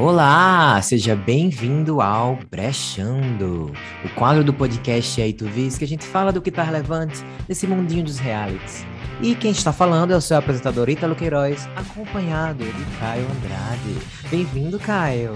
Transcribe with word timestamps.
Olá, 0.00 0.80
seja 0.80 1.14
bem-vindo 1.14 2.00
ao 2.00 2.36
Brechando, 2.50 3.70
o 4.02 4.14
quadro 4.14 4.42
do 4.42 4.50
podcast 4.50 5.20
aí 5.20 5.30
tu 5.30 5.44
vês 5.44 5.76
que 5.76 5.84
a 5.84 5.86
gente 5.86 6.06
fala 6.06 6.32
do 6.32 6.40
que 6.40 6.50
tá 6.50 6.62
relevante 6.62 7.22
nesse 7.46 7.66
mundinho 7.66 8.02
dos 8.02 8.18
realities. 8.18 8.86
E 9.20 9.34
quem 9.34 9.50
está 9.50 9.74
falando 9.74 10.14
é 10.14 10.16
o 10.16 10.20
seu 10.20 10.38
apresentador 10.38 10.88
Ítalo 10.88 11.14
Queiroz, 11.14 11.68
acompanhado 11.76 12.64
de 12.64 12.98
Caio 12.98 13.26
Andrade. 13.26 14.30
Bem-vindo, 14.30 14.78
Caio. 14.78 15.34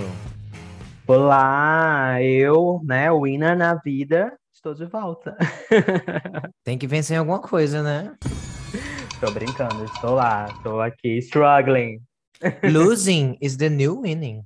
Olá, 1.07 2.23
eu, 2.23 2.81
né, 2.85 3.12
winner 3.12 3.59
na 3.59 3.75
vida, 3.75 4.33
estou 4.51 4.73
de 4.73 4.87
volta. 4.87 5.37
Tem 6.65 6.79
que 6.79 6.87
vencer 6.87 7.17
em 7.17 7.19
alguma 7.19 7.39
coisa, 7.39 7.83
né? 7.83 8.15
Tô 9.21 9.31
brincando, 9.31 9.85
estou 9.85 10.15
lá, 10.15 10.49
estou 10.57 10.81
aqui 10.81 11.19
struggling. 11.19 12.01
Losing 12.62 13.37
is 13.43 13.59
the 13.59 13.68
new 13.68 14.01
winning. 14.01 14.43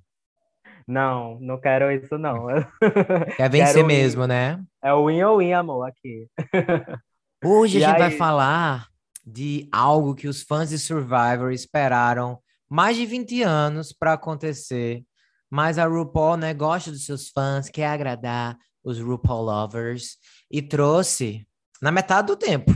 Não, 0.89 1.39
não 1.41 1.61
quero 1.61 1.93
isso 1.93 2.17
não. 2.17 2.47
Quer 3.37 3.51
vencer 3.51 3.85
mesmo, 3.85 4.23
win. 4.23 4.29
né? 4.29 4.65
É 4.83 4.93
o 4.95 5.07
win 5.07 5.23
ou 5.23 5.39
win, 5.39 5.53
amor, 5.53 5.87
aqui. 5.87 6.27
Hoje 7.45 7.79
E 7.79 7.85
a 7.85 7.89
gente 7.91 7.99
vai 7.99 8.11
aí? 8.11 8.17
falar 8.17 8.89
de 9.25 9.69
algo 9.71 10.15
que 10.15 10.27
os 10.27 10.43
fãs 10.43 10.71
de 10.71 10.79
Survivor 10.79 11.53
esperaram 11.53 12.39
mais 12.71 12.97
de 12.97 13.05
20 13.05 13.43
anos 13.43 13.93
para 13.93 14.15
acontecer. 14.15 15.05
Mas 15.51 15.79
a 15.79 15.87
RuPaul, 15.87 16.39
né, 16.39 16.55
gosta 16.55 16.91
dos 16.91 17.05
seus 17.05 17.29
fãs, 17.29 17.69
quer 17.69 17.87
agradar 17.89 18.57
os 18.83 18.99
RuPaul 18.99 19.43
lovers 19.45 20.17
e 20.51 20.63
trouxe 20.63 21.47
na 21.83 21.91
metade 21.93 22.29
do 22.29 22.37
tempo, 22.37 22.75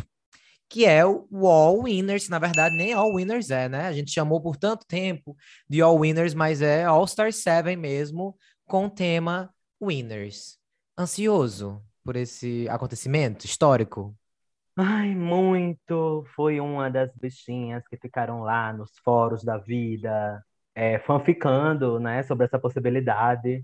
que 0.72 0.86
é 0.86 1.04
o 1.04 1.46
All 1.46 1.82
Winners. 1.82 2.30
Na 2.30 2.38
verdade, 2.38 2.74
nem 2.74 2.94
All 2.94 3.14
Winners 3.14 3.50
é, 3.50 3.68
né? 3.68 3.86
A 3.88 3.92
gente 3.92 4.10
chamou 4.10 4.40
por 4.40 4.56
tanto 4.56 4.86
tempo 4.86 5.36
de 5.68 5.82
All 5.82 5.98
Winners, 5.98 6.32
mas 6.32 6.62
é 6.62 6.82
All 6.82 7.06
Star 7.06 7.30
7 7.30 7.76
mesmo, 7.76 8.34
com 8.64 8.86
o 8.86 8.90
tema 8.90 9.50
Winners. 9.80 10.58
Ansioso 10.98 11.82
por 12.02 12.16
esse 12.16 12.66
acontecimento 12.70 13.44
histórico? 13.44 14.16
Ai, 14.74 15.14
muito. 15.14 16.24
Foi 16.34 16.58
uma 16.58 16.88
das 16.90 17.14
bichinhas 17.16 17.86
que 17.86 17.98
ficaram 17.98 18.40
lá 18.40 18.72
nos 18.72 18.92
fóruns 19.04 19.44
da 19.44 19.58
vida, 19.58 20.42
é, 20.74 20.98
fanficando, 21.00 22.00
né, 22.00 22.22
sobre 22.22 22.46
essa 22.46 22.58
possibilidade. 22.58 23.62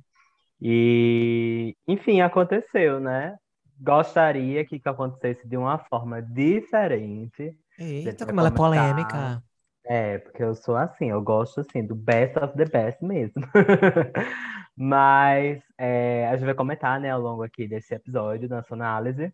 E, 0.60 1.74
enfim, 1.86 2.20
aconteceu, 2.20 3.00
né? 3.00 3.34
Gostaria 3.80 4.64
que 4.64 4.80
acontecesse 4.84 5.46
de 5.46 5.56
uma 5.56 5.78
forma 5.78 6.20
diferente. 6.20 7.56
Eita, 7.78 8.26
como 8.26 8.40
ela 8.40 8.48
é 8.48 8.52
polêmica. 8.52 9.42
É, 9.84 10.18
porque 10.18 10.42
eu 10.42 10.54
sou 10.54 10.76
assim, 10.76 11.10
eu 11.10 11.22
gosto 11.22 11.60
assim 11.60 11.86
do 11.86 11.94
best 11.94 12.36
of 12.38 12.54
the 12.56 12.64
best 12.66 13.02
mesmo. 13.02 13.42
Mas 14.76 15.62
é, 15.76 16.28
a 16.28 16.36
gente 16.36 16.44
vai 16.44 16.54
comentar, 16.54 17.00
né, 17.00 17.10
ao 17.10 17.20
longo 17.20 17.42
aqui 17.42 17.66
desse 17.66 17.94
episódio, 17.94 18.48
da 18.48 18.56
nossa 18.56 18.74
análise. 18.74 19.32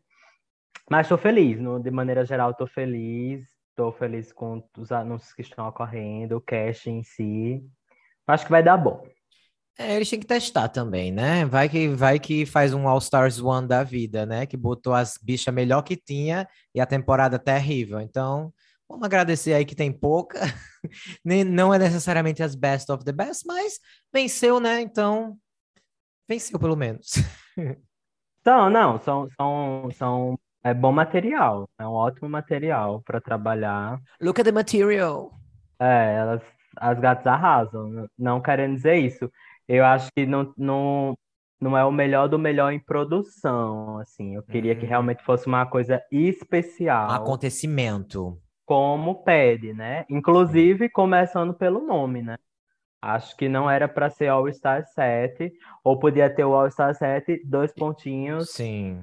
Mas 0.91 1.07
estou 1.07 1.19
feliz, 1.19 1.59
no- 1.61 1.81
de 1.81 1.91
maneira 1.91 2.25
geral, 2.25 2.51
estou 2.51 2.67
feliz. 2.67 3.47
Estou 3.71 3.91
feliz 3.91 4.33
com 4.33 4.63
os 4.79 4.93
anúncios 4.93 5.33
que 5.33 5.43
estão 5.43 5.67
ocorrendo, 5.67 6.37
o 6.37 6.41
cast 6.41 6.89
em 6.89 7.03
si. 7.03 7.61
Acho 8.27 8.45
que 8.45 8.51
vai 8.53 8.63
dar 8.63 8.77
bom. 8.77 9.05
É, 9.77 9.97
eles 9.97 10.09
têm 10.09 10.21
que 10.21 10.27
testar 10.27 10.69
também, 10.69 11.11
né? 11.11 11.45
Vai 11.47 11.69
que 11.69 11.89
vai 11.89 12.21
que 12.21 12.47
faz 12.47 12.73
um 12.73 12.87
All 12.87 12.99
Stars 12.99 13.41
One 13.41 13.67
da 13.67 13.83
vida, 13.83 14.25
né? 14.25 14.47
Que 14.47 14.57
botou 14.57 14.95
as 14.95 15.19
bichas 15.21 15.53
melhor 15.53 15.83
que 15.83 15.97
tinha 15.97 16.49
e 16.73 16.81
a 16.81 16.87
temporada 16.87 17.39
terrível. 17.39 18.01
Então, 18.01 18.53
vamos 18.89 19.05
agradecer 19.05 19.53
aí 19.53 19.65
que 19.65 19.75
tem 19.75 19.93
pouca. 19.93 20.39
Nem, 21.25 21.43
não 21.43 21.75
é 21.75 21.79
necessariamente 21.79 22.43
as 22.43 22.55
best 22.55 22.91
of 22.93 23.05
the 23.05 23.13
best, 23.13 23.45
mas 23.47 23.81
venceu, 24.13 24.61
né? 24.61 24.81
Então, 24.81 25.37
venceu 26.29 26.59
pelo 26.59 26.77
menos. 26.77 27.15
Então, 28.47 28.69
não, 28.69 29.01
são, 29.01 29.27
são, 29.39 29.89
são, 29.95 30.39
é 30.63 30.75
bom 30.75 30.93
material, 30.93 31.67
é 31.79 31.87
um 31.87 31.93
ótimo 31.93 32.29
material 32.29 33.01
para 33.01 33.19
trabalhar. 33.19 33.99
Look 34.21 34.39
at 34.39 34.45
the 34.45 34.53
material. 34.53 35.33
É, 35.81 36.17
elas, 36.17 36.43
as 36.77 37.01
gatas 37.01 37.27
arrasam, 37.27 38.07
não 38.19 38.43
querendo 38.43 38.75
dizer 38.75 38.97
isso. 38.97 39.31
Eu 39.69 39.85
acho 39.85 40.09
que 40.15 40.27
não, 40.27 40.53
não, 40.57 41.15
não 41.61 41.77
é 41.77 41.85
o 41.85 41.91
melhor 41.93 42.29
do 42.29 42.39
melhor 42.39 42.73
em 42.73 42.79
produção, 42.81 43.99
assim. 43.99 44.35
Eu 44.35 44.43
queria 44.43 44.75
que 44.75 44.85
Hum. 44.85 44.89
realmente 44.89 45.23
fosse 45.25 45.47
uma 45.47 45.65
coisa 45.67 46.03
especial, 46.13 47.11
Acontecimento. 47.11 48.39
como 48.67 49.23
pede, 49.25 49.73
né? 49.73 50.05
Inclusive, 50.09 50.89
começando 50.89 51.55
pelo 51.55 51.81
nome, 51.87 52.23
né? 52.23 52.37
Acho 53.03 53.37
que 53.37 53.49
não 53.51 53.69
era 53.71 53.87
para 53.87 54.09
ser 54.09 54.29
All 54.29 54.51
Star 54.53 54.83
7, 54.87 55.53
ou 55.85 55.99
podia 55.99 56.29
ter 56.35 56.45
o 56.45 56.55
All 56.55 56.71
Star 56.71 56.95
7, 56.95 57.43
dois 57.45 57.71
pontinhos, 57.73 58.51
Sim. 58.51 59.03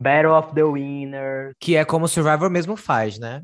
Battle 0.00 0.32
of 0.32 0.54
the 0.54 0.62
Winners. 0.62 1.54
Que 1.58 1.74
é 1.76 1.84
como 1.84 2.04
o 2.04 2.08
Survivor 2.08 2.50
mesmo 2.50 2.76
faz, 2.76 3.18
né? 3.18 3.42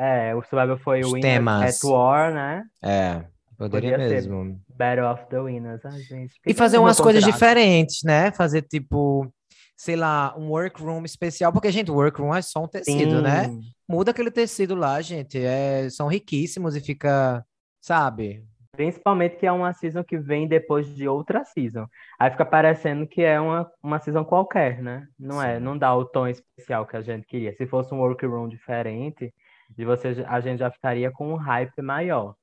É, 0.00 0.34
o 0.34 0.42
Survivor 0.42 0.78
foi 0.78 1.00
o 1.04 1.12
Winners 1.12 1.22
temas. 1.22 1.84
at 1.84 1.90
War, 1.90 2.32
né? 2.32 2.64
É, 2.82 3.24
poderia 3.62 3.98
Podia 3.98 4.08
mesmo. 4.08 4.60
Battle 4.68 5.06
of 5.06 5.26
the 5.28 5.40
Winners. 5.40 5.84
Ai, 5.84 6.00
gente, 6.00 6.34
E 6.46 6.54
fazer 6.54 6.78
umas 6.78 7.00
coisas 7.00 7.22
diferentes, 7.24 8.02
né? 8.04 8.30
Fazer 8.32 8.62
tipo, 8.62 9.32
sei 9.76 9.96
lá, 9.96 10.34
um 10.36 10.50
workroom 10.50 11.04
especial, 11.04 11.52
porque, 11.52 11.70
gente, 11.70 11.90
o 11.90 11.94
workroom 11.94 12.34
é 12.34 12.42
só 12.42 12.64
um 12.64 12.68
tecido, 12.68 13.20
né? 13.20 13.44
Sim. 13.44 13.60
Muda 13.88 14.10
aquele 14.10 14.30
tecido 14.30 14.74
lá, 14.74 15.00
gente. 15.00 15.38
É, 15.38 15.88
são 15.90 16.06
riquíssimos 16.06 16.76
e 16.76 16.80
fica, 16.80 17.44
sabe? 17.80 18.44
Principalmente 18.74 19.36
que 19.36 19.46
é 19.46 19.52
uma 19.52 19.72
season 19.74 20.02
que 20.02 20.16
vem 20.16 20.48
depois 20.48 20.86
de 20.94 21.06
outra 21.06 21.44
season. 21.44 21.86
Aí 22.18 22.30
fica 22.30 22.44
parecendo 22.44 23.06
que 23.06 23.22
é 23.22 23.38
uma, 23.38 23.70
uma 23.82 23.98
season 23.98 24.24
qualquer, 24.24 24.80
né? 24.82 25.06
Não 25.18 25.42
é, 25.42 25.56
Sim. 25.56 25.62
não 25.62 25.76
dá 25.76 25.94
o 25.94 26.06
tom 26.06 26.26
especial 26.26 26.86
que 26.86 26.96
a 26.96 27.02
gente 27.02 27.26
queria. 27.26 27.52
Se 27.54 27.66
fosse 27.66 27.92
um 27.92 27.98
workroom 27.98 28.48
diferente, 28.48 29.32
de 29.76 29.84
você, 29.84 30.24
a 30.26 30.40
gente 30.40 30.60
já 30.60 30.70
ficaria 30.70 31.10
com 31.10 31.32
um 31.32 31.36
hype 31.36 31.82
maior. 31.82 32.34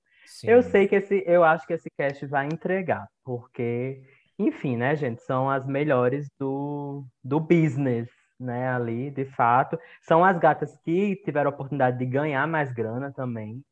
Eu 0.43 0.61
Sim. 0.61 0.69
sei 0.71 0.87
que 0.87 0.95
esse, 0.95 1.23
eu 1.25 1.43
acho 1.43 1.65
que 1.65 1.73
esse 1.73 1.89
cast 1.89 2.25
vai 2.27 2.45
entregar, 2.45 3.07
porque, 3.23 4.01
enfim, 4.37 4.77
né, 4.77 4.95
gente, 4.95 5.21
são 5.23 5.49
as 5.49 5.65
melhores 5.65 6.29
do, 6.39 7.05
do 7.23 7.39
business, 7.39 8.09
né, 8.39 8.69
ali, 8.69 9.11
de 9.11 9.25
fato. 9.25 9.77
São 10.01 10.23
as 10.23 10.37
gatas 10.37 10.77
que 10.83 11.15
tiveram 11.25 11.49
a 11.49 11.53
oportunidade 11.53 11.97
de 11.97 12.05
ganhar 12.05 12.47
mais 12.47 12.71
grana 12.71 13.11
também, 13.11 13.63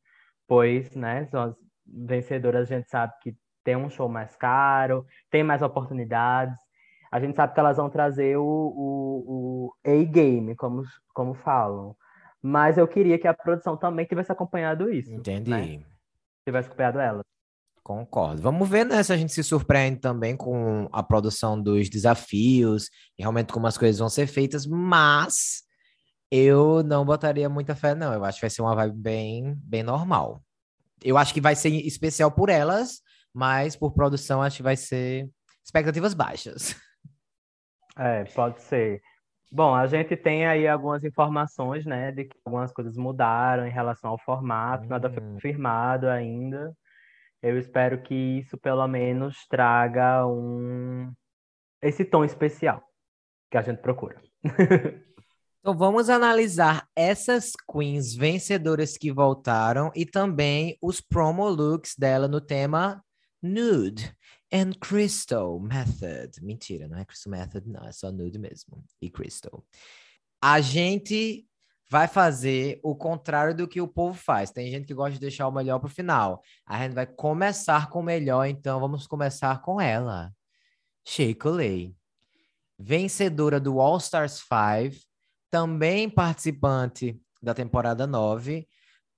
pois, 0.47 0.93
né, 0.95 1.25
são 1.27 1.43
as 1.43 1.55
vencedoras, 1.85 2.69
a 2.71 2.75
gente 2.75 2.89
sabe 2.89 3.13
que 3.21 3.35
tem 3.63 3.75
um 3.75 3.89
show 3.89 4.09
mais 4.09 4.35
caro, 4.35 5.05
tem 5.29 5.43
mais 5.43 5.61
oportunidades. 5.61 6.57
A 7.11 7.19
gente 7.19 7.35
sabe 7.35 7.53
que 7.53 7.59
elas 7.59 7.77
vão 7.77 7.89
trazer 7.89 8.37
o, 8.37 8.43
o, 8.43 9.23
o 9.27 9.73
A-game, 9.85 10.55
como, 10.55 10.83
como 11.13 11.33
falam. 11.33 11.95
Mas 12.41 12.77
eu 12.77 12.87
queria 12.87 13.17
que 13.17 13.27
a 13.27 13.33
produção 13.33 13.75
também 13.75 14.05
tivesse 14.05 14.31
acompanhado 14.31 14.89
isso, 14.89 15.11
né? 15.11 15.21
Tivesse 16.47 16.69
acompanhado 16.69 16.97
elas. 17.01 17.23
Concordo. 17.83 18.41
Vamos 18.41 18.69
ver, 18.69 18.85
né, 18.85 19.03
se 19.03 19.11
a 19.11 19.17
gente 19.17 19.33
se 19.33 19.43
surpreende 19.43 19.99
também 19.99 20.33
com 20.33 20.87
a 20.93 21.03
produção 21.03 21.61
dos 21.61 21.89
desafios 21.89 22.89
e 23.17 23.21
realmente 23.21 23.51
como 23.51 23.67
as 23.67 23.77
coisas 23.77 23.99
vão 23.99 24.07
ser 24.07 24.27
feitas, 24.27 24.65
mas 24.65 25.63
eu 26.31 26.83
não 26.83 27.03
botaria 27.03 27.49
muita 27.49 27.75
fé, 27.75 27.93
não. 27.93 28.13
Eu 28.13 28.23
acho 28.23 28.37
que 28.37 28.43
vai 28.43 28.49
ser 28.49 28.61
uma 28.61 28.73
vibe 28.75 28.95
bem, 28.97 29.55
bem 29.57 29.83
normal. 29.83 30.41
Eu 31.03 31.17
acho 31.17 31.33
que 31.33 31.41
vai 31.41 31.53
ser 31.53 31.67
especial 31.67 32.31
por 32.31 32.47
elas, 32.47 33.01
mas 33.33 33.75
por 33.75 33.91
produção 33.91 34.41
acho 34.41 34.55
que 34.55 34.63
vai 34.63 34.77
ser 34.77 35.29
expectativas 35.65 36.13
baixas. 36.13 36.77
É, 37.97 38.23
pode 38.23 38.61
ser. 38.61 39.01
Bom, 39.49 39.73
a 39.73 39.87
gente 39.87 40.15
tem 40.17 40.45
aí 40.45 40.67
algumas 40.67 41.03
informações, 41.03 41.85
né, 41.85 42.11
de 42.11 42.25
que 42.25 42.37
algumas 42.45 42.71
coisas 42.71 42.97
mudaram 42.97 43.65
em 43.65 43.71
relação 43.71 44.11
ao 44.11 44.19
formato, 44.19 44.85
nada 44.87 45.09
foi 45.09 45.23
Hum. 45.23 45.33
confirmado 45.35 46.07
ainda. 46.09 46.75
Eu 47.41 47.57
espero 47.59 48.01
que 48.03 48.13
isso 48.15 48.57
pelo 48.57 48.87
menos 48.87 49.45
traga 49.47 50.27
um 50.27 51.13
esse 51.81 52.05
tom 52.05 52.25
especial 52.25 52.83
que 53.51 53.57
a 53.57 53.61
gente 53.63 53.81
procura. 53.81 54.21
Então 55.59 55.77
vamos 55.77 56.09
analisar 56.09 56.87
essas 56.95 57.51
queens 57.69 58.15
vencedoras 58.15 58.97
que 58.97 59.11
voltaram 59.11 59.91
e 59.95 60.05
também 60.05 60.77
os 60.81 61.01
promo 61.01 61.47
looks 61.49 61.93
dela 61.97 62.27
no 62.27 62.39
tema 62.39 63.03
Nude 63.41 64.15
and 64.53 64.73
Crystal 64.79 65.59
Method. 65.59 66.43
Mentira, 66.43 66.87
não 66.87 66.97
é 66.97 67.05
Crystal 67.05 67.31
Method, 67.31 67.67
não, 67.67 67.85
é 67.85 67.91
só 67.91 68.11
Nude 68.11 68.39
mesmo. 68.39 68.83
E 69.01 69.09
Crystal. 69.09 69.63
A 70.41 70.61
gente 70.61 71.47
vai 71.89 72.07
fazer 72.07 72.79
o 72.83 72.95
contrário 72.95 73.55
do 73.55 73.67
que 73.67 73.79
o 73.79 73.87
povo 73.87 74.17
faz. 74.17 74.51
Tem 74.51 74.69
gente 74.69 74.85
que 74.85 74.93
gosta 74.93 75.13
de 75.13 75.19
deixar 75.19 75.47
o 75.47 75.51
melhor 75.51 75.79
pro 75.79 75.89
final. 75.89 76.41
A 76.65 76.83
gente 76.83 76.93
vai 76.93 77.07
começar 77.07 77.89
com 77.89 77.99
o 77.99 78.03
melhor, 78.03 78.45
então 78.45 78.79
vamos 78.79 79.07
começar 79.07 79.61
com 79.61 79.79
ela. 79.79 80.31
Sheiko 81.05 81.49
Lay. 81.49 81.95
Vencedora 82.77 83.59
do 83.59 83.79
All 83.79 83.97
Stars 83.97 84.43
5, 84.43 85.03
também 85.49 86.09
participante 86.09 87.19
da 87.41 87.53
temporada 87.53 88.05
9, 88.05 88.67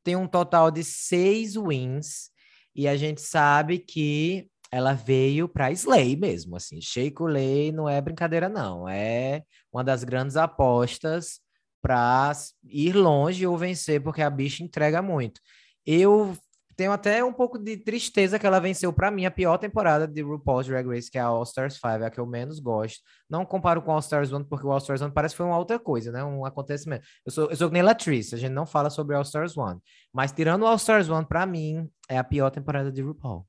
tem 0.04 0.16
um 0.16 0.28
total 0.28 0.72
de 0.72 0.84
seis 0.84 1.56
wins. 1.56 2.30
E 2.74 2.88
a 2.88 2.96
gente 2.96 3.20
sabe 3.20 3.80
que 3.80 4.50
ela 4.72 4.94
veio 4.94 5.48
para 5.48 5.72
Slay 5.72 6.16
mesmo, 6.16 6.56
assim. 6.56 6.80
Sheiko 6.82 7.26
Lay 7.26 7.72
não 7.72 7.90
é 7.90 8.00
brincadeira, 8.02 8.48
não. 8.48 8.88
É 8.88 9.44
uma 9.72 9.84
das 9.84 10.04
grandes 10.04 10.38
apostas 10.38 11.40
para 11.82 12.32
ir 12.64 12.94
longe 12.94 13.46
ou 13.48 13.58
vencer, 13.58 14.02
porque 14.02 14.22
a 14.22 14.30
bicha 14.30 14.64
entrega 14.64 15.02
muito. 15.02 15.40
Eu 15.86 16.36
tenho 16.80 16.94
até 16.94 17.22
um 17.22 17.34
pouco 17.34 17.58
de 17.58 17.76
tristeza 17.76 18.40
que 18.40 18.48
ela 18.48 18.58
venceu 18.58 18.94
para 18.94 19.12
mim 19.12 19.26
a 19.26 19.32
pior 19.32 19.58
temporada 19.58 20.08
de 20.08 20.22
RuPaul's 20.22 20.66
Drag 20.66 20.88
Race, 20.88 21.12
que 21.12 21.18
é 21.18 21.22
a 21.22 21.26
All 21.26 21.44
Stars 21.44 21.74
5, 21.74 21.88
é 21.88 22.06
a 22.06 22.10
que 22.10 22.20
eu 22.20 22.26
menos 22.26 22.60
gosto. 22.60 23.02
Não 23.30 23.46
comparo 23.46 23.82
com 23.82 23.92
All 23.92 24.00
Stars 24.00 24.32
1, 24.32 24.46
porque 24.46 24.66
o 24.66 24.72
All 24.72 24.78
Stars 24.78 25.02
1 25.02 25.12
parece 25.12 25.34
que 25.34 25.38
foi 25.38 25.46
uma 25.46 25.58
outra 25.58 25.78
coisa, 25.78 26.10
né? 26.10 26.24
Um 26.24 26.46
acontecimento. 26.46 27.06
Eu 27.26 27.32
sou, 27.34 27.50
eu 27.50 27.56
sou 27.58 27.70
nem 27.70 27.82
Latrice, 27.82 28.34
a 28.34 28.38
gente 28.38 28.54
não 28.54 28.66
fala 28.66 28.90
sobre 28.90 29.14
All 29.14 29.24
Stars 29.24 29.58
1. 29.58 29.78
Mas 30.14 30.32
tirando 30.32 30.62
o 30.62 30.68
All 30.68 30.78
Stars 30.78 31.10
1, 31.10 31.26
para 31.26 31.46
mim, 31.46 31.90
é 32.08 32.18
a 32.18 32.24
pior 32.24 32.50
temporada 32.50 32.90
de 32.90 33.02
RuPaul. 33.02 33.46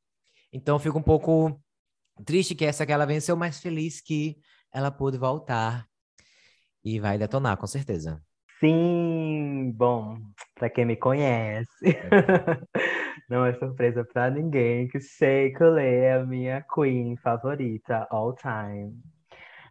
Então 0.52 0.79
fico 0.79 0.99
um 0.99 1.02
pouco 1.02 1.61
triste 2.25 2.55
que 2.55 2.64
essa 2.64 2.85
que 2.85 2.93
ela 2.93 3.06
venceu, 3.06 3.37
mas 3.37 3.61
feliz 3.61 4.00
que 4.00 4.38
ela 4.73 4.91
pôde 4.91 5.19
voltar 5.19 5.87
e 6.85 6.99
vai 6.99 7.19
detonar, 7.19 7.56
com 7.56 7.67
certeza. 7.67 8.23
Sim, 8.58 9.73
bom, 9.75 10.19
para 10.55 10.69
quem 10.69 10.85
me 10.85 10.97
conhece, 10.97 11.67
não 13.29 13.47
é 13.47 13.55
surpresa 13.55 14.05
para 14.05 14.31
ninguém 14.31 14.87
que 14.87 15.00
Sheikah 15.00 15.81
é 15.81 16.14
a 16.14 16.26
minha 16.26 16.62
queen 16.75 17.17
favorita 17.17 18.06
all 18.11 18.35
time. 18.35 18.93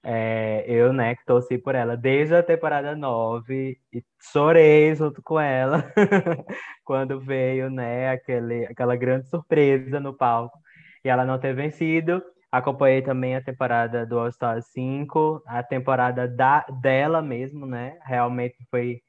É, 0.01 0.63
eu, 0.65 0.93
né, 0.93 1.13
que 1.15 1.25
torci 1.25 1.57
por 1.57 1.75
ela 1.75 1.97
desde 1.97 2.33
a 2.33 2.41
temporada 2.41 2.95
9 2.95 3.77
e 3.91 4.03
chorei 4.31 4.95
junto 4.95 5.21
com 5.21 5.37
ela 5.37 5.93
quando 6.85 7.19
veio, 7.19 7.69
né, 7.69 8.09
aquele, 8.09 8.65
aquela 8.65 8.95
grande 8.95 9.27
surpresa 9.27 9.99
no 9.99 10.15
palco 10.15 10.57
e 11.03 11.09
ela 11.09 11.25
não 11.25 11.39
ter 11.39 11.53
vencido. 11.53 12.21
Acompanhei 12.51 13.01
também 13.01 13.35
a 13.35 13.43
temporada 13.43 14.05
do 14.05 14.17
All 14.17 14.31
Star 14.31 14.61
5, 14.61 15.43
a 15.45 15.61
temporada 15.61 16.27
da, 16.27 16.65
dela 16.81 17.21
mesmo, 17.21 17.65
né? 17.65 17.99
Realmente 18.03 18.57
foi 18.71 19.01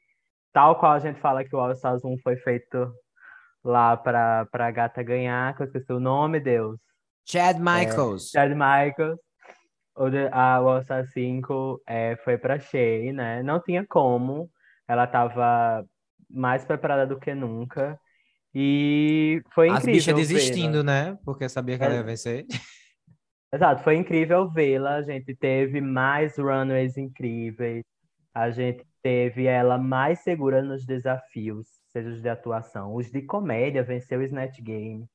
tal 0.53 0.79
qual 0.79 0.93
a 0.93 0.99
gente 0.99 1.21
fala 1.21 1.45
que 1.45 1.55
o 1.55 1.59
All 1.59 1.73
Stars 1.73 2.05
1 2.05 2.19
foi 2.19 2.37
feito 2.37 2.93
lá 3.65 3.97
para 3.97 4.47
a 4.53 4.71
gata 4.71 5.03
ganhar, 5.03 5.55
que 5.55 5.63
eu 5.63 5.67
esqueci 5.67 5.93
o 5.93 6.01
nome, 6.01 6.41
Deus. 6.41 6.79
Chad 7.27 7.57
é, 7.57 7.59
Michaels. 7.59 8.35
É, 8.35 8.41
Chad 8.41 8.51
Michaels. 8.53 9.19
O, 9.97 10.05
a, 10.33 10.61
o 10.61 10.69
All 10.69 10.83
Star 10.83 11.07
5 11.07 11.83
é, 11.87 12.17
foi 12.17 12.39
para 12.39 12.59
Shea, 12.59 13.13
né? 13.13 13.43
Não 13.43 13.61
tinha 13.61 13.87
como. 13.87 14.51
Ela 14.89 15.05
estava 15.05 15.85
mais 16.29 16.65
preparada 16.65 17.07
do 17.07 17.19
que 17.19 17.35
nunca. 17.35 17.99
E 18.55 19.43
foi 19.52 19.69
incrível. 19.69 19.91
As 19.91 19.97
bichas 19.97 20.14
desistindo, 20.14 20.82
né? 20.82 21.17
Porque 21.25 21.49
sabia 21.49 21.79
que 21.79 21.85
ela 21.85 21.94
ia 21.94 22.00
é. 22.00 22.05
vencer. 22.05 22.47
Exato, 23.52 23.82
foi 23.82 23.97
incrível 23.97 24.49
vê-la. 24.49 24.97
A 24.97 25.02
gente 25.02 25.35
teve 25.35 25.81
mais 25.81 26.37
runways 26.38 26.97
incríveis. 26.97 27.82
A 28.35 28.50
gente 28.50 28.85
teve 29.02 29.47
ela 29.47 29.79
mais 29.79 30.20
segura 30.20 30.62
nos 30.62 30.85
desafios, 30.85 31.67
seja 31.88 32.11
os 32.11 32.23
de 32.23 32.29
atuação. 32.29 32.94
Os 32.94 33.11
de 33.11 33.23
comédia 33.23 33.82
venceu 33.82 34.20
o 34.20 34.23
Snatch 34.23 34.61
Game. 34.61 35.06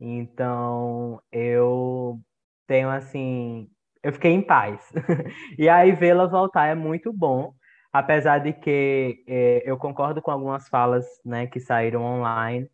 Então, 0.00 1.20
eu 1.30 2.18
tenho 2.66 2.88
assim. 2.90 3.68
Eu 4.02 4.12
fiquei 4.12 4.32
em 4.32 4.42
paz. 4.42 4.90
e 5.58 5.68
aí, 5.68 5.92
vê-la 5.92 6.26
voltar 6.26 6.66
é 6.66 6.74
muito 6.74 7.12
bom. 7.12 7.54
Apesar 7.92 8.38
de 8.38 8.54
que 8.54 9.22
é, 9.28 9.62
eu 9.66 9.76
concordo 9.76 10.22
com 10.22 10.30
algumas 10.30 10.66
falas 10.68 11.06
né, 11.24 11.46
que 11.46 11.60
saíram 11.60 12.02
online 12.02 12.68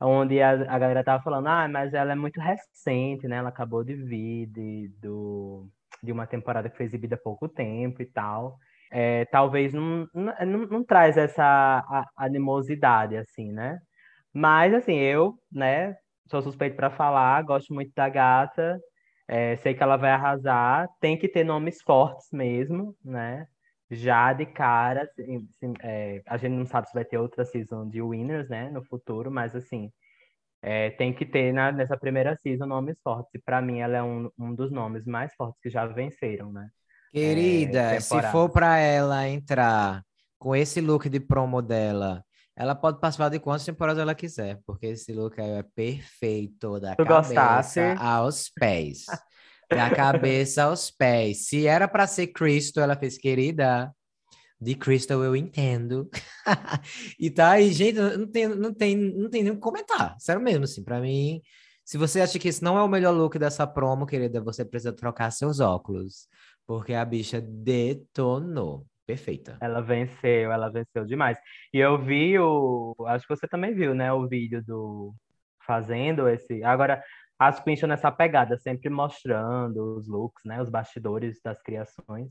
onde 0.00 0.40
a, 0.40 0.50
a 0.52 0.78
galera 0.78 1.04
tava 1.04 1.22
falando, 1.22 1.48
ah, 1.48 1.68
mas 1.68 1.94
ela 1.94 2.12
é 2.12 2.14
muito 2.14 2.40
recente, 2.40 3.28
né? 3.28 3.36
Ela 3.36 3.48
acabou 3.48 3.84
de 3.84 3.94
vir 3.94 4.46
de, 4.46 4.88
do, 5.00 5.68
de 6.02 6.12
uma 6.12 6.26
temporada 6.26 6.68
que 6.68 6.76
foi 6.76 6.86
exibida 6.86 7.14
há 7.16 7.18
pouco 7.18 7.48
tempo 7.48 8.02
e 8.02 8.06
tal. 8.06 8.58
É, 8.90 9.24
talvez 9.26 9.72
não, 9.72 10.06
não, 10.14 10.66
não, 10.70 10.84
traz 10.84 11.16
essa 11.16 11.84
animosidade, 12.16 13.16
assim, 13.16 13.52
né? 13.52 13.78
Mas, 14.32 14.74
assim, 14.74 14.94
eu, 14.96 15.34
né, 15.52 15.96
sou 16.26 16.42
suspeito 16.42 16.76
para 16.76 16.90
falar, 16.90 17.42
gosto 17.42 17.72
muito 17.74 17.92
da 17.94 18.08
gata, 18.08 18.80
é, 19.28 19.56
sei 19.56 19.74
que 19.74 19.82
ela 19.82 19.96
vai 19.96 20.10
arrasar, 20.10 20.88
tem 21.00 21.18
que 21.18 21.28
ter 21.28 21.44
nomes 21.44 21.82
fortes 21.82 22.28
mesmo, 22.32 22.94
né? 23.04 23.46
Já 23.90 24.32
de 24.32 24.46
cara, 24.46 25.02
assim, 25.02 25.48
assim, 25.50 25.74
é, 25.82 26.22
a 26.26 26.36
gente 26.36 26.52
não 26.52 26.66
sabe 26.66 26.88
se 26.88 26.94
vai 26.94 27.04
ter 27.04 27.18
outra 27.18 27.44
season 27.44 27.88
de 27.88 28.00
Winners, 28.00 28.48
né, 28.48 28.70
no 28.70 28.82
futuro, 28.84 29.30
mas 29.30 29.54
assim, 29.54 29.90
é, 30.62 30.90
tem 30.90 31.12
que 31.12 31.26
ter 31.26 31.52
na, 31.52 31.70
nessa 31.70 31.96
primeira 31.96 32.36
season 32.36 32.66
nomes 32.66 32.96
fortes. 33.02 33.34
E 33.34 33.38
para 33.38 33.60
mim 33.60 33.80
ela 33.80 33.96
é 33.98 34.02
um, 34.02 34.30
um 34.38 34.54
dos 34.54 34.72
nomes 34.72 35.04
mais 35.04 35.34
fortes 35.34 35.60
que 35.60 35.68
já 35.68 35.86
venceram, 35.86 36.50
né? 36.50 36.68
Querida, 37.12 37.78
é, 37.78 38.00
se 38.00 38.22
for 38.32 38.48
para 38.48 38.78
ela 38.78 39.28
entrar 39.28 40.02
com 40.38 40.56
esse 40.56 40.80
look 40.80 41.08
de 41.08 41.20
promo 41.20 41.62
dela, 41.62 42.24
ela 42.56 42.74
pode 42.74 42.98
participar 42.98 43.28
de 43.28 43.38
quantas 43.38 43.64
temporadas 43.64 44.00
ela 44.00 44.14
quiser, 44.14 44.58
porque 44.66 44.86
esse 44.86 45.12
look 45.12 45.40
aí 45.40 45.50
é 45.50 45.62
perfeito 45.62 46.80
da 46.80 46.96
tu 46.96 47.04
cabeça 47.04 47.34
gostasse? 47.34 47.80
aos 47.98 48.48
pés. 48.50 49.04
Da 49.70 49.90
cabeça 49.90 50.64
aos 50.64 50.90
pés. 50.90 51.46
Se 51.46 51.66
era 51.66 51.88
para 51.88 52.06
ser 52.06 52.28
Cristo, 52.28 52.80
ela 52.80 52.96
fez, 52.96 53.18
querida, 53.18 53.92
de 54.60 54.74
Crystal 54.74 55.22
eu 55.22 55.36
entendo. 55.36 56.08
e 57.18 57.30
tá 57.30 57.52
aí, 57.52 57.72
gente, 57.72 57.98
não 57.98 58.26
tem, 58.26 58.48
não 58.48 58.74
tem, 58.74 58.96
não 58.96 59.30
tem 59.30 59.42
nem 59.42 59.56
comentar. 59.56 60.16
Sério 60.18 60.42
mesmo, 60.42 60.64
assim, 60.64 60.82
para 60.82 61.00
mim. 61.00 61.42
Se 61.84 61.98
você 61.98 62.20
acha 62.20 62.38
que 62.38 62.48
esse 62.48 62.64
não 62.64 62.78
é 62.78 62.82
o 62.82 62.88
melhor 62.88 63.12
look 63.12 63.38
dessa 63.38 63.66
promo, 63.66 64.06
querida, 64.06 64.40
você 64.40 64.64
precisa 64.64 64.92
trocar 64.92 65.30
seus 65.30 65.60
óculos. 65.60 66.28
Porque 66.66 66.94
a 66.94 67.04
bicha 67.04 67.40
detonou. 67.42 68.86
Perfeita. 69.06 69.58
Ela 69.60 69.82
venceu, 69.82 70.50
ela 70.50 70.70
venceu 70.70 71.04
demais. 71.04 71.36
E 71.74 71.78
eu 71.78 71.98
vi 71.98 72.38
o. 72.38 72.94
Acho 73.06 73.26
que 73.26 73.36
você 73.36 73.46
também 73.46 73.74
viu, 73.74 73.94
né? 73.94 74.10
O 74.12 74.26
vídeo 74.26 74.64
do. 74.64 75.14
Fazendo 75.66 76.26
esse. 76.26 76.64
Agora, 76.64 77.02
as 77.48 77.60
queens 77.60 77.82
nessa 77.82 78.10
pegada, 78.12 78.58
sempre 78.58 78.90
mostrando 78.90 79.96
os 79.96 80.08
looks, 80.08 80.42
né? 80.44 80.60
Os 80.62 80.70
bastidores 80.70 81.40
das 81.42 81.60
criações. 81.62 82.30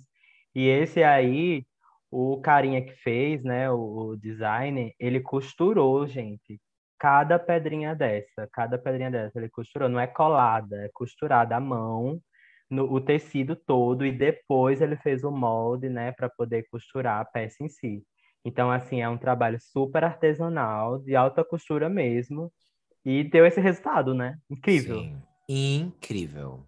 E 0.55 0.67
esse 0.67 1.03
aí, 1.03 1.65
o 2.11 2.41
carinha 2.41 2.83
que 2.85 2.93
fez, 2.93 3.43
né? 3.43 3.69
O, 3.71 4.11
o 4.11 4.17
designer, 4.17 4.93
ele 4.99 5.19
costurou, 5.21 6.07
gente. 6.07 6.61
Cada 6.99 7.39
pedrinha 7.39 7.95
dessa, 7.95 8.47
cada 8.53 8.77
pedrinha 8.77 9.11
dessa, 9.11 9.39
ele 9.39 9.49
costurou. 9.49 9.89
Não 9.89 9.99
é 9.99 10.07
colada, 10.07 10.75
é 10.85 10.89
costurada 10.93 11.55
à 11.55 11.59
mão, 11.59 12.19
no, 12.69 12.91
o 12.93 13.01
tecido 13.01 13.55
todo, 13.55 14.05
e 14.05 14.11
depois 14.11 14.81
ele 14.81 14.97
fez 14.97 15.23
o 15.23 15.31
molde, 15.31 15.89
né? 15.89 16.11
Para 16.13 16.29
poder 16.29 16.65
costurar 16.71 17.21
a 17.21 17.25
peça 17.25 17.63
em 17.63 17.69
si. 17.69 18.03
Então, 18.45 18.71
assim, 18.71 19.01
é 19.01 19.09
um 19.09 19.17
trabalho 19.17 19.59
super 19.61 20.03
artesanal, 20.03 20.99
de 20.99 21.15
alta 21.15 21.43
costura 21.43 21.89
mesmo, 21.89 22.51
e 23.05 23.23
deu 23.23 23.45
esse 23.45 23.59
resultado, 23.59 24.13
né? 24.13 24.37
Incrível. 24.49 25.01
Sim, 25.01 25.21
incrível. 25.49 26.67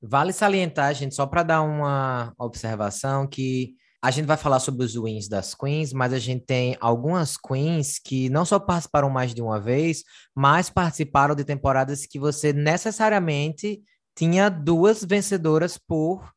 Vale 0.00 0.32
salientar, 0.32 0.94
gente, 0.94 1.14
só 1.14 1.26
para 1.26 1.42
dar 1.42 1.62
uma 1.62 2.34
observação, 2.38 3.26
que 3.26 3.74
a 4.02 4.10
gente 4.10 4.26
vai 4.26 4.36
falar 4.36 4.60
sobre 4.60 4.84
os 4.84 4.94
wins 4.94 5.28
das 5.28 5.54
queens, 5.54 5.90
mas 5.94 6.12
a 6.12 6.18
gente 6.18 6.44
tem 6.44 6.76
algumas 6.78 7.38
queens 7.38 7.98
que 7.98 8.28
não 8.28 8.44
só 8.44 8.58
participaram 8.58 9.08
mais 9.08 9.34
de 9.34 9.40
uma 9.40 9.58
vez, 9.58 10.04
mas 10.34 10.68
participaram 10.68 11.34
de 11.34 11.42
temporadas 11.42 12.04
que 12.04 12.18
você 12.18 12.52
necessariamente 12.52 13.82
tinha 14.14 14.50
duas 14.50 15.02
vencedoras 15.02 15.78
por 15.78 16.30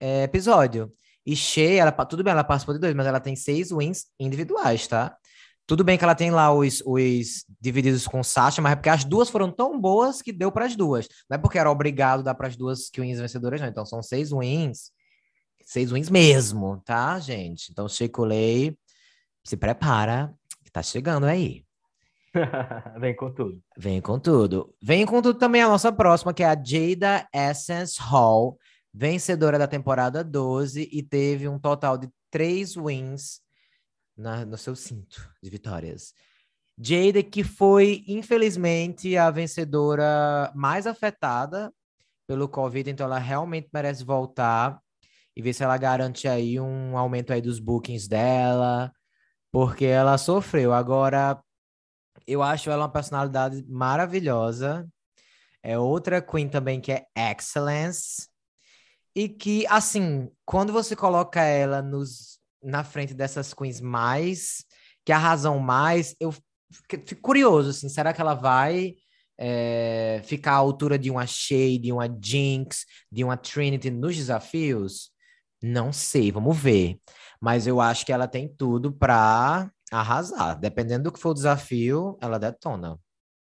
é, 0.00 0.24
episódio. 0.24 0.92
E 1.24 1.36
Shea, 1.36 1.80
ela, 1.80 1.92
tudo 1.92 2.24
bem, 2.24 2.32
ela 2.32 2.42
participou 2.42 2.74
de 2.74 2.80
dois, 2.80 2.94
mas 2.94 3.06
ela 3.06 3.20
tem 3.20 3.36
seis 3.36 3.70
wins 3.70 4.06
individuais, 4.18 4.88
tá? 4.88 5.16
Tudo 5.66 5.82
bem 5.82 5.96
que 5.96 6.04
ela 6.04 6.14
tem 6.14 6.30
lá 6.30 6.52
os, 6.52 6.82
os 6.84 7.46
divididos 7.58 8.06
com 8.06 8.22
Sasha, 8.22 8.60
mas 8.60 8.72
é 8.72 8.76
porque 8.76 8.90
as 8.90 9.02
duas 9.02 9.30
foram 9.30 9.50
tão 9.50 9.80
boas 9.80 10.20
que 10.20 10.32
deu 10.32 10.52
para 10.52 10.66
as 10.66 10.76
duas. 10.76 11.08
Não 11.28 11.36
é 11.36 11.38
porque 11.38 11.58
era 11.58 11.70
obrigado 11.70 12.22
dar 12.22 12.34
para 12.34 12.48
as 12.48 12.56
duas 12.56 12.90
wins 12.94 13.18
vencedoras, 13.18 13.60
não. 13.60 13.68
Então 13.68 13.86
são 13.86 14.02
seis 14.02 14.30
wins. 14.30 14.90
Seis 15.64 15.90
wins 15.90 16.10
mesmo, 16.10 16.82
tá, 16.84 17.18
gente? 17.18 17.70
Então, 17.70 17.88
Chico-Lei, 17.88 18.76
se 19.42 19.56
prepara, 19.56 20.34
que 20.62 20.70
tá 20.70 20.82
chegando 20.82 21.24
aí. 21.24 21.64
Vem 23.00 23.16
com 23.16 23.32
tudo. 23.32 23.62
Vem 23.78 24.00
com 24.02 24.18
tudo. 24.18 24.74
Vem 24.82 25.06
com 25.06 25.22
tudo 25.22 25.38
também 25.38 25.62
a 25.62 25.68
nossa 25.68 25.90
próxima, 25.90 26.34
que 26.34 26.42
é 26.42 26.46
a 26.46 26.62
Jada 26.62 27.26
Essence 27.32 27.98
Hall, 27.98 28.58
vencedora 28.92 29.58
da 29.58 29.66
temporada 29.66 30.22
12 30.22 30.90
e 30.92 31.02
teve 31.02 31.48
um 31.48 31.58
total 31.58 31.96
de 31.96 32.10
três 32.30 32.74
wins 32.76 33.40
na, 34.16 34.44
no 34.44 34.56
seu 34.56 34.74
cinto 34.74 35.30
de 35.42 35.50
vitórias. 35.50 36.12
Jade, 36.78 37.22
que 37.22 37.44
foi, 37.44 38.04
infelizmente, 38.06 39.16
a 39.16 39.30
vencedora 39.30 40.50
mais 40.54 40.86
afetada 40.86 41.72
pelo 42.26 42.48
Covid, 42.48 42.90
então 42.90 43.06
ela 43.06 43.18
realmente 43.18 43.68
merece 43.72 44.04
voltar 44.04 44.80
e 45.36 45.42
ver 45.42 45.52
se 45.52 45.62
ela 45.62 45.76
garante 45.76 46.26
aí 46.26 46.58
um 46.60 46.96
aumento 46.96 47.32
aí 47.32 47.40
dos 47.40 47.58
bookings 47.58 48.08
dela, 48.08 48.92
porque 49.52 49.84
ela 49.84 50.18
sofreu. 50.18 50.72
Agora, 50.72 51.40
eu 52.26 52.42
acho 52.42 52.70
ela 52.70 52.84
uma 52.84 52.92
personalidade 52.92 53.64
maravilhosa. 53.68 54.88
É 55.62 55.78
outra 55.78 56.20
queen 56.20 56.48
também 56.48 56.80
que 56.80 56.92
é 56.92 57.06
Excellence. 57.16 58.28
E 59.14 59.28
que, 59.28 59.66
assim, 59.68 60.28
quando 60.44 60.72
você 60.72 60.96
coloca 60.96 61.40
ela 61.42 61.80
nos, 61.80 62.33
na 62.64 62.82
frente 62.82 63.14
dessas 63.14 63.52
queens 63.52 63.80
mais, 63.80 64.64
que 65.04 65.12
arrasam 65.12 65.58
mais, 65.58 66.16
eu 66.18 66.32
fico 66.88 67.22
curioso, 67.22 67.70
assim, 67.70 67.88
será 67.88 68.12
que 68.12 68.20
ela 68.20 68.34
vai 68.34 68.94
é, 69.38 70.20
ficar 70.24 70.52
à 70.52 70.56
altura 70.56 70.98
de 70.98 71.10
uma 71.10 71.26
Shea, 71.26 71.78
de 71.78 71.92
uma 71.92 72.08
Jinx, 72.08 72.86
de 73.10 73.22
uma 73.24 73.36
Trinity 73.36 73.90
nos 73.90 74.16
desafios? 74.16 75.10
Não 75.62 75.92
sei, 75.92 76.30
vamos 76.30 76.56
ver. 76.56 76.98
Mas 77.40 77.66
eu 77.66 77.80
acho 77.80 78.04
que 78.04 78.12
ela 78.12 78.28
tem 78.28 78.48
tudo 78.48 78.92
para 78.92 79.70
arrasar. 79.90 80.58
Dependendo 80.58 81.04
do 81.04 81.12
que 81.12 81.18
for 81.18 81.30
o 81.30 81.34
desafio, 81.34 82.18
ela 82.20 82.38
detona. 82.38 82.98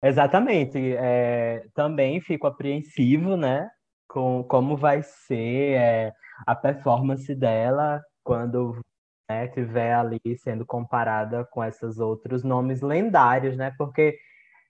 Exatamente. 0.03 0.79
É, 0.97 1.65
também 1.75 2.21
fico 2.21 2.47
apreensivo, 2.47 3.37
né? 3.37 3.69
Com 4.09 4.43
como 4.45 4.77
vai 4.77 5.03
ser 5.03 5.73
é, 5.75 6.13
a 6.47 6.55
performance 6.55 7.35
dela 7.35 8.01
quando 8.23 8.81
né, 9.29 9.47
tiver 9.49 9.93
ali 9.95 10.21
sendo 10.39 10.65
comparada 10.65 11.45
com 11.45 11.63
esses 11.63 11.99
outros 11.99 12.43
nomes 12.43 12.81
lendários, 12.81 13.57
né? 13.57 13.75
Porque 13.77 14.19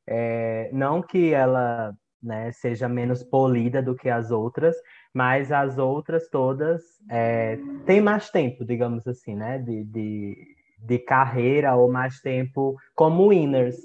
é, 0.07 0.69
não 0.73 1.01
que 1.01 1.33
ela 1.33 1.95
né, 2.21 2.51
seja 2.51 2.89
menos 2.89 3.23
polida 3.23 3.81
do 3.81 3.95
que 3.95 4.11
as 4.11 4.31
outras, 4.33 4.75
mas 5.15 5.53
as 5.53 5.79
outras 5.79 6.29
todas 6.29 6.83
é, 7.09 7.57
têm 7.87 8.01
mais 8.01 8.31
tempo, 8.31 8.65
digamos 8.65 9.07
assim, 9.07 9.37
né? 9.37 9.59
De, 9.59 9.85
de, 9.85 10.37
de 10.81 10.99
carreira 10.99 11.77
ou 11.77 11.91
mais 11.91 12.21
tempo 12.21 12.77
como 12.97 13.29
winners. 13.29 13.77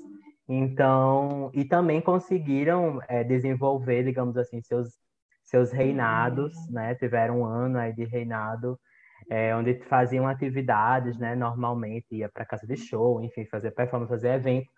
Então, 0.50 1.52
e 1.54 1.64
também 1.64 2.02
conseguiram 2.02 3.00
é, 3.08 3.24
desenvolver, 3.24 4.04
digamos 4.04 4.36
assim, 4.38 4.62
seus, 4.62 4.90
seus 5.44 5.72
reinados, 5.72 6.54
né? 6.72 6.96
Tiveram 6.96 7.42
um 7.42 7.46
ano 7.46 7.78
aí 7.78 7.94
de 7.94 8.06
reinado, 8.06 8.78
é, 9.30 9.56
onde 9.56 9.76
faziam 9.90 10.28
atividades, 10.28 11.18
né? 11.18 11.36
Normalmente 11.36 12.08
ia 12.12 12.30
para 12.30 12.46
casa 12.46 12.66
de 12.68 12.76
show, 12.76 13.22
enfim, 13.22 13.46
fazer 13.46 13.72
performance, 13.72 14.10
fazer 14.10 14.30
evento. 14.30 14.70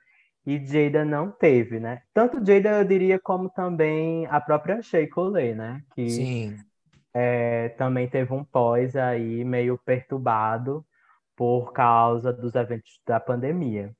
E 0.45 0.63
Jada 0.63 1.03
não 1.03 1.31
teve, 1.31 1.79
né? 1.79 2.01
Tanto 2.13 2.37
Jada, 2.45 2.79
eu 2.79 2.85
diria, 2.85 3.19
como 3.19 3.49
também 3.49 4.27
a 4.27 4.39
própria 4.39 4.81
Shea 4.81 5.09
Coulee, 5.09 5.55
né? 5.55 5.81
Que 5.95 6.09
Sim. 6.09 6.57
É, 7.13 7.69
também 7.69 8.09
teve 8.09 8.33
um 8.33 8.43
pós 8.43 8.95
aí 8.95 9.43
meio 9.45 9.79
perturbado 9.85 10.85
por 11.35 11.71
causa 11.71 12.33
dos 12.33 12.53
eventos 12.55 12.99
da 13.05 13.19
pandemia. 13.19 13.93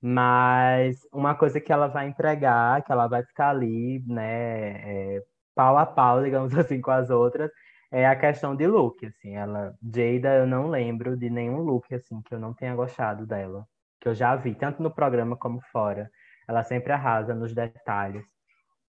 Mas 0.00 1.00
uma 1.12 1.34
coisa 1.34 1.60
que 1.60 1.72
ela 1.72 1.86
vai 1.86 2.08
entregar, 2.08 2.82
que 2.82 2.92
ela 2.92 3.06
vai 3.08 3.24
ficar 3.24 3.50
ali, 3.50 4.02
né, 4.06 5.16
é, 5.16 5.22
pau 5.54 5.76
a 5.78 5.86
pau, 5.86 6.22
digamos 6.24 6.56
assim, 6.56 6.80
com 6.80 6.90
as 6.90 7.10
outras, 7.10 7.50
é 7.96 8.06
a 8.06 8.14
questão 8.14 8.54
de 8.54 8.66
look, 8.66 9.06
assim. 9.06 9.34
Ela, 9.34 9.74
Jada, 9.82 10.34
eu 10.36 10.46
não 10.46 10.68
lembro 10.68 11.16
de 11.16 11.30
nenhum 11.30 11.60
look, 11.60 11.94
assim, 11.94 12.20
que 12.20 12.34
eu 12.34 12.38
não 12.38 12.52
tenha 12.52 12.74
gostado 12.74 13.26
dela. 13.26 13.66
Que 13.98 14.08
eu 14.08 14.14
já 14.14 14.36
vi, 14.36 14.54
tanto 14.54 14.82
no 14.82 14.94
programa 14.94 15.34
como 15.34 15.62
fora. 15.72 16.10
Ela 16.46 16.62
sempre 16.62 16.92
arrasa 16.92 17.34
nos 17.34 17.54
detalhes. 17.54 18.26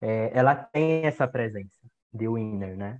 É, 0.00 0.32
ela 0.34 0.56
tem 0.56 1.04
essa 1.04 1.26
presença 1.28 1.78
de 2.12 2.26
winner, 2.26 2.76
né? 2.76 2.98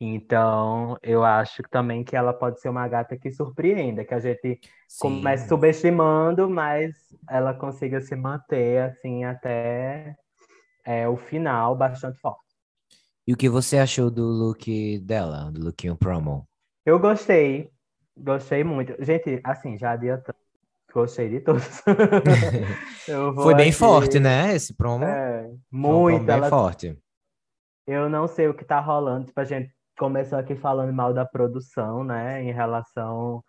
Então, 0.00 0.96
eu 1.02 1.24
acho 1.24 1.64
também 1.64 2.04
que 2.04 2.14
ela 2.14 2.32
pode 2.32 2.60
ser 2.60 2.68
uma 2.68 2.86
gata 2.86 3.18
que 3.18 3.32
surpreenda, 3.32 4.04
que 4.04 4.14
a 4.14 4.20
gente 4.20 4.60
Sim. 4.88 4.98
comece 5.00 5.48
subestimando, 5.48 6.48
mas 6.48 6.94
ela 7.28 7.52
consiga 7.52 8.00
se 8.00 8.14
manter 8.14 8.82
assim 8.82 9.24
até 9.24 10.14
é, 10.86 11.08
o 11.08 11.16
final 11.16 11.76
bastante 11.76 12.20
forte. 12.20 12.49
E 13.30 13.32
o 13.32 13.36
que 13.36 13.48
você 13.48 13.78
achou 13.78 14.10
do 14.10 14.24
look 14.24 14.98
dela, 14.98 15.52
do 15.52 15.66
lookinho 15.66 15.94
promo? 15.94 16.48
Eu 16.84 16.98
gostei, 16.98 17.70
gostei 18.16 18.64
muito. 18.64 18.96
Gente, 18.98 19.40
assim, 19.44 19.78
já 19.78 19.92
adiantando, 19.92 20.36
gostei 20.92 21.28
de 21.28 21.38
todos. 21.38 21.80
Foi 23.40 23.54
bem 23.54 23.68
aqui... 23.68 23.78
forte, 23.78 24.18
né, 24.18 24.52
esse 24.56 24.74
promo? 24.74 25.04
É, 25.04 25.48
muito. 25.70 26.22
Um 26.22 26.26
bem 26.26 26.36
ela... 26.38 26.48
forte. 26.48 26.98
Eu 27.86 28.10
não 28.10 28.26
sei 28.26 28.48
o 28.48 28.54
que 28.54 28.64
tá 28.64 28.80
rolando, 28.80 29.26
tipo, 29.26 29.40
a 29.40 29.44
gente 29.44 29.72
começou 29.96 30.36
aqui 30.36 30.56
falando 30.56 30.92
mal 30.92 31.14
da 31.14 31.24
produção, 31.24 32.02
né, 32.02 32.42
em 32.42 32.50
relação 32.50 33.44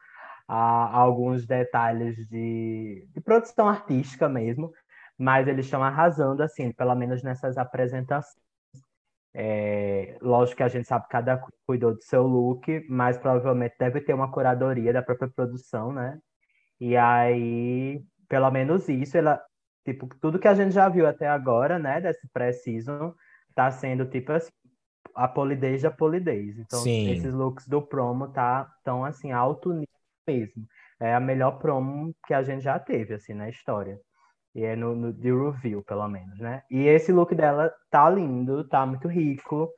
a, 0.47 0.95
a 0.95 0.97
alguns 0.99 1.47
detalhes 1.47 2.17
de, 2.29 3.07
de 3.11 3.19
produção 3.19 3.67
artística 3.67 4.29
mesmo, 4.29 4.71
mas 5.17 5.47
eles 5.47 5.65
estão 5.65 5.83
arrasando, 5.83 6.43
assim, 6.43 6.71
pelo 6.71 6.93
menos 6.93 7.23
nessas 7.23 7.57
apresentações. 7.57 8.50
É, 9.33 10.17
lógico 10.21 10.57
que 10.57 10.63
a 10.63 10.67
gente 10.67 10.87
sabe 10.87 11.05
que 11.05 11.11
cada 11.11 11.41
cuidou 11.65 11.93
do 11.93 12.03
seu 12.03 12.23
look, 12.23 12.85
mas 12.89 13.17
provavelmente 13.17 13.75
deve 13.79 14.01
ter 14.01 14.13
uma 14.13 14.31
curadoria 14.31 14.91
da 14.91 15.01
própria 15.01 15.29
produção, 15.29 15.93
né? 15.93 16.19
E 16.79 16.97
aí, 16.97 18.03
pelo 18.27 18.49
menos 18.51 18.89
isso, 18.89 19.17
ela, 19.17 19.41
tipo, 19.85 20.07
tudo 20.19 20.39
que 20.39 20.47
a 20.47 20.53
gente 20.53 20.73
já 20.73 20.89
viu 20.89 21.07
até 21.07 21.27
agora, 21.27 21.79
né, 21.79 22.01
desse 22.01 22.27
pré-season, 22.33 23.13
tá 23.55 23.69
sendo, 23.71 24.05
tipo 24.05 24.31
assim, 24.31 24.51
a 25.15 25.27
polidez 25.27 25.81
da 25.81 25.91
polidez. 25.91 26.57
Então, 26.57 26.79
Sim. 26.79 27.11
esses 27.11 27.33
looks 27.33 27.67
do 27.67 27.81
promo 27.81 28.29
tá 28.29 28.69
tão 28.83 29.03
assim 29.05 29.31
alto 29.31 29.69
nível 29.69 29.87
mesmo. 30.27 30.67
É 30.99 31.13
a 31.13 31.19
melhor 31.19 31.59
promo 31.59 32.13
que 32.25 32.33
a 32.33 32.43
gente 32.43 32.63
já 32.63 32.79
teve 32.79 33.13
assim 33.13 33.33
na 33.33 33.49
história. 33.49 33.99
E 34.53 34.63
é 34.63 34.75
no, 34.75 34.95
no 34.95 35.13
de 35.13 35.31
review, 35.31 35.83
pelo 35.83 36.07
menos, 36.07 36.39
né? 36.39 36.63
E 36.69 36.87
esse 36.87 37.11
look 37.11 37.33
dela 37.33 37.71
tá 37.89 38.09
lindo, 38.09 38.67
tá 38.67 38.85
muito 38.85 39.07
rico, 39.07 39.69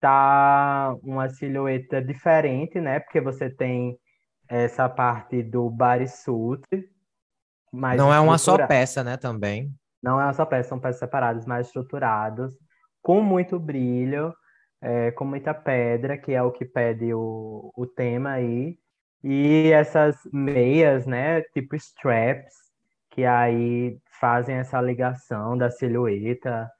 tá 0.00 0.96
uma 1.02 1.28
silhueta 1.28 2.00
diferente, 2.02 2.80
né? 2.80 3.00
Porque 3.00 3.20
você 3.20 3.50
tem 3.50 3.98
essa 4.48 4.88
parte 4.88 5.42
do 5.42 5.68
bodysuit, 5.68 6.62
mais 7.72 7.98
Não 7.98 8.12
é 8.12 8.20
uma 8.20 8.38
só 8.38 8.66
peça, 8.66 9.04
né, 9.04 9.16
também. 9.16 9.70
Não 10.02 10.20
é 10.20 10.24
uma 10.24 10.32
só 10.32 10.46
peça, 10.46 10.68
são 10.70 10.78
peças 10.78 11.00
separadas, 11.00 11.44
mais 11.46 11.66
estruturadas, 11.66 12.54
com 13.02 13.20
muito 13.20 13.58
brilho 13.58 14.32
é, 14.80 15.10
com 15.12 15.24
muita 15.24 15.54
pedra, 15.54 16.18
que 16.18 16.32
é 16.32 16.42
o 16.42 16.52
que 16.52 16.64
pede 16.64 17.12
o, 17.14 17.72
o 17.76 17.86
tema 17.86 18.32
aí. 18.32 18.78
E 19.22 19.70
essas 19.72 20.16
meias, 20.32 21.06
né, 21.06 21.42
tipo 21.42 21.74
straps, 21.76 22.54
que 23.10 23.24
aí 23.24 23.98
fazem 24.20 24.56
essa 24.56 24.80
ligação 24.80 25.56
da 25.56 25.70
silhueta. 25.70 26.70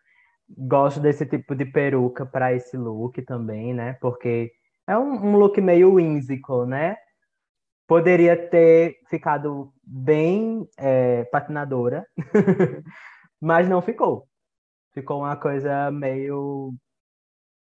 Gosto 0.48 1.00
desse 1.00 1.26
tipo 1.26 1.54
de 1.54 1.64
peruca 1.64 2.24
para 2.24 2.52
esse 2.52 2.76
look 2.76 3.20
também, 3.22 3.74
né? 3.74 3.94
Porque 4.00 4.52
é 4.86 4.96
um, 4.96 5.12
um 5.26 5.36
look 5.36 5.60
meio 5.60 5.94
whimsical, 5.94 6.66
né? 6.66 6.96
Poderia 7.86 8.36
ter 8.36 8.96
ficado 9.08 9.72
bem 9.84 10.68
é, 10.78 11.24
patinadora, 11.24 12.06
mas 13.40 13.68
não 13.68 13.80
ficou. 13.80 14.26
Ficou 14.92 15.20
uma 15.20 15.36
coisa 15.36 15.90
meio 15.90 16.74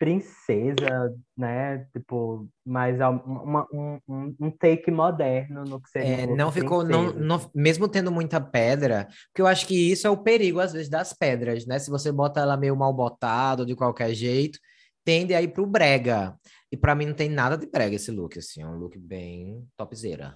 princesa, 0.04 1.16
né? 1.38 1.88
Tipo, 1.94 2.46
mais 2.66 2.98
uma, 2.98 3.66
um, 3.72 4.00
um, 4.38 4.52
take 4.52 4.92
moderno 4.92 5.64
no 5.64 5.82
que 5.82 5.90
seria. 5.90 6.24
É, 6.24 6.28
não 6.28 6.52
ficou, 6.52 6.84
não, 6.84 7.14
não, 7.14 7.50
mesmo 7.56 7.88
tendo 7.88 8.12
muita 8.12 8.42
pedra, 8.42 9.08
porque 9.28 9.42
eu 9.42 9.48
acho 9.48 9.66
que 9.66 9.92
isso 9.92 10.06
é 10.06 10.10
o 10.10 10.22
perigo, 10.22 10.60
às 10.60 10.74
vezes, 10.74 10.90
das 10.90 11.14
pedras, 11.14 11.66
né? 11.66 11.80
Se 11.80 11.90
você 11.90 12.12
bota 12.12 12.42
ela 12.42 12.58
meio 12.58 12.76
mal 12.76 12.94
botada, 12.94 13.66
de 13.66 13.78
qualquer 13.78 14.14
jeito, 14.14 14.60
tende 15.06 15.34
a 15.34 15.42
ir 15.42 15.54
pro 15.54 15.66
brega. 15.66 16.36
E 16.70 16.76
para 16.76 16.96
mim 16.96 17.06
não 17.06 17.14
tem 17.14 17.30
nada 17.30 17.58
de 17.58 17.66
brega 17.66 17.96
esse 17.96 18.12
look, 18.12 18.38
assim, 18.38 18.62
é 18.62 18.68
um 18.68 18.76
look 18.76 19.00
bem 19.00 19.66
topzera. 19.78 20.36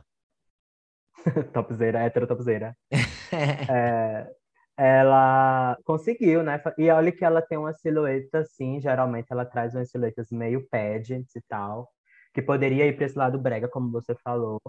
topzera, 1.51 2.03
hétero 2.03 2.25
topzera. 2.25 2.74
é, 3.69 4.29
ela 4.77 5.75
conseguiu, 5.84 6.43
né? 6.43 6.62
E 6.77 6.89
olha 6.89 7.12
que 7.12 7.25
ela 7.25 7.41
tem 7.41 7.57
uma 7.57 7.74
silhueta 7.74 8.39
assim, 8.39 8.79
geralmente 8.79 9.27
ela 9.31 9.43
traz 9.43 9.74
umas 9.74 9.89
silhuetas 9.89 10.29
meio 10.29 10.67
pageants 10.69 11.36
e 11.36 11.41
tal, 11.50 11.89
que 12.34 12.41
poderia 12.41 12.86
ir 12.86 12.96
para 12.96 13.05
esse 13.05 13.17
lado 13.17 13.39
brega, 13.39 13.67
como 13.67 13.91
você 13.91 14.13
falou, 14.24 14.62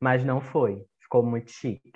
mas 0.00 0.24
não 0.24 0.40
foi. 0.40 0.86
Ficou 1.00 1.22
muito 1.24 1.50
chique. 1.50 1.92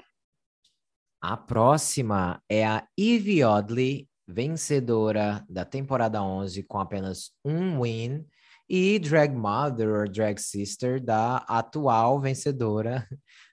A 1.23 1.37
próxima 1.37 2.43
é 2.49 2.67
a 2.67 2.87
Evie 2.99 3.45
Oddly, 3.45 4.09
vencedora 4.27 5.45
da 5.49 5.65
temporada 5.65 6.23
11 6.23 6.63
com 6.63 6.79
apenas 6.79 7.31
um 7.45 7.83
win, 7.83 8.27
e 8.69 8.99
Drag 9.01 9.35
Mother 9.35 9.91
or 9.91 10.09
Drag 10.09 10.41
Sister 10.41 11.03
da 11.03 11.39
atual 11.49 12.21
vencedora 12.21 13.07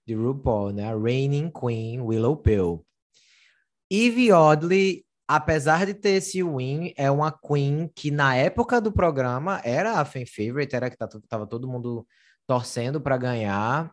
de 0.05 0.13
RuPaul, 0.13 0.71
né? 0.71 0.95
Reigning 0.95 1.51
Queen 1.51 2.01
Willow 2.01 2.37
Pill. 2.37 2.85
Eve 3.89 4.31
Oddly, 4.31 5.05
apesar 5.27 5.85
de 5.85 5.93
ter 5.93 6.11
esse 6.11 6.43
win, 6.43 6.93
é 6.97 7.09
uma 7.09 7.31
queen 7.31 7.89
que 7.95 8.11
na 8.11 8.35
época 8.35 8.81
do 8.81 8.91
programa 8.91 9.61
era 9.63 9.99
a 9.99 10.05
fan 10.05 10.25
favorite, 10.25 10.75
era 10.75 10.89
que 10.89 10.97
tá 10.97 11.07
tava 11.27 11.47
todo 11.47 11.67
mundo 11.67 12.05
torcendo 12.45 13.01
para 13.01 13.17
ganhar, 13.17 13.91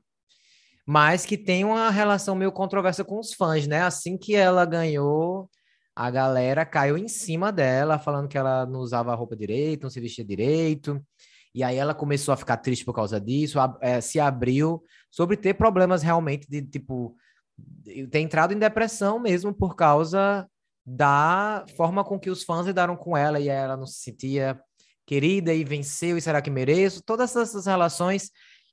mas 0.86 1.24
que 1.24 1.36
tem 1.36 1.64
uma 1.64 1.90
relação 1.90 2.34
meio 2.34 2.52
controversa 2.52 3.04
com 3.04 3.18
os 3.18 3.32
fãs, 3.32 3.66
né? 3.66 3.82
Assim 3.82 4.16
que 4.18 4.34
ela 4.34 4.64
ganhou, 4.64 5.50
a 5.96 6.10
galera 6.10 6.66
caiu 6.66 6.98
em 6.98 7.08
cima 7.08 7.52
dela, 7.52 7.98
falando 7.98 8.28
que 8.28 8.38
ela 8.38 8.66
não 8.66 8.80
usava 8.80 9.12
a 9.12 9.14
roupa 9.14 9.36
direito, 9.36 9.84
não 9.84 9.90
se 9.90 10.00
vestia 10.00 10.24
direito. 10.24 11.00
E 11.54 11.62
aí 11.62 11.76
ela 11.76 11.94
começou 11.94 12.34
a 12.34 12.36
ficar 12.36 12.56
triste 12.56 12.84
por 12.84 12.92
causa 12.92 13.20
disso, 13.20 13.58
é, 13.80 14.00
se 14.00 14.18
abriu 14.18 14.82
sobre 15.10 15.36
ter 15.36 15.54
problemas 15.54 16.02
realmente 16.02 16.48
de, 16.48 16.60
tipo, 16.62 17.16
ter 18.10 18.20
entrado 18.20 18.52
em 18.52 18.58
depressão 18.58 19.18
mesmo 19.18 19.52
por 19.54 19.76
causa 19.76 20.48
da 20.86 21.64
forma 21.76 22.04
com 22.04 22.18
que 22.18 22.30
os 22.30 22.42
fãs 22.42 22.66
lidaram 22.66 22.96
com 22.96 23.16
ela 23.16 23.40
e 23.40 23.48
ela 23.48 23.76
não 23.76 23.86
se 23.86 24.00
sentia 24.00 24.60
querida 25.06 25.52
e 25.52 25.64
venceu 25.64 26.16
e 26.16 26.20
será 26.20 26.40
que 26.42 26.50
mereço? 26.50 27.02
Todas 27.02 27.34
essas 27.36 27.66
relações 27.66 28.30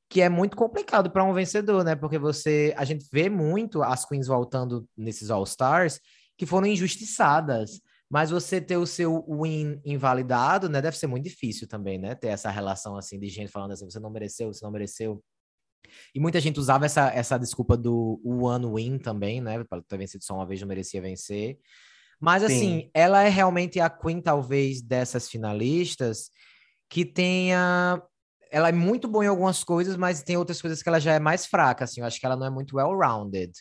que 0.09 0.21
é 0.21 0.27
muito 0.27 0.57
complicado 0.57 1.09
para 1.09 1.23
um 1.23 1.33
vencedor, 1.33 1.85
né? 1.85 1.95
Porque 1.95 2.19
você, 2.19 2.73
a 2.75 2.83
gente 2.83 3.07
vê 3.11 3.29
muito 3.29 3.81
as 3.81 4.05
queens 4.05 4.27
voltando 4.27 4.85
nesses 4.97 5.29
All 5.29 5.43
Stars 5.43 6.01
que 6.37 6.45
foram 6.45 6.67
injustiçadas. 6.67 7.79
Mas 8.09 8.29
você 8.29 8.59
ter 8.59 8.75
o 8.75 8.85
seu 8.85 9.25
win 9.29 9.79
invalidado, 9.85 10.67
né? 10.67 10.81
Deve 10.81 10.97
ser 10.97 11.07
muito 11.07 11.23
difícil 11.23 11.65
também, 11.65 11.97
né? 11.97 12.13
Ter 12.13 12.27
essa 12.27 12.49
relação 12.49 12.97
assim 12.97 13.17
de 13.17 13.29
gente 13.29 13.49
falando 13.49 13.71
assim, 13.71 13.89
você 13.89 14.01
não 14.01 14.09
mereceu, 14.09 14.53
você 14.53 14.65
não 14.65 14.71
mereceu. 14.71 15.23
E 16.13 16.19
muita 16.19 16.39
gente 16.39 16.59
usava 16.59 16.85
essa, 16.85 17.09
essa 17.09 17.37
desculpa 17.37 17.77
do 17.77 18.21
one 18.23 18.65
win 18.73 18.97
também, 18.97 19.41
né? 19.41 19.63
Para 19.63 19.81
ter 19.81 19.97
vencido 19.97 20.23
só 20.23 20.35
uma 20.35 20.45
vez, 20.45 20.61
não 20.61 20.67
merecia 20.67 21.01
vencer. 21.01 21.57
Mas, 22.19 22.43
assim, 22.43 22.81
Sim. 22.81 22.89
ela 22.93 23.23
é 23.23 23.29
realmente 23.29 23.79
a 23.79 23.89
Queen, 23.89 24.21
talvez, 24.21 24.81
dessas 24.81 25.29
finalistas 25.29 26.29
que 26.89 27.03
tenha. 27.03 28.01
Ela 28.51 28.69
é 28.69 28.73
muito 28.73 29.07
boa 29.07 29.25
em 29.25 29.27
algumas 29.27 29.63
coisas, 29.63 29.95
mas 29.95 30.21
tem 30.21 30.37
outras 30.37 30.61
coisas 30.61 30.83
que 30.83 30.89
ela 30.89 30.99
já 30.99 31.13
é 31.13 31.19
mais 31.19 31.45
fraca, 31.45 31.85
assim. 31.85 32.01
Eu 32.01 32.05
acho 32.05 32.19
que 32.19 32.25
ela 32.25 32.35
não 32.35 32.45
é 32.45 32.49
muito 32.49 32.75
well-rounded. 32.75 33.51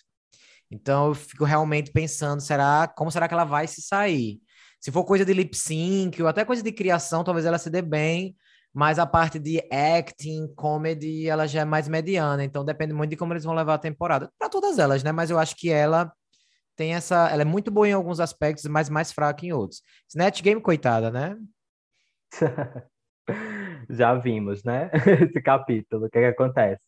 Então 0.70 1.08
eu 1.08 1.14
fico 1.14 1.44
realmente 1.44 1.90
pensando, 1.90 2.40
será 2.40 2.86
como 2.96 3.10
será 3.10 3.26
que 3.26 3.34
ela 3.34 3.44
vai 3.44 3.66
se 3.66 3.82
sair? 3.82 4.40
Se 4.80 4.90
for 4.90 5.04
coisa 5.04 5.24
de 5.24 5.32
lip 5.32 5.56
sync 5.56 6.20
ou 6.22 6.28
até 6.28 6.44
coisa 6.44 6.62
de 6.62 6.72
criação, 6.72 7.24
talvez 7.24 7.44
ela 7.44 7.58
se 7.58 7.68
dê 7.68 7.82
bem, 7.82 8.36
mas 8.72 8.98
a 8.98 9.06
parte 9.06 9.38
de 9.38 9.62
acting, 9.70 10.52
comedy, 10.54 11.28
ela 11.28 11.46
já 11.46 11.62
é 11.62 11.64
mais 11.64 11.88
mediana, 11.88 12.44
então 12.44 12.64
depende 12.64 12.92
muito 12.92 13.10
de 13.10 13.16
como 13.16 13.32
eles 13.32 13.44
vão 13.44 13.54
levar 13.54 13.74
a 13.74 13.78
temporada. 13.78 14.30
Para 14.38 14.48
todas 14.48 14.78
elas, 14.78 15.02
né? 15.02 15.12
Mas 15.12 15.30
eu 15.30 15.38
acho 15.38 15.56
que 15.56 15.70
ela 15.70 16.12
tem 16.76 16.94
essa, 16.94 17.28
ela 17.30 17.42
é 17.42 17.44
muito 17.44 17.70
boa 17.70 17.88
em 17.88 17.92
alguns 17.92 18.20
aspectos, 18.20 18.64
mas 18.66 18.88
mais 18.88 19.12
fraca 19.12 19.44
em 19.44 19.52
outros. 19.52 19.82
Snatch 20.08 20.42
Game 20.42 20.60
coitada, 20.60 21.10
né? 21.10 21.36
já 23.90 24.14
vimos, 24.14 24.62
né? 24.64 24.90
Esse 25.28 25.42
capítulo, 25.42 26.06
o 26.06 26.10
que, 26.10 26.18
é 26.18 26.22
que 26.22 26.28
acontece? 26.28 26.80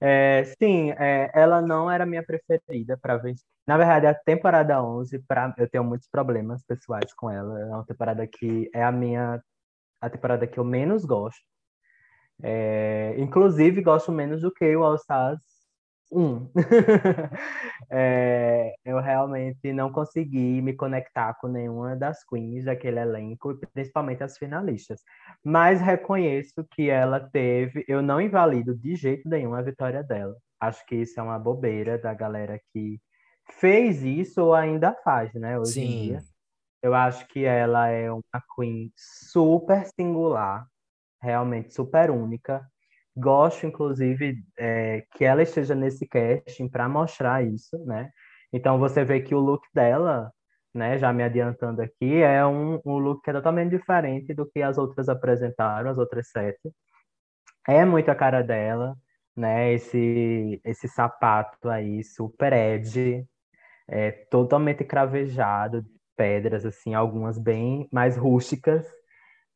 É, 0.00 0.44
sim, 0.58 0.92
é, 0.92 1.30
ela 1.34 1.60
não 1.60 1.90
era 1.90 2.06
minha 2.06 2.22
preferida 2.22 2.96
para 2.96 3.16
ver. 3.18 3.34
Na 3.66 3.76
verdade, 3.76 4.06
a 4.06 4.14
temporada 4.14 4.82
11, 4.82 5.18
pra, 5.20 5.54
eu 5.58 5.68
tenho 5.68 5.84
muitos 5.84 6.08
problemas 6.08 6.62
pessoais 6.64 7.12
com 7.14 7.30
ela. 7.30 7.60
É 7.60 7.66
uma 7.66 7.84
temporada 7.84 8.26
que 8.26 8.70
é 8.74 8.82
a 8.82 8.90
minha 8.90 9.42
a 10.02 10.10
temporada 10.10 10.46
que 10.46 10.58
eu 10.58 10.64
menos 10.64 11.04
gosto. 11.04 11.40
É, 12.42 13.14
inclusive, 13.18 13.80
gosto 13.80 14.12
menos 14.12 14.42
do 14.42 14.52
que 14.52 14.76
o 14.76 14.82
All 14.82 14.96
Stars 14.96 15.40
um. 16.12 16.48
é, 17.90 18.74
eu 18.84 19.00
realmente 19.00 19.72
não 19.72 19.90
consegui 19.90 20.60
me 20.60 20.74
conectar 20.74 21.34
com 21.40 21.48
nenhuma 21.48 21.96
das 21.96 22.22
queens 22.24 22.66
daquele 22.66 23.00
elenco, 23.00 23.58
principalmente 23.72 24.22
as 24.22 24.36
finalistas. 24.36 25.00
Mas 25.42 25.80
reconheço 25.80 26.66
que 26.70 26.90
ela 26.90 27.18
teve, 27.18 27.84
eu 27.88 28.02
não 28.02 28.20
invalido 28.20 28.76
de 28.76 28.94
jeito 28.94 29.28
nenhum 29.28 29.54
a 29.54 29.62
vitória 29.62 30.02
dela. 30.02 30.36
Acho 30.60 30.84
que 30.86 30.96
isso 30.96 31.18
é 31.18 31.22
uma 31.22 31.38
bobeira 31.38 31.98
da 31.98 32.12
galera 32.14 32.60
que 32.72 33.00
fez 33.58 34.02
isso 34.02 34.44
ou 34.44 34.54
ainda 34.54 34.94
faz, 35.02 35.32
né? 35.34 35.58
Hoje 35.58 35.72
Sim. 35.72 35.84
em 35.84 36.02
dia. 36.02 36.31
Eu 36.82 36.94
acho 36.94 37.26
que 37.28 37.44
ela 37.44 37.88
é 37.88 38.10
uma 38.10 38.42
queen 38.56 38.92
super 38.96 39.86
singular, 39.86 40.66
realmente 41.22 41.72
super 41.72 42.10
única. 42.10 42.66
Gosto, 43.16 43.66
inclusive, 43.66 44.42
é, 44.58 45.04
que 45.12 45.24
ela 45.24 45.42
esteja 45.42 45.74
nesse 45.74 46.06
casting 46.06 46.68
para 46.68 46.88
mostrar 46.88 47.44
isso, 47.44 47.78
né? 47.86 48.10
Então 48.52 48.78
você 48.78 49.04
vê 49.04 49.20
que 49.20 49.34
o 49.34 49.38
look 49.40 49.62
dela, 49.74 50.32
né, 50.74 50.98
já 50.98 51.12
me 51.12 51.22
adiantando 51.22 51.82
aqui, 51.82 52.22
é 52.22 52.44
um, 52.46 52.80
um 52.84 52.98
look 52.98 53.22
que 53.22 53.30
é 53.30 53.32
totalmente 53.34 53.70
diferente 53.70 54.34
do 54.34 54.46
que 54.50 54.62
as 54.62 54.78
outras 54.78 55.08
apresentaram, 55.08 55.90
as 55.90 55.98
outras 55.98 56.28
sete. 56.30 56.72
É 57.68 57.84
muito 57.84 58.10
a 58.10 58.14
cara 58.14 58.42
dela, 58.42 58.96
né? 59.36 59.72
Esse, 59.72 60.60
esse 60.64 60.88
sapato 60.88 61.68
aí, 61.68 62.02
super 62.04 62.52
edgy, 62.52 63.26
é, 63.88 64.10
totalmente 64.10 64.84
cravejado, 64.84 65.84
pedras, 66.16 66.64
assim, 66.64 66.94
algumas 66.94 67.38
bem 67.38 67.88
mais 67.92 68.16
rústicas. 68.16 68.86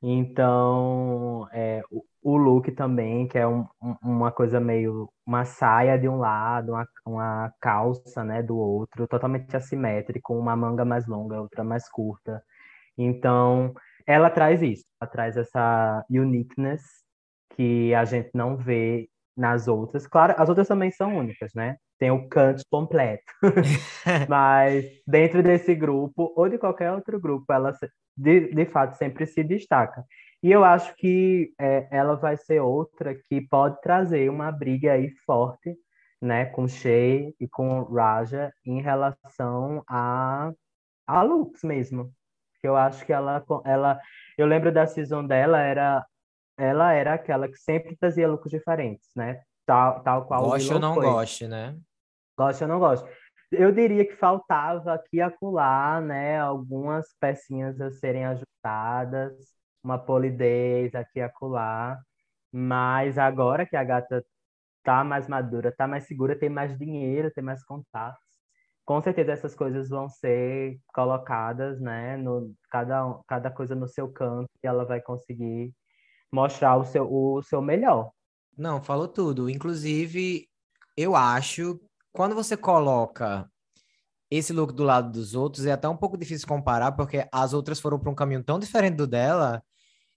Então, 0.02 1.48
é, 1.52 1.82
o 2.22 2.36
look 2.36 2.70
também, 2.72 3.26
que 3.28 3.38
é 3.38 3.46
um, 3.46 3.66
uma 4.02 4.30
coisa 4.32 4.60
meio 4.60 5.08
uma 5.26 5.44
saia 5.44 5.98
de 5.98 6.08
um 6.08 6.18
lado, 6.18 6.72
uma, 6.72 6.88
uma 7.04 7.52
calça, 7.60 8.22
né, 8.24 8.42
do 8.42 8.56
outro, 8.56 9.08
totalmente 9.08 9.56
assimétrico, 9.56 10.34
uma 10.34 10.54
manga 10.56 10.84
mais 10.84 11.06
longa, 11.06 11.40
outra 11.40 11.64
mais 11.64 11.88
curta. 11.88 12.42
Então, 12.98 13.74
ela 14.06 14.30
traz 14.30 14.62
isso, 14.62 14.84
ela 15.00 15.10
traz 15.10 15.36
essa 15.36 16.04
uniqueness 16.10 16.82
que 17.56 17.94
a 17.94 18.04
gente 18.04 18.30
não 18.34 18.56
vê 18.56 19.08
nas 19.36 19.68
outras. 19.68 20.06
Claro, 20.06 20.34
as 20.38 20.48
outras 20.48 20.68
também 20.68 20.90
são 20.90 21.16
únicas, 21.16 21.52
né? 21.54 21.76
Tem 21.98 22.10
o 22.10 22.28
canto 22.28 22.62
completo. 22.70 23.24
Mas 24.28 24.84
dentro 25.06 25.42
desse 25.42 25.74
grupo, 25.74 26.32
ou 26.36 26.48
de 26.48 26.58
qualquer 26.58 26.92
outro 26.92 27.18
grupo, 27.20 27.50
ela 27.52 27.72
de, 28.16 28.54
de 28.54 28.66
fato 28.66 28.96
sempre 28.96 29.26
se 29.26 29.42
destaca. 29.42 30.04
E 30.42 30.52
eu 30.52 30.64
acho 30.64 30.94
que 30.96 31.52
é, 31.58 31.88
ela 31.90 32.14
vai 32.16 32.36
ser 32.36 32.60
outra 32.60 33.14
que 33.14 33.40
pode 33.40 33.80
trazer 33.80 34.30
uma 34.30 34.52
briga 34.52 34.92
aí 34.92 35.10
forte, 35.24 35.76
né, 36.20 36.46
com 36.46 36.68
Shea 36.68 37.32
e 37.40 37.48
com 37.48 37.82
Raja 37.82 38.52
em 38.64 38.80
relação 38.80 39.82
a, 39.88 40.52
a 41.06 41.22
looks 41.22 41.62
mesmo. 41.62 42.12
Que 42.60 42.68
eu 42.68 42.76
acho 42.76 43.04
que 43.04 43.12
ela, 43.12 43.44
ela, 43.64 44.00
eu 44.38 44.46
lembro 44.46 44.72
da 44.72 44.86
season 44.86 45.26
dela 45.26 45.60
era, 45.60 46.06
ela 46.58 46.92
era 46.92 47.14
aquela 47.14 47.48
que 47.48 47.58
sempre 47.58 47.96
trazia 47.96 48.28
looks 48.28 48.50
diferentes, 48.50 49.08
né? 49.16 49.42
Tal, 49.66 50.00
tal 50.02 50.26
qual. 50.26 50.42
Goste 50.42 50.72
ou 50.72 50.80
não 50.80 50.94
foi. 50.94 51.06
goste, 51.06 51.48
né? 51.48 51.76
Goste 52.38 52.62
ou 52.62 52.68
não 52.68 52.78
goste. 52.78 53.08
Eu 53.50 53.72
diria 53.72 54.06
que 54.06 54.16
faltava 54.16 54.94
aqui 54.94 55.18
e 55.18 55.20
acolá, 55.20 56.00
né, 56.00 56.38
algumas 56.40 57.14
pecinhas 57.20 57.80
a 57.80 57.90
serem 57.90 58.24
ajustadas 58.24 59.56
uma 59.86 59.98
polidez 59.98 60.94
aqui 60.94 61.20
e 61.20 61.22
acolá. 61.22 61.98
Mas 62.52 63.18
agora 63.18 63.66
que 63.66 63.76
a 63.76 63.84
gata 63.84 64.24
tá 64.84 65.04
mais 65.04 65.28
madura, 65.28 65.72
tá 65.72 65.86
mais 65.86 66.06
segura, 66.06 66.38
tem 66.38 66.48
mais 66.50 66.76
dinheiro, 66.78 67.30
tem 67.32 67.44
mais 67.44 67.64
contatos, 67.64 68.20
com 68.84 69.00
certeza 69.02 69.32
essas 69.32 69.54
coisas 69.54 69.88
vão 69.88 70.08
ser 70.08 70.78
colocadas, 70.94 71.80
né, 71.80 72.16
no 72.16 72.54
cada 72.70 73.18
cada 73.28 73.50
coisa 73.50 73.74
no 73.74 73.88
seu 73.88 74.12
canto 74.12 74.50
e 74.62 74.66
ela 74.66 74.84
vai 74.84 75.00
conseguir 75.00 75.72
mostrar 76.32 76.76
o 76.76 76.84
seu 76.84 77.08
o 77.12 77.42
seu 77.42 77.62
melhor. 77.62 78.12
Não, 78.56 78.82
falou 78.82 79.08
tudo. 79.08 79.50
Inclusive, 79.50 80.48
eu 80.96 81.14
acho 81.14 81.80
quando 82.12 82.34
você 82.34 82.56
coloca 82.56 83.46
esse 84.30 84.52
look 84.52 84.72
do 84.72 84.82
lado 84.82 85.12
dos 85.12 85.34
outros 85.34 85.66
é 85.66 85.72
até 85.72 85.88
um 85.88 85.96
pouco 85.96 86.16
difícil 86.16 86.48
comparar 86.48 86.92
porque 86.92 87.28
as 87.30 87.52
outras 87.52 87.78
foram 87.78 87.98
para 87.98 88.10
um 88.10 88.14
caminho 88.14 88.42
tão 88.42 88.58
diferente 88.58 88.96
do 88.96 89.06
dela 89.06 89.62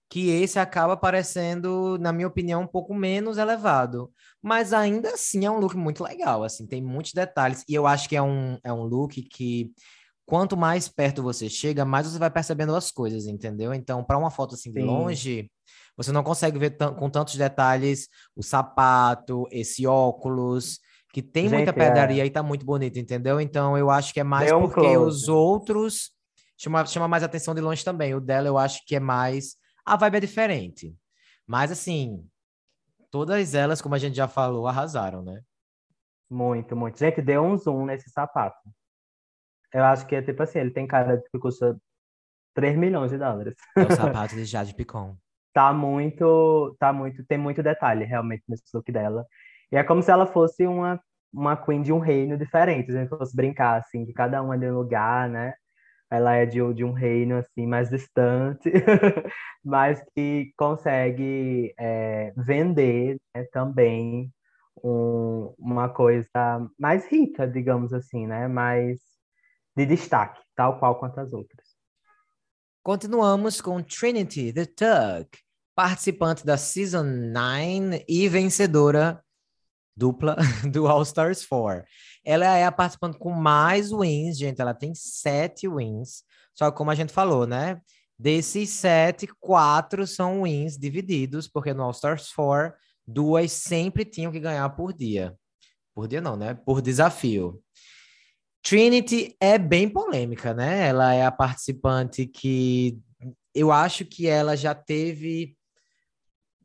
que 0.08 0.28
esse 0.28 0.58
acaba 0.58 0.96
parecendo, 0.96 1.96
na 2.00 2.12
minha 2.12 2.26
opinião, 2.26 2.62
um 2.62 2.66
pouco 2.66 2.92
menos 2.92 3.38
elevado. 3.38 4.12
Mas 4.42 4.72
ainda 4.72 5.10
assim 5.10 5.44
é 5.44 5.50
um 5.50 5.60
look 5.60 5.76
muito 5.76 6.02
legal, 6.02 6.42
assim, 6.42 6.66
tem 6.66 6.82
muitos 6.82 7.12
detalhes. 7.12 7.64
E 7.68 7.74
eu 7.74 7.86
acho 7.86 8.08
que 8.08 8.16
é 8.16 8.22
um, 8.22 8.58
é 8.64 8.72
um 8.72 8.82
look 8.82 9.22
que, 9.22 9.70
quanto 10.26 10.56
mais 10.56 10.88
perto 10.88 11.22
você 11.22 11.48
chega, 11.48 11.84
mais 11.84 12.08
você 12.08 12.18
vai 12.18 12.28
percebendo 12.28 12.74
as 12.74 12.90
coisas, 12.90 13.26
entendeu? 13.26 13.72
Então, 13.72 14.02
para 14.02 14.18
uma 14.18 14.32
foto 14.32 14.56
assim 14.56 14.72
de 14.72 14.80
Sim. 14.80 14.86
longe, 14.86 15.50
você 15.96 16.12
não 16.12 16.22
consegue 16.22 16.58
ver 16.58 16.76
com 16.76 17.10
tantos 17.10 17.36
detalhes 17.36 18.08
o 18.34 18.42
sapato, 18.42 19.46
esse 19.50 19.86
óculos, 19.86 20.80
que 21.12 21.22
tem 21.22 21.44
Gente, 21.44 21.56
muita 21.56 21.72
pedraria 21.72 22.22
é... 22.22 22.26
e 22.26 22.30
tá 22.30 22.42
muito 22.42 22.64
bonito, 22.64 22.98
entendeu? 22.98 23.40
Então, 23.40 23.76
eu 23.76 23.90
acho 23.90 24.12
que 24.14 24.20
é 24.20 24.24
mais 24.24 24.50
um 24.52 24.60
porque 24.60 24.80
close. 24.80 24.96
os 24.96 25.28
outros 25.28 26.10
chama, 26.56 26.86
chama 26.86 27.08
mais 27.08 27.22
atenção 27.22 27.54
de 27.54 27.60
longe 27.60 27.84
também. 27.84 28.14
O 28.14 28.20
dela 28.20 28.46
eu 28.46 28.56
acho 28.56 28.84
que 28.86 28.96
é 28.96 29.00
mais 29.00 29.56
a 29.84 29.96
vibe 29.96 30.18
é 30.18 30.20
diferente. 30.20 30.94
Mas, 31.46 31.72
assim, 31.72 32.24
todas 33.10 33.54
elas, 33.54 33.82
como 33.82 33.94
a 33.94 33.98
gente 33.98 34.14
já 34.14 34.28
falou, 34.28 34.66
arrasaram, 34.68 35.22
né? 35.22 35.42
Muito, 36.30 36.76
muito. 36.76 36.98
Gente, 36.98 37.20
deu 37.20 37.42
um 37.42 37.56
zoom 37.56 37.86
nesse 37.86 38.08
sapato. 38.08 38.70
Eu 39.72 39.84
acho 39.84 40.06
que 40.06 40.14
é 40.14 40.22
tipo 40.22 40.42
assim, 40.42 40.60
ele 40.60 40.70
tem 40.70 40.86
cara 40.86 41.16
de 41.16 41.28
que 41.28 41.38
custa 41.38 41.76
3 42.54 42.76
milhões 42.76 43.10
de 43.10 43.18
dólares. 43.18 43.54
É 43.76 43.82
o 43.82 43.90
sapato 43.96 44.34
de 44.34 44.44
Jade 44.44 44.74
Picon. 44.74 45.16
Tá 45.52 45.72
muito, 45.72 46.76
tá 46.78 46.92
muito, 46.92 47.24
tem 47.26 47.38
muito 47.38 47.62
detalhe 47.62 48.04
realmente 48.04 48.44
nesse 48.48 48.64
look 48.74 48.90
dela. 48.92 49.26
E 49.72 49.76
é 49.76 49.84
como 49.84 50.02
se 50.02 50.10
ela 50.10 50.26
fosse 50.26 50.66
uma, 50.66 51.00
uma 51.32 51.56
queen 51.56 51.82
de 51.82 51.92
um 51.92 51.98
reino 51.98 52.36
diferente, 52.38 52.90
se 52.92 52.98
a 52.98 53.00
gente 53.02 53.10
fosse 53.10 53.34
brincar, 53.36 53.78
assim, 53.80 54.06
que 54.06 54.12
cada 54.12 54.42
uma 54.42 54.58
de 54.58 54.66
um 54.70 54.76
lugar, 54.76 55.28
né? 55.28 55.54
ela 56.10 56.34
é 56.34 56.44
de, 56.46 56.58
de 56.74 56.84
um 56.84 56.92
reino 56.92 57.36
assim 57.36 57.66
mais 57.66 57.88
distante, 57.88 58.70
mas 59.64 60.02
que 60.14 60.52
consegue 60.56 61.72
é, 61.78 62.32
vender 62.36 63.18
né, 63.34 63.44
também 63.52 64.32
um, 64.82 65.54
uma 65.58 65.88
coisa 65.88 66.28
mais 66.78 67.06
rica, 67.06 67.46
digamos 67.46 67.92
assim, 67.92 68.26
né? 68.26 68.48
Mais 68.48 68.98
de 69.76 69.86
destaque, 69.86 70.40
tal 70.56 70.78
qual 70.78 70.98
quanto 70.98 71.20
as 71.20 71.32
outras. 71.32 71.69
Continuamos 72.82 73.60
com 73.60 73.82
Trinity 73.82 74.54
the 74.54 74.64
Tug, 74.64 75.28
participante 75.74 76.46
da 76.46 76.56
Season 76.56 77.02
9 77.02 78.06
e 78.08 78.26
vencedora 78.26 79.22
dupla 79.94 80.34
do 80.72 80.88
All 80.88 81.02
Stars 81.02 81.44
4. 81.44 81.84
Ela 82.24 82.56
é 82.56 82.64
a 82.64 82.72
participante 82.72 83.18
com 83.18 83.32
mais 83.32 83.92
wins, 83.92 84.38
gente. 84.38 84.62
Ela 84.62 84.72
tem 84.72 84.94
sete 84.94 85.68
wins. 85.68 86.24
Só 86.54 86.70
que 86.70 86.76
como 86.78 86.90
a 86.90 86.94
gente 86.94 87.12
falou, 87.12 87.46
né? 87.46 87.82
Desses 88.18 88.70
sete, 88.70 89.28
quatro 89.38 90.06
são 90.06 90.44
wins 90.44 90.78
divididos, 90.78 91.46
porque 91.46 91.74
no 91.74 91.82
All 91.82 91.90
Stars 91.90 92.32
4, 92.32 92.74
duas 93.06 93.52
sempre 93.52 94.06
tinham 94.06 94.32
que 94.32 94.40
ganhar 94.40 94.70
por 94.70 94.94
dia. 94.94 95.36
Por 95.94 96.08
dia 96.08 96.22
não, 96.22 96.34
né? 96.34 96.54
Por 96.54 96.80
desafio. 96.80 97.62
Trinity 98.62 99.36
é 99.40 99.58
bem 99.58 99.88
polêmica, 99.88 100.52
né? 100.52 100.88
Ela 100.88 101.14
é 101.14 101.24
a 101.24 101.32
participante 101.32 102.26
que 102.26 102.98
eu 103.54 103.72
acho 103.72 104.04
que 104.04 104.26
ela 104.26 104.56
já 104.56 104.74
teve 104.74 105.56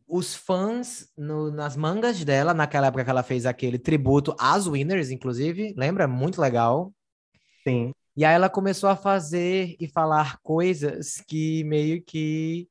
os 0.08 0.36
fãs 0.36 1.10
no, 1.18 1.52
nas 1.52 1.76
mangas 1.76 2.24
dela, 2.24 2.54
naquela 2.54 2.88
época 2.88 3.04
que 3.04 3.10
ela 3.10 3.24
fez 3.24 3.46
aquele 3.46 3.80
tributo 3.80 4.36
às 4.40 4.68
winners, 4.68 5.10
inclusive, 5.10 5.74
lembra? 5.76 6.08
Muito 6.08 6.40
legal. 6.40 6.94
Sim. 7.68 7.92
E 8.16 8.24
aí 8.24 8.36
ela 8.36 8.50
começou 8.50 8.90
a 8.90 8.96
fazer 8.96 9.76
e 9.80 9.88
falar 9.88 10.40
coisas 10.42 11.22
que 11.28 11.64
meio 11.64 12.02
que 12.04 12.70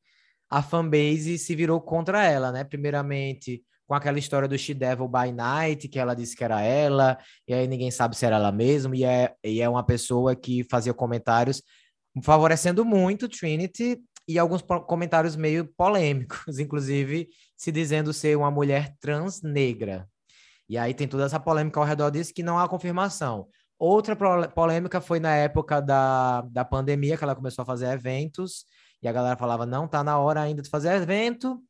a 0.48 0.62
fanbase 0.62 1.36
se 1.36 1.54
virou 1.54 1.80
contra 1.80 2.24
ela, 2.24 2.52
né? 2.52 2.62
Primeiramente, 2.62 3.62
com 3.86 3.94
aquela 3.94 4.18
história 4.18 4.48
do 4.48 4.56
She 4.58 4.74
Devil 4.74 5.08
by 5.08 5.32
Night, 5.32 5.88
que 5.88 5.98
ela 5.98 6.14
disse 6.14 6.36
que 6.36 6.44
era 6.44 6.60
ela, 6.62 7.18
e 7.46 7.52
aí 7.52 7.66
ninguém 7.66 7.90
sabe 7.90 8.16
se 8.16 8.24
era 8.24 8.36
ela 8.36 8.50
mesma, 8.50 8.96
e 8.96 9.04
é, 9.04 9.34
e 9.44 9.60
é 9.60 9.68
uma 9.68 9.84
pessoa 9.84 10.34
que 10.34 10.64
fazia 10.64 10.94
comentários 10.94 11.62
favorecendo 12.22 12.84
muito 12.84 13.28
Trinity 13.28 14.00
e 14.26 14.38
alguns 14.38 14.62
comentários 14.86 15.36
meio 15.36 15.66
polêmicos, 15.76 16.58
inclusive 16.58 17.28
se 17.56 17.70
dizendo 17.72 18.12
ser 18.12 18.36
uma 18.36 18.50
mulher 18.50 18.94
trans 19.00 19.42
negra. 19.42 20.08
E 20.68 20.78
aí 20.78 20.94
tem 20.94 21.06
toda 21.06 21.24
essa 21.24 21.38
polêmica 21.38 21.78
ao 21.78 21.86
redor 21.86 22.10
disso 22.10 22.32
que 22.32 22.42
não 22.42 22.58
há 22.58 22.68
confirmação. 22.68 23.48
Outra 23.78 24.16
polêmica 24.48 25.00
foi 25.00 25.20
na 25.20 25.34
época 25.34 25.80
da, 25.80 26.42
da 26.42 26.64
pandemia, 26.64 27.18
que 27.18 27.24
ela 27.24 27.34
começou 27.34 27.62
a 27.62 27.66
fazer 27.66 27.88
eventos, 27.88 28.64
e 29.02 29.08
a 29.08 29.12
galera 29.12 29.36
falava, 29.36 29.66
não 29.66 29.86
tá 29.86 30.02
na 30.02 30.18
hora 30.18 30.40
ainda 30.40 30.62
de 30.62 30.70
fazer 30.70 30.94
evento. 30.94 31.62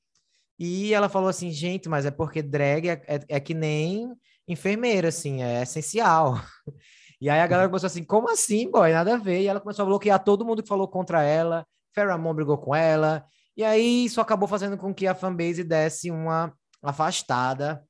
E 0.59 0.95
ela 0.95 1.09
falou 1.09 1.29
assim, 1.29 1.51
gente, 1.51 1.89
mas 1.89 2.07
é 2.07 2.11
porque 2.11 2.43
drag 2.43 2.89
é, 2.89 3.03
é, 3.07 3.21
é 3.29 3.41
que 3.41 3.55
nem 3.55 4.13
enfermeira, 4.47 5.09
assim, 5.09 5.43
é 5.43 5.63
essencial. 5.63 6.41
E 7.21 7.31
aí 7.31 7.41
a 7.41 7.47
galera 7.47 7.71
começou 7.71 7.87
assim, 7.87 8.05
como 8.05 8.29
assim, 8.29 8.71
boy? 8.71 8.93
Nada 8.93 9.15
a 9.15 9.17
ver. 9.17 9.41
E 9.41 9.47
ela 9.47 9.61
começou 9.61 9.85
a 9.85 9.87
bloquear 9.87 10.23
todo 10.23 10.45
mundo 10.45 10.63
que 10.63 10.69
falou 10.69 10.87
contra 10.87 11.23
ela. 11.23 11.67
Pheromone 11.95 12.37
brigou 12.37 12.59
com 12.59 12.75
ela. 12.75 13.25
E 13.57 13.65
aí 13.65 14.05
isso 14.05 14.21
acabou 14.21 14.47
fazendo 14.47 14.77
com 14.77 14.93
que 14.93 15.07
a 15.07 15.15
fanbase 15.15 15.65
desse 15.65 16.11
uma 16.11 16.53
afastada 16.83 17.83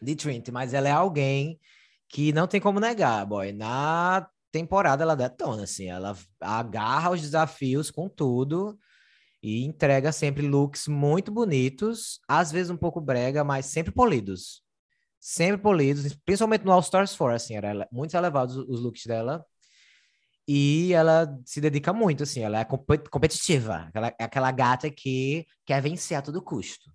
de 0.00 0.14
Trinity. 0.14 0.52
Mas 0.52 0.72
ela 0.72 0.88
é 0.88 0.92
alguém 0.92 1.58
que 2.08 2.32
não 2.32 2.46
tem 2.46 2.60
como 2.60 2.78
negar, 2.78 3.26
boy. 3.26 3.52
Na 3.52 4.28
temporada 4.52 5.02
ela 5.02 5.16
detona, 5.16 5.64
assim. 5.64 5.88
Ela 5.88 6.16
agarra 6.40 7.10
os 7.10 7.20
desafios 7.20 7.90
com 7.90 8.08
tudo 8.08 8.78
e 9.46 9.64
entrega 9.64 10.10
sempre 10.10 10.44
looks 10.44 10.88
muito 10.88 11.30
bonitos, 11.30 12.20
às 12.26 12.50
vezes 12.50 12.68
um 12.68 12.76
pouco 12.76 13.00
brega, 13.00 13.44
mas 13.44 13.66
sempre 13.66 13.92
polidos. 13.92 14.60
Sempre 15.20 15.62
polidos, 15.62 16.12
principalmente 16.24 16.64
no 16.64 16.72
All 16.72 16.80
Stars 16.80 17.14
4, 17.14 17.36
assim, 17.36 17.56
era 17.56 17.86
muito 17.92 18.16
elevados 18.16 18.56
os 18.56 18.80
looks 18.80 19.06
dela. 19.06 19.46
E 20.48 20.92
ela 20.92 21.32
se 21.44 21.60
dedica 21.60 21.92
muito, 21.92 22.24
assim, 22.24 22.42
ela 22.42 22.58
é 22.58 22.64
competitiva. 22.64 23.88
Ela 23.94 24.08
é 24.18 24.24
aquela 24.24 24.50
gata 24.50 24.90
que 24.90 25.46
quer 25.64 25.80
vencer 25.80 26.16
a 26.16 26.22
todo 26.22 26.42
custo. 26.42 26.90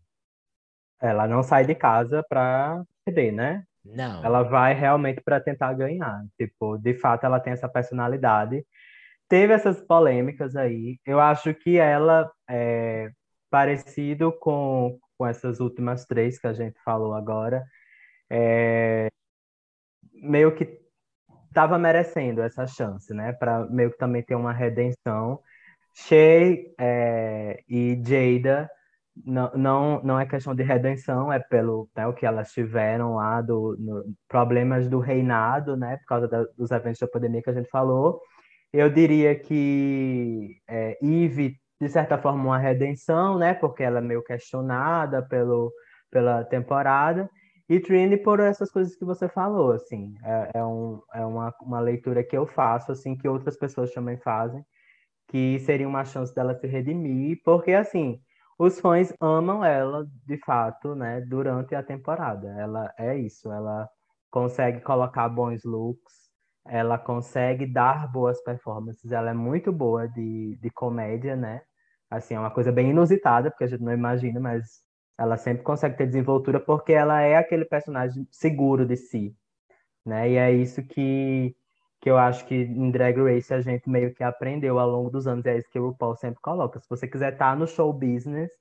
Ela 1.01 1.29
não 1.29 1.43
sai 1.43 1.65
de 1.65 1.73
casa 1.73 2.21
pra 2.27 2.83
perder, 3.05 3.31
né? 3.31 3.63
Não. 3.83 4.25
Ela 4.25 4.43
vai 4.43 4.73
realmente 4.73 5.21
para 5.21 5.39
tentar 5.39 5.71
ganhar. 5.73 6.25
Tipo, 6.37 6.77
de 6.77 6.95
fato, 6.95 7.25
ela 7.25 7.39
tem 7.39 7.53
essa 7.53 7.69
personalidade. 7.69 8.65
Teve 9.27 9.53
essas 9.53 9.81
polêmicas 9.81 10.57
aí. 10.57 10.99
Eu 11.05 11.17
acho 11.17 11.53
que 11.53 11.77
ela 11.77 12.29
é 12.51 13.11
parecido 13.49 14.31
com, 14.31 14.99
com 15.17 15.27
essas 15.27 15.59
últimas 15.59 16.05
três 16.05 16.39
que 16.39 16.47
a 16.47 16.53
gente 16.53 16.79
falou 16.83 17.13
agora. 17.13 17.63
É, 18.29 19.09
meio 20.13 20.55
que 20.55 20.79
estava 21.47 21.77
merecendo 21.77 22.41
essa 22.41 22.65
chance, 22.67 23.13
né? 23.13 23.33
Para 23.33 23.65
meio 23.67 23.91
que 23.91 23.97
também 23.97 24.23
ter 24.23 24.35
uma 24.35 24.53
redenção. 24.53 25.39
Shay 25.93 26.73
é, 26.79 27.63
e 27.67 28.01
Jada 28.03 28.69
não, 29.25 29.51
não, 29.55 30.03
não 30.03 30.19
é 30.19 30.25
questão 30.25 30.55
de 30.55 30.63
redenção, 30.63 31.31
é 31.31 31.39
pelo 31.39 31.89
né, 31.95 32.07
o 32.07 32.13
que 32.13 32.25
elas 32.25 32.51
tiveram 32.51 33.15
lá, 33.15 33.41
do 33.41 33.75
no, 33.79 34.15
problemas 34.27 34.87
do 34.89 34.99
reinado, 34.99 35.75
né? 35.75 35.97
Por 35.97 36.05
causa 36.05 36.27
da, 36.27 36.43
dos 36.57 36.71
eventos 36.71 36.99
da 36.99 37.07
pandemia 37.07 37.41
que 37.41 37.49
a 37.49 37.53
gente 37.53 37.69
falou. 37.69 38.21
Eu 38.73 38.89
diria 38.89 39.35
que 39.37 40.57
é, 40.67 40.97
Eve, 41.01 41.57
de 41.81 41.89
certa 41.89 42.15
forma, 42.15 42.43
uma 42.43 42.59
redenção, 42.59 43.39
né? 43.39 43.55
Porque 43.55 43.81
ela 43.81 43.97
é 43.97 44.01
meio 44.01 44.23
questionada 44.23 45.23
pelo, 45.23 45.73
pela 46.11 46.43
temporada. 46.43 47.27
E 47.67 47.79
Trini 47.79 48.17
por 48.17 48.39
essas 48.39 48.69
coisas 48.69 48.95
que 48.95 49.03
você 49.03 49.27
falou, 49.27 49.71
assim, 49.71 50.13
é, 50.23 50.59
é, 50.59 50.63
um, 50.63 51.01
é 51.11 51.25
uma, 51.25 51.51
uma 51.59 51.79
leitura 51.79 52.23
que 52.23 52.37
eu 52.37 52.45
faço, 52.45 52.91
assim, 52.91 53.17
que 53.17 53.27
outras 53.27 53.57
pessoas 53.57 53.91
também 53.93 54.17
fazem, 54.17 54.63
que 55.27 55.57
seria 55.61 55.87
uma 55.87 56.05
chance 56.05 56.35
dela 56.35 56.53
se 56.53 56.67
redimir, 56.67 57.41
porque, 57.43 57.73
assim, 57.73 58.21
os 58.59 58.79
fãs 58.79 59.11
amam 59.19 59.65
ela, 59.65 60.05
de 60.27 60.37
fato, 60.37 60.93
né, 60.93 61.21
durante 61.21 61.73
a 61.73 61.81
temporada. 61.81 62.47
Ela 62.59 62.93
é 62.95 63.17
isso, 63.17 63.51
ela 63.51 63.89
consegue 64.29 64.81
colocar 64.81 65.27
bons 65.29 65.63
looks, 65.63 66.29
ela 66.67 66.99
consegue 66.99 67.65
dar 67.65 68.11
boas 68.11 68.39
performances, 68.43 69.11
ela 69.11 69.31
é 69.31 69.33
muito 69.33 69.71
boa 69.71 70.07
de, 70.07 70.59
de 70.61 70.69
comédia, 70.69 71.35
né, 71.35 71.61
assim, 72.11 72.35
é 72.35 72.39
uma 72.39 72.51
coisa 72.51 72.71
bem 72.71 72.89
inusitada, 72.91 73.49
porque 73.49 73.63
a 73.63 73.67
gente 73.67 73.81
não 73.81 73.93
imagina, 73.93 74.39
mas 74.39 74.81
ela 75.17 75.37
sempre 75.37 75.63
consegue 75.63 75.97
ter 75.97 76.07
desenvoltura 76.07 76.59
porque 76.59 76.93
ela 76.93 77.21
é 77.21 77.37
aquele 77.37 77.65
personagem 77.65 78.27
seguro 78.31 78.85
de 78.85 78.97
si, 78.97 79.35
né? 80.05 80.29
E 80.29 80.35
é 80.35 80.51
isso 80.51 80.83
que, 80.83 81.55
que 82.01 82.09
eu 82.09 82.17
acho 82.17 82.45
que 82.45 82.55
em 82.55 82.91
Drag 82.91 83.17
Race 83.17 83.53
a 83.53 83.61
gente 83.61 83.89
meio 83.89 84.13
que 84.13 84.23
aprendeu 84.23 84.79
ao 84.79 84.89
longo 84.89 85.09
dos 85.09 85.27
anos, 85.27 85.45
é 85.45 85.57
isso 85.57 85.69
que 85.71 85.79
o 85.79 85.87
RuPaul 85.89 86.15
sempre 86.17 86.41
coloca. 86.41 86.79
Se 86.79 86.89
você 86.89 87.07
quiser 87.07 87.33
estar 87.33 87.55
no 87.55 87.67
show 87.67 87.93
business, 87.93 88.51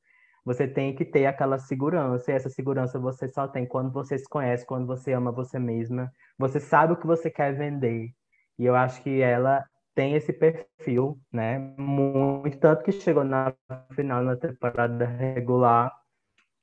você 0.45 0.67
tem 0.69 0.95
que 0.95 1.05
ter 1.05 1.27
aquela 1.27 1.59
segurança, 1.59 2.31
e 2.31 2.35
essa 2.35 2.49
segurança 2.49 2.99
você 2.99 3.29
só 3.29 3.49
tem 3.49 3.67
quando 3.67 3.93
você 3.93 4.19
se 4.19 4.29
conhece, 4.29 4.67
quando 4.67 4.87
você 4.87 5.13
ama 5.13 5.33
você 5.33 5.59
mesma, 5.59 6.13
você 6.39 6.61
sabe 6.61 6.93
o 6.93 6.97
que 6.97 7.07
você 7.07 7.31
quer 7.31 7.55
vender. 7.55 8.11
E 8.59 8.65
eu 8.65 8.77
acho 8.77 9.03
que 9.03 9.21
ela 9.21 9.65
tem 10.01 10.15
esse 10.15 10.33
perfil, 10.33 11.21
né? 11.31 11.59
Muito 11.77 12.59
tanto 12.59 12.83
que 12.83 12.91
chegou 12.91 13.23
na 13.23 13.55
final 13.95 14.25
na 14.25 14.35
temporada 14.35 15.05
regular 15.05 15.95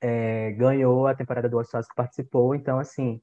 é, 0.00 0.50
ganhou 0.52 1.06
a 1.06 1.14
temporada 1.14 1.48
do 1.48 1.56
All 1.56 1.62
Stars 1.62 1.86
que 1.86 1.94
participou, 1.94 2.52
então, 2.56 2.80
assim, 2.80 3.22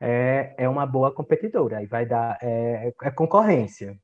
é, 0.00 0.52
é 0.58 0.68
uma 0.68 0.84
boa 0.84 1.14
competidora, 1.14 1.80
e 1.80 1.86
vai 1.86 2.04
dar, 2.04 2.38
é, 2.42 2.92
é 3.02 3.10
concorrência. 3.12 3.96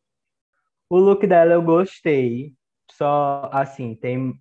O 0.89 0.97
look 0.97 1.27
dela 1.27 1.55
eu 1.55 1.63
gostei, 1.63 2.55
só, 2.93 3.51
assim, 3.53 3.97
tem, 3.97 4.41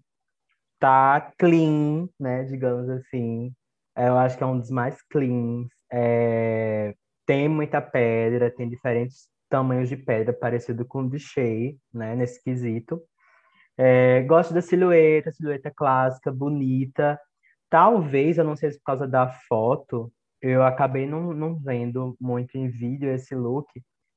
tá 0.79 1.33
clean, 1.39 2.07
né, 2.19 2.43
digamos 2.43 2.89
assim, 2.91 3.51
eu 3.95 4.15
acho 4.19 4.37
que 4.37 4.43
é 4.43 4.47
um 4.47 4.59
dos 4.59 4.69
mais 4.69 5.01
cleans, 5.01 5.67
é, 5.91 6.93
tem 7.25 7.49
muita 7.49 7.81
pedra, 7.81 8.51
tem 8.51 8.69
diferentes 8.69 9.27
tamanhos 9.49 9.89
de 9.89 9.97
pedra, 9.97 10.33
parecido 10.33 10.85
com 10.85 11.01
o 11.01 11.09
de 11.09 11.19
Shea, 11.19 11.75
né, 11.93 12.15
nesse 12.15 12.41
quesito. 12.43 13.01
É, 13.77 14.23
gosto 14.23 14.53
da 14.53 14.61
silhueta, 14.61 15.31
silhueta 15.31 15.71
clássica, 15.71 16.31
bonita, 16.31 17.19
Talvez, 17.69 18.37
eu 18.37 18.43
não 18.45 18.55
sei 18.55 18.71
se 18.71 18.77
por 18.79 18.85
causa 18.85 19.07
da 19.07 19.27
foto, 19.27 20.11
eu 20.41 20.63
acabei 20.63 21.05
não, 21.05 21.33
não 21.33 21.57
vendo 21.59 22.15
muito 22.19 22.57
em 22.57 22.69
vídeo 22.69 23.09
esse 23.09 23.35
look, 23.35 23.67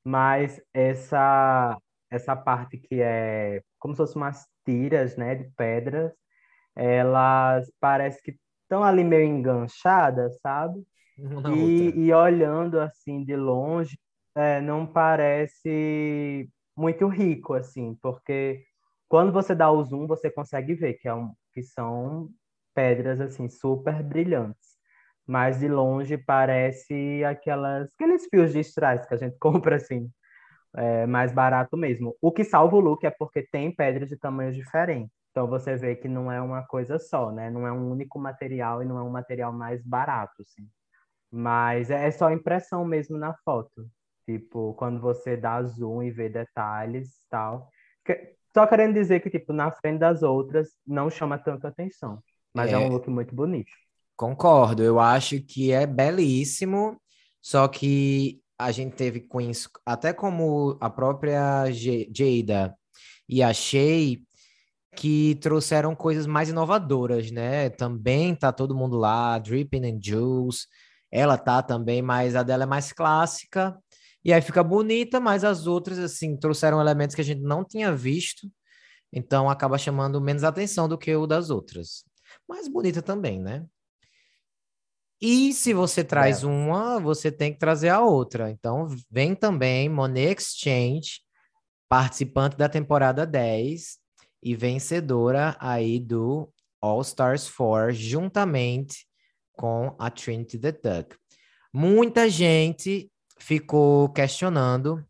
mas 0.03 0.61
essa 0.73 1.77
essa 2.09 2.35
parte 2.35 2.77
que 2.77 3.01
é 3.01 3.61
como 3.79 3.93
se 3.93 3.99
fossem 3.99 4.21
umas 4.21 4.45
tiras, 4.65 5.15
né, 5.15 5.35
de 5.35 5.49
pedras, 5.55 6.11
elas 6.75 7.71
parece 7.79 8.21
que 8.21 8.37
estão 8.63 8.83
ali 8.83 9.03
meio 9.03 9.25
enganchadas, 9.25 10.37
sabe? 10.41 10.81
E, 11.55 11.93
e, 11.95 12.13
olhando 12.13 12.79
assim 12.79 13.23
de 13.23 13.35
longe, 13.35 13.97
é, 14.35 14.61
não 14.61 14.85
parece 14.85 16.49
muito 16.75 17.07
rico, 17.07 17.53
assim, 17.53 17.95
porque 18.01 18.63
quando 19.07 19.31
você 19.31 19.53
dá 19.55 19.69
o 19.71 19.83
zoom, 19.83 20.07
você 20.07 20.31
consegue 20.31 20.73
ver 20.75 20.95
que, 20.95 21.07
é 21.07 21.13
um, 21.13 21.33
que 21.53 21.61
são 21.63 22.29
pedras, 22.73 23.19
assim, 23.21 23.49
super 23.49 24.01
brilhantes. 24.03 24.71
Mas 25.27 25.59
de 25.59 25.67
longe 25.67 26.17
parece 26.17 27.23
aquelas, 27.25 27.89
aqueles 27.93 28.27
fios 28.29 28.51
de 28.53 28.59
strass 28.61 29.05
que 29.05 29.13
a 29.13 29.17
gente 29.17 29.37
compra, 29.39 29.75
assim, 29.77 30.09
é, 30.75 31.05
mais 31.05 31.33
barato 31.33 31.77
mesmo. 31.77 32.15
O 32.21 32.31
que 32.31 32.43
salva 32.43 32.75
o 32.77 32.79
look 32.79 33.03
é 33.05 33.11
porque 33.11 33.43
tem 33.51 33.73
pedras 33.75 34.09
de 34.09 34.17
tamanhos 34.17 34.55
diferentes. 34.55 35.11
Então 35.31 35.47
você 35.47 35.75
vê 35.75 35.95
que 35.95 36.07
não 36.07 36.31
é 36.31 36.41
uma 36.41 36.63
coisa 36.65 36.99
só, 36.99 37.31
né? 37.31 37.49
Não 37.49 37.65
é 37.67 37.71
um 37.71 37.91
único 37.91 38.19
material 38.19 38.83
e 38.83 38.85
não 38.85 38.97
é 38.97 39.03
um 39.03 39.09
material 39.09 39.53
mais 39.53 39.83
barato, 39.83 40.41
assim. 40.41 40.67
Mas 41.31 41.91
é 41.91 42.11
só 42.11 42.31
impressão 42.31 42.85
mesmo 42.85 43.17
na 43.17 43.33
foto. 43.45 43.87
Tipo, 44.25 44.73
quando 44.75 44.99
você 44.99 45.35
dá 45.35 45.61
zoom 45.63 46.03
e 46.03 46.11
vê 46.11 46.29
detalhes 46.29 47.25
tal. 47.29 47.69
Só 48.53 48.67
querendo 48.67 48.93
dizer 48.93 49.21
que, 49.21 49.29
tipo, 49.29 49.53
na 49.53 49.71
frente 49.71 49.99
das 49.99 50.23
outras 50.23 50.69
não 50.85 51.09
chama 51.09 51.37
tanta 51.37 51.67
atenção. 51.67 52.21
Mas 52.53 52.71
é, 52.71 52.73
é 52.73 52.77
um 52.77 52.89
look 52.89 53.09
muito 53.09 53.33
bonito. 53.33 53.71
Concordo, 54.15 54.83
eu 54.83 54.99
acho 54.99 55.41
que 55.41 55.71
é 55.71 55.87
belíssimo, 55.87 57.01
só 57.41 57.67
que 57.67 58.41
a 58.59 58.71
gente 58.71 58.95
teve 58.95 59.21
queens, 59.21 59.67
até 59.83 60.13
como 60.13 60.77
a 60.79 60.89
própria 60.89 61.65
Jada 61.71 62.75
e 63.27 63.41
a 63.41 63.51
Shea, 63.51 64.19
que 64.95 65.35
trouxeram 65.41 65.95
coisas 65.95 66.27
mais 66.27 66.49
inovadoras, 66.49 67.31
né? 67.31 67.69
Também 67.69 68.35
tá 68.35 68.51
todo 68.51 68.75
mundo 68.75 68.97
lá, 68.97 69.39
Dripping 69.39 69.85
and 69.85 69.99
Jules, 70.03 70.67
ela 71.09 71.37
tá 71.37 71.63
também, 71.63 72.01
mas 72.01 72.35
a 72.35 72.43
dela 72.43 72.63
é 72.63 72.67
mais 72.67 72.93
clássica, 72.93 73.75
e 74.23 74.31
aí 74.31 74.41
fica 74.41 74.63
bonita, 74.63 75.19
mas 75.19 75.43
as 75.43 75.65
outras, 75.67 75.97
assim, 75.97 76.37
trouxeram 76.37 76.79
elementos 76.79 77.15
que 77.15 77.21
a 77.21 77.25
gente 77.25 77.41
não 77.41 77.65
tinha 77.65 77.93
visto, 77.93 78.51
então 79.11 79.49
acaba 79.49 79.77
chamando 79.77 80.21
menos 80.21 80.43
atenção 80.43 80.87
do 80.87 80.97
que 80.97 81.15
o 81.15 81.25
das 81.25 81.49
outras. 81.49 82.03
Mas 82.47 82.67
bonita 82.67 83.01
também, 83.01 83.39
né? 83.39 83.65
E 85.21 85.53
se 85.53 85.73
você 85.73 86.03
traz 86.03 86.43
é. 86.43 86.47
uma, 86.47 86.99
você 86.99 87.31
tem 87.31 87.53
que 87.53 87.59
trazer 87.59 87.89
a 87.89 88.01
outra. 88.01 88.49
Então, 88.49 88.87
vem 89.09 89.35
também 89.35 89.87
Monet 89.87 90.41
Exchange, 90.41 91.21
participante 91.87 92.57
da 92.57 92.67
temporada 92.67 93.25
10 93.25 93.99
e 94.41 94.55
vencedora 94.55 95.55
aí 95.59 95.99
do 95.99 96.51
All 96.81 97.01
Stars 97.01 97.47
4, 97.49 97.91
juntamente 97.93 99.05
com 99.53 99.95
a 99.99 100.09
Trinity 100.09 100.57
the 100.57 100.71
Duck. 100.71 101.15
Muita 101.71 102.27
gente 102.27 103.11
ficou 103.41 104.09
questionando 104.09 105.03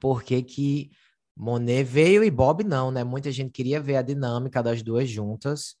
por 0.00 0.22
que 0.22 0.42
que 0.42 0.90
Monet 1.36 1.84
veio 1.84 2.22
e 2.24 2.30
Bob 2.30 2.64
não, 2.64 2.90
né? 2.90 3.04
Muita 3.04 3.30
gente 3.32 3.50
queria 3.50 3.80
ver 3.80 3.96
a 3.96 4.02
dinâmica 4.02 4.62
das 4.62 4.82
duas 4.82 5.08
juntas. 5.08 5.76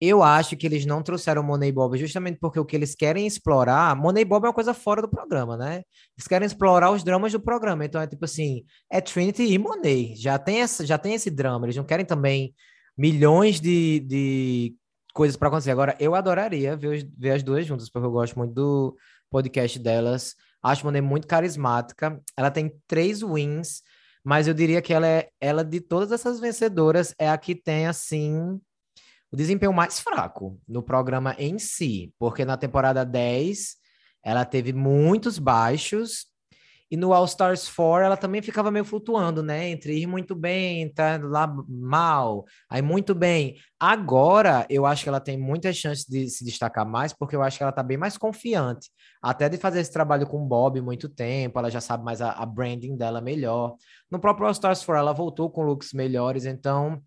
Eu 0.00 0.22
acho 0.22 0.56
que 0.56 0.66
eles 0.66 0.84
não 0.84 1.02
trouxeram 1.02 1.42
Monet 1.42 1.68
e 1.68 1.72
Bob 1.72 1.96
justamente 1.98 2.38
porque 2.38 2.58
o 2.58 2.64
que 2.64 2.76
eles 2.76 2.94
querem 2.94 3.26
explorar, 3.26 3.94
Monet 3.96 4.22
e 4.22 4.24
Bob 4.24 4.44
é 4.44 4.48
uma 4.48 4.54
coisa 4.54 4.74
fora 4.74 5.00
do 5.02 5.08
programa, 5.08 5.56
né? 5.56 5.82
Eles 6.16 6.26
querem 6.26 6.46
explorar 6.46 6.90
os 6.90 7.04
dramas 7.04 7.32
do 7.32 7.40
programa. 7.40 7.84
Então 7.84 8.00
é 8.00 8.06
tipo 8.06 8.24
assim, 8.24 8.64
é 8.90 9.00
Trinity 9.00 9.44
e 9.44 9.58
Monet. 9.58 10.16
Já 10.16 10.38
tem 10.38 10.60
essa, 10.62 10.84
já 10.84 10.98
tem 10.98 11.14
esse 11.14 11.30
drama. 11.30 11.66
Eles 11.66 11.76
não 11.76 11.84
querem 11.84 12.04
também 12.06 12.54
milhões 12.96 13.60
de, 13.60 14.00
de 14.00 14.74
coisas 15.12 15.36
para 15.36 15.48
acontecer. 15.48 15.70
Agora, 15.70 15.96
eu 16.00 16.14
adoraria 16.14 16.76
ver, 16.76 17.08
ver 17.16 17.30
as 17.32 17.42
duas 17.42 17.66
juntas, 17.66 17.88
porque 17.90 18.06
eu 18.06 18.12
gosto 18.12 18.36
muito 18.38 18.52
do 18.52 18.96
podcast 19.30 19.78
delas. 19.78 20.34
Acho 20.64 20.86
Monet 20.86 21.02
muito 21.02 21.26
carismática. 21.26 22.18
Ela 22.34 22.50
tem 22.50 22.72
três 22.86 23.22
wins, 23.22 23.82
mas 24.24 24.48
eu 24.48 24.54
diria 24.54 24.80
que 24.80 24.94
ela 24.94 25.06
é 25.06 25.28
ela 25.38 25.62
de 25.62 25.78
todas 25.80 26.10
essas 26.10 26.40
vencedoras 26.40 27.14
é 27.18 27.28
a 27.28 27.36
que 27.36 27.54
tem 27.54 27.86
assim 27.86 28.58
o 29.30 29.36
desempenho 29.36 29.72
mais 29.72 30.00
fraco 30.00 30.58
no 30.66 30.82
programa 30.82 31.34
em 31.38 31.58
si, 31.58 32.14
porque 32.18 32.44
na 32.44 32.56
temporada 32.56 33.04
10 33.04 33.76
ela 34.22 34.44
teve 34.44 34.72
muitos 34.72 35.38
baixos 35.38 36.26
e 36.94 36.96
no 36.96 37.12
All 37.12 37.24
Stars 37.24 37.68
4 37.68 38.04
ela 38.04 38.16
também 38.16 38.40
ficava 38.40 38.70
meio 38.70 38.84
flutuando, 38.84 39.42
né? 39.42 39.68
Entre 39.68 39.98
ir 39.98 40.06
muito 40.06 40.32
bem, 40.32 40.88
tá 40.94 41.18
lá 41.20 41.52
mal, 41.68 42.44
aí 42.70 42.80
muito 42.80 43.16
bem. 43.16 43.56
Agora 43.80 44.64
eu 44.70 44.86
acho 44.86 45.02
que 45.02 45.08
ela 45.08 45.18
tem 45.18 45.36
muitas 45.36 45.76
chances 45.76 46.04
de 46.04 46.30
se 46.30 46.44
destacar 46.44 46.86
mais, 46.86 47.12
porque 47.12 47.34
eu 47.34 47.42
acho 47.42 47.58
que 47.58 47.64
ela 47.64 47.72
tá 47.72 47.82
bem 47.82 47.96
mais 47.96 48.16
confiante, 48.16 48.92
até 49.20 49.48
de 49.48 49.56
fazer 49.56 49.80
esse 49.80 49.92
trabalho 49.92 50.24
com 50.24 50.40
o 50.40 50.46
Bob 50.46 50.80
muito 50.80 51.08
tempo, 51.08 51.58
ela 51.58 51.68
já 51.68 51.80
sabe 51.80 52.04
mais 52.04 52.22
a, 52.22 52.30
a 52.30 52.46
branding 52.46 52.96
dela 52.96 53.20
melhor. 53.20 53.74
No 54.08 54.20
próprio 54.20 54.46
All 54.46 54.52
Stars 54.52 54.84
4 54.84 55.00
ela 55.00 55.12
voltou 55.12 55.50
com 55.50 55.64
looks 55.64 55.92
melhores, 55.92 56.44
então 56.44 57.02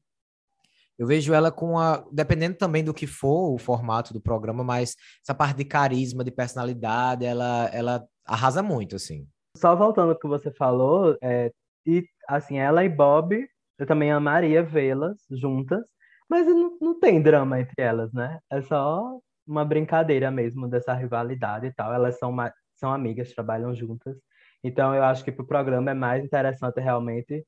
eu 0.99 1.07
vejo 1.07 1.33
ela 1.33 1.49
com 1.49 1.79
a. 1.79 2.05
Dependendo 2.11 2.57
também 2.57 2.83
do 2.83 2.93
que 2.93 3.07
for 3.07 3.53
o 3.53 3.57
formato 3.57 4.13
do 4.13 4.19
programa, 4.19 4.65
mas 4.65 4.97
essa 5.23 5.33
parte 5.33 5.55
de 5.55 5.63
carisma, 5.63 6.25
de 6.25 6.31
personalidade, 6.31 7.23
ela, 7.23 7.69
ela 7.71 8.05
arrasa 8.25 8.61
muito, 8.61 8.97
assim. 8.97 9.25
Só 9.57 9.75
voltando 9.75 10.11
ao 10.11 10.19
que 10.19 10.27
você 10.27 10.51
falou, 10.51 11.17
é, 11.21 11.51
e 11.85 12.07
assim, 12.27 12.57
ela 12.57 12.83
e 12.83 12.89
Bob, 12.89 13.47
eu 13.77 13.85
também 13.85 14.11
amaria 14.11 14.63
vê-las 14.63 15.17
juntas, 15.31 15.83
mas 16.29 16.45
não, 16.47 16.77
não 16.81 16.99
tem 16.99 17.21
drama 17.21 17.59
entre 17.59 17.81
elas, 17.81 18.13
né? 18.13 18.39
É 18.51 18.61
só 18.61 19.19
uma 19.47 19.63
brincadeira 19.65 20.29
mesmo 20.29 20.67
dessa 20.67 20.93
rivalidade 20.93 21.67
e 21.67 21.73
tal. 21.73 21.93
Elas 21.93 22.17
são, 22.19 22.35
são 22.75 22.93
amigas, 22.93 23.33
trabalham 23.33 23.73
juntas. 23.73 24.17
Então 24.63 24.93
eu 24.93 25.03
acho 25.03 25.23
que 25.23 25.31
para 25.31 25.43
o 25.43 25.47
programa 25.47 25.91
é 25.91 25.93
mais 25.93 26.23
interessante 26.25 26.79
realmente 26.81 27.45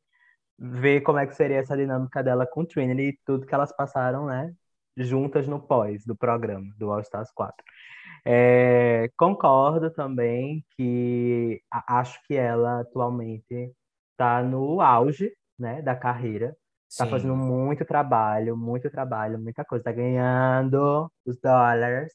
ver 0.57 1.01
como 1.01 1.19
é 1.19 1.27
que 1.27 1.35
seria 1.35 1.57
essa 1.57 1.75
dinâmica 1.77 2.23
dela 2.23 2.45
com 2.47 2.65
Trinity 2.65 3.01
e 3.01 3.19
tudo 3.25 3.45
que 3.45 3.53
elas 3.55 3.75
passaram, 3.75 4.27
né? 4.27 4.53
Juntas 4.97 5.47
no 5.47 5.59
pós 5.61 6.05
do 6.05 6.15
programa, 6.15 6.73
do 6.77 6.91
All 6.91 7.01
Stars 7.01 7.31
4. 7.33 7.55
É, 8.25 9.09
concordo 9.17 9.91
também 9.91 10.63
que 10.75 11.61
acho 11.87 12.19
que 12.25 12.35
ela 12.35 12.81
atualmente 12.81 13.73
está 14.11 14.43
no 14.43 14.81
auge 14.81 15.31
né, 15.57 15.81
da 15.81 15.95
carreira. 15.95 16.55
Está 16.89 17.05
fazendo 17.05 17.35
muito 17.35 17.85
trabalho, 17.85 18.57
muito 18.57 18.89
trabalho, 18.89 19.37
muita 19.37 19.63
coisa. 19.63 19.81
Está 19.81 19.91
ganhando 19.91 21.11
os 21.23 21.39
dólares. 21.39 22.11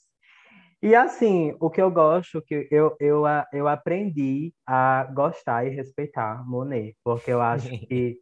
E 0.83 0.95
assim, 0.95 1.57
o 1.61 1.71
que 1.71 1.81
eu 1.81 1.91
gosto, 1.91 2.43
que 2.43 2.69
eu, 2.71 2.95
eu, 3.01 3.23
eu 3.53 3.69
aprendi 3.69 4.53
a 4.67 5.05
gostar 5.15 5.65
e 5.65 5.71
respeitar 5.71 6.47
Monet, 6.47 6.95
porque 7.03 7.31
eu 7.31 7.41
acho 7.41 7.69
que 7.89 8.19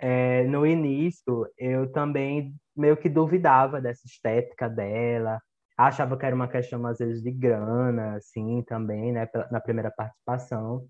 é, 0.00 0.44
no 0.44 0.66
início 0.66 1.46
eu 1.56 1.90
também 1.92 2.54
meio 2.76 2.96
que 2.96 3.08
duvidava 3.08 3.80
dessa 3.80 4.06
estética 4.06 4.68
dela, 4.68 5.40
achava 5.76 6.16
que 6.16 6.26
era 6.26 6.34
uma 6.34 6.48
questão 6.48 6.84
às 6.86 6.98
vezes 6.98 7.22
de 7.22 7.30
grana, 7.30 8.16
assim, 8.16 8.62
também, 8.62 9.12
né, 9.12 9.28
na 9.50 9.60
primeira 9.60 9.90
participação. 9.90 10.86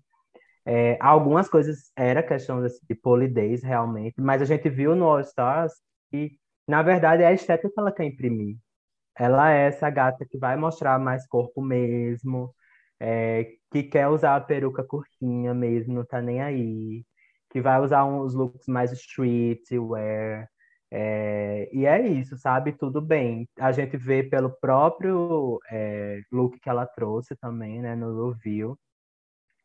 É, 0.65 0.97
algumas 1.01 1.47
coisas 1.49 1.91
era 1.95 2.23
questão 2.23 2.63
de 2.63 2.95
polidez 2.95 3.63
realmente, 3.63 4.15
mas 4.19 4.41
a 4.41 4.45
gente 4.45 4.69
viu 4.69 4.95
no 4.95 5.05
All 5.05 5.19
Stars 5.21 5.73
que, 6.11 6.37
na 6.67 6.81
verdade, 6.83 7.23
é 7.23 7.27
a 7.27 7.33
estética 7.33 7.69
que 7.69 7.79
ela 7.79 7.91
quer 7.91 8.05
imprimir. 8.05 8.57
Ela 9.17 9.51
é 9.53 9.67
essa 9.67 9.89
gata 9.89 10.25
que 10.29 10.37
vai 10.37 10.57
mostrar 10.57 10.99
mais 10.99 11.27
corpo 11.27 11.61
mesmo, 11.61 12.53
é, 12.99 13.53
que 13.71 13.83
quer 13.83 14.07
usar 14.09 14.35
a 14.35 14.41
peruca 14.41 14.83
curtinha 14.83 15.53
mesmo, 15.53 15.93
não 15.95 16.05
tá 16.05 16.21
nem 16.21 16.41
aí 16.41 17.05
que 17.55 17.61
vai 17.61 17.79
usar 17.79 18.03
uns 18.03 18.33
looks 18.33 18.67
mais 18.67 18.91
streetwear. 18.91 20.49
É, 20.97 21.69
e 21.73 21.85
é 21.85 22.07
isso, 22.07 22.37
sabe? 22.37 22.71
Tudo 22.71 23.01
bem. 23.01 23.49
A 23.59 23.71
gente 23.73 23.97
vê 23.97 24.23
pelo 24.23 24.49
próprio 24.49 25.59
é, 25.69 26.21
look 26.31 26.57
que 26.59 26.69
ela 26.69 26.85
trouxe 26.85 27.35
também, 27.35 27.81
né, 27.81 27.95
no 27.95 28.31
review. 28.31 28.77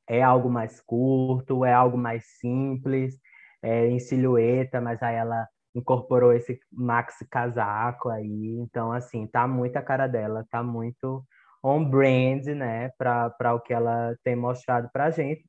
É 0.08 0.22
algo 0.22 0.50
mais 0.50 0.80
curto, 0.80 1.64
é 1.64 1.72
algo 1.72 1.96
mais 1.98 2.24
simples, 2.40 3.16
é, 3.62 3.86
em 3.88 3.98
silhueta, 4.00 4.80
mas 4.80 5.02
aí 5.02 5.16
ela 5.16 5.46
incorporou 5.74 6.32
esse 6.32 6.58
maxi 6.72 7.26
casaco 7.28 8.08
aí. 8.10 8.56
Então, 8.60 8.92
assim, 8.92 9.26
tá 9.26 9.46
muito 9.48 9.76
a 9.76 9.82
cara 9.82 10.06
dela, 10.08 10.44
tá 10.50 10.62
muito 10.64 11.24
on 11.62 11.84
brand, 11.88 12.44
né, 12.46 12.90
para 12.98 13.54
o 13.54 13.60
que 13.60 13.72
ela 13.74 14.16
tem 14.24 14.34
mostrado 14.36 14.90
pra 14.92 15.10
gente. 15.10 15.44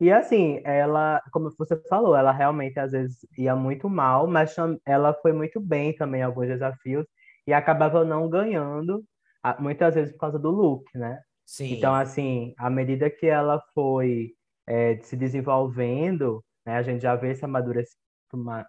E 0.00 0.10
assim, 0.10 0.62
ela, 0.64 1.20
como 1.30 1.50
você 1.58 1.76
falou, 1.88 2.16
ela 2.16 2.32
realmente 2.32 2.80
às 2.80 2.92
vezes 2.92 3.18
ia 3.36 3.54
muito 3.54 3.88
mal, 3.88 4.26
mas 4.26 4.56
ela 4.86 5.12
foi 5.12 5.32
muito 5.32 5.60
bem 5.60 5.94
também 5.94 6.22
em 6.22 6.24
alguns 6.24 6.48
desafios 6.48 7.06
e 7.46 7.52
acabava 7.52 8.02
não 8.02 8.28
ganhando, 8.28 9.04
muitas 9.58 9.94
vezes 9.94 10.12
por 10.12 10.20
causa 10.20 10.38
do 10.38 10.50
look, 10.50 10.86
né? 10.96 11.20
Sim. 11.44 11.74
Então, 11.74 11.94
assim, 11.94 12.54
à 12.56 12.70
medida 12.70 13.10
que 13.10 13.26
ela 13.26 13.60
foi 13.74 14.32
é, 14.66 14.96
se 15.00 15.16
desenvolvendo, 15.16 16.42
né, 16.64 16.76
a 16.76 16.82
gente 16.82 17.02
já 17.02 17.14
vê 17.16 17.32
esse 17.32 17.44
amadurecimento 17.44 17.98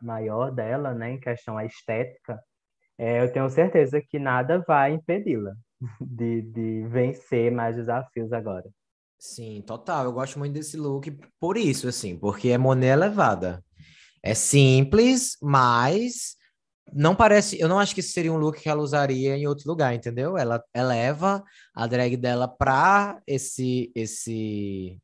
maior 0.02 0.52
dela, 0.52 0.94
né, 0.94 1.12
em 1.12 1.20
questão 1.20 1.58
à 1.58 1.63
estética, 1.63 2.41
é, 2.98 3.24
eu 3.24 3.32
tenho 3.32 3.50
certeza 3.50 4.02
que 4.02 4.20
nada 4.20 4.63
vai 4.67 4.94
impedi-la 4.94 5.54
de, 6.02 6.41
de 6.41 6.88
vencer 6.88 7.52
mais 7.52 7.76
desafios 7.76 8.34
agora. 8.34 8.70
Sim, 9.22 9.62
total. 9.62 10.06
Eu 10.06 10.14
gosto 10.14 10.40
muito 10.40 10.54
desse 10.54 10.76
look 10.76 11.12
por 11.40 11.56
isso, 11.56 11.88
assim, 11.88 12.18
porque 12.18 12.50
é 12.50 12.58
Monet 12.58 12.92
elevada. 12.94 13.64
É 14.24 14.34
simples, 14.34 15.38
mas 15.42 16.36
não 16.92 17.16
parece. 17.16 17.60
Eu 17.60 17.70
não 17.70 17.80
acho 17.80 17.94
que 17.94 18.02
seria 18.02 18.34
um 18.34 18.38
look 18.38 18.60
que 18.60 18.68
ela 18.68 18.82
usaria 18.82 19.38
em 19.38 19.46
outro 19.48 19.68
lugar, 19.70 19.94
entendeu? 19.94 20.38
Ela 20.40 20.64
eleva 20.76 21.44
a 21.76 21.86
drag 21.88 22.18
dela 22.18 22.48
para 22.48 23.22
esse 23.28 23.92
esse 23.96 25.00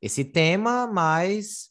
esse 0.00 0.24
tema, 0.24 0.86
mas 0.86 1.70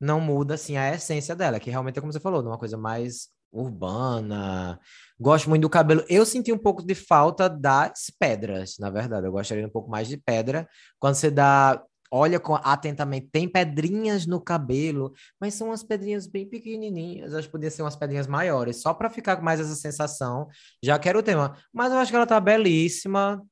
não 0.00 0.20
muda 0.20 0.54
assim 0.54 0.76
a 0.76 0.94
essência 0.94 1.34
dela, 1.36 1.60
que 1.60 1.70
realmente 1.70 1.98
é 1.98 2.00
como 2.02 2.12
você 2.12 2.20
falou, 2.20 2.42
uma 2.42 2.58
coisa 2.58 2.76
mais 2.76 3.30
urbana. 3.52 4.78
Gosto 5.18 5.48
muito 5.48 5.62
do 5.62 5.70
cabelo. 5.70 6.04
Eu 6.08 6.26
senti 6.26 6.52
um 6.52 6.58
pouco 6.58 6.84
de 6.84 6.94
falta 6.94 7.48
das 7.48 8.10
pedras, 8.18 8.76
na 8.78 8.90
verdade. 8.90 9.26
Eu 9.26 9.32
gostaria 9.32 9.66
um 9.66 9.70
pouco 9.70 9.90
mais 9.90 10.08
de 10.08 10.16
pedra. 10.16 10.68
Quando 10.98 11.14
você 11.14 11.30
dá 11.30 11.82
olha 12.10 12.40
atentamente, 12.62 13.28
tem 13.32 13.48
pedrinhas 13.48 14.26
no 14.26 14.40
cabelo, 14.40 15.12
mas 15.40 15.54
são 15.54 15.68
umas 15.68 15.82
pedrinhas 15.82 16.26
bem 16.26 16.48
pequenininhas, 16.48 17.34
acho 17.34 17.48
que 17.48 17.52
podia 17.52 17.70
ser 17.70 17.82
umas 17.82 17.96
pedrinhas 17.96 18.26
maiores, 18.26 18.80
só 18.80 18.94
para 18.94 19.10
ficar 19.10 19.36
com 19.36 19.42
mais 19.42 19.60
essa 19.60 19.74
sensação. 19.74 20.48
Já 20.82 20.98
quero 20.98 21.18
o 21.18 21.22
tema, 21.22 21.56
mas 21.72 21.92
eu 21.92 21.98
acho 21.98 22.10
que 22.10 22.16
ela 22.16 22.26
tá 22.26 22.40
belíssima. 22.40 23.42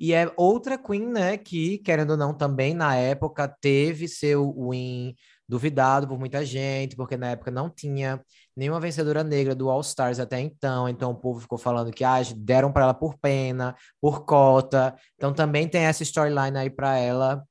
E 0.00 0.12
é 0.12 0.32
outra 0.36 0.76
Queen, 0.76 1.06
né, 1.06 1.36
que, 1.36 1.78
querendo 1.78 2.10
ou 2.10 2.16
não, 2.16 2.34
também 2.34 2.74
na 2.74 2.96
época 2.96 3.46
teve 3.46 4.08
seu 4.08 4.52
win 4.68 5.14
duvidado 5.52 6.08
por 6.08 6.18
muita 6.18 6.42
gente, 6.46 6.96
porque 6.96 7.14
na 7.14 7.32
época 7.32 7.50
não 7.50 7.68
tinha 7.68 8.24
nenhuma 8.56 8.80
vencedora 8.80 9.22
negra 9.22 9.54
do 9.54 9.68
All 9.68 9.82
Stars 9.82 10.18
até 10.18 10.40
então, 10.40 10.88
então 10.88 11.10
o 11.10 11.14
povo 11.14 11.40
ficou 11.40 11.58
falando 11.58 11.92
que 11.92 12.02
ah, 12.02 12.22
deram 12.34 12.72
para 12.72 12.84
ela 12.84 12.94
por 12.94 13.18
pena, 13.18 13.76
por 14.00 14.24
cota. 14.24 14.96
Então 15.14 15.30
também 15.34 15.68
tem 15.68 15.82
essa 15.82 16.02
storyline 16.02 16.56
aí 16.56 16.70
para 16.70 16.96
ela 16.96 17.44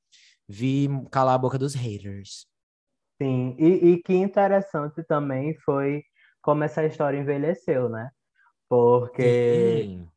vir 0.48 0.90
calar 1.12 1.36
a 1.36 1.38
boca 1.38 1.56
dos 1.56 1.76
haters. 1.76 2.44
Sim, 3.22 3.54
e, 3.56 3.92
e 3.92 4.02
que 4.02 4.14
interessante 4.14 5.04
também 5.04 5.56
foi 5.64 6.02
como 6.42 6.64
essa 6.64 6.84
história 6.84 7.16
envelheceu, 7.16 7.88
né? 7.88 8.10
Porque 8.68 9.84
Sim. 9.84 10.08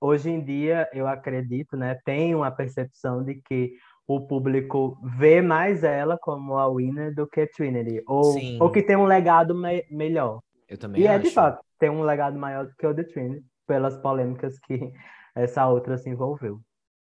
hoje 0.00 0.30
em 0.30 0.44
dia 0.44 0.90
eu 0.92 1.06
acredito, 1.06 1.76
né, 1.76 1.96
tem 2.04 2.34
uma 2.34 2.50
percepção 2.50 3.22
de 3.22 3.36
que 3.36 3.76
o 4.06 4.26
público 4.26 4.98
vê 5.18 5.40
mais 5.40 5.82
ela 5.82 6.18
como 6.18 6.58
a 6.58 6.68
winner 6.68 7.14
do 7.14 7.26
que 7.26 7.40
a 7.40 7.48
Trinity. 7.48 8.02
Ou, 8.06 8.34
ou 8.60 8.70
que 8.70 8.82
tem 8.82 8.96
um 8.96 9.04
legado 9.04 9.54
me 9.54 9.84
melhor. 9.90 10.40
Eu 10.68 10.78
também 10.78 11.02
e 11.02 11.08
acho. 11.08 11.16
é 11.16 11.18
de 11.18 11.30
fato, 11.30 11.64
tem 11.78 11.90
um 11.90 12.02
legado 12.02 12.38
maior 12.38 12.66
do 12.66 12.74
que 12.76 12.86
o 12.86 12.92
de 12.92 13.04
Trinity, 13.04 13.44
pelas 13.66 13.96
polêmicas 13.98 14.58
que 14.60 14.92
essa 15.34 15.66
outra 15.66 15.96
se 15.96 16.08
envolveu. 16.10 16.60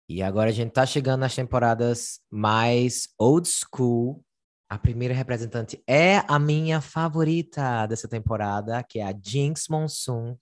E 0.08 0.22
agora 0.22 0.50
a 0.50 0.52
gente 0.52 0.72
tá 0.72 0.84
chegando 0.84 1.20
nas 1.20 1.34
temporadas 1.34 2.20
mais 2.30 3.08
old 3.18 3.48
school. 3.48 4.22
A 4.68 4.78
primeira 4.78 5.14
representante 5.14 5.82
é 5.86 6.18
a 6.28 6.38
minha 6.38 6.80
favorita 6.80 7.86
dessa 7.86 8.08
temporada, 8.08 8.82
que 8.82 8.98
é 8.98 9.04
a 9.04 9.14
Jinx 9.16 9.68
Monsoon 9.68 10.36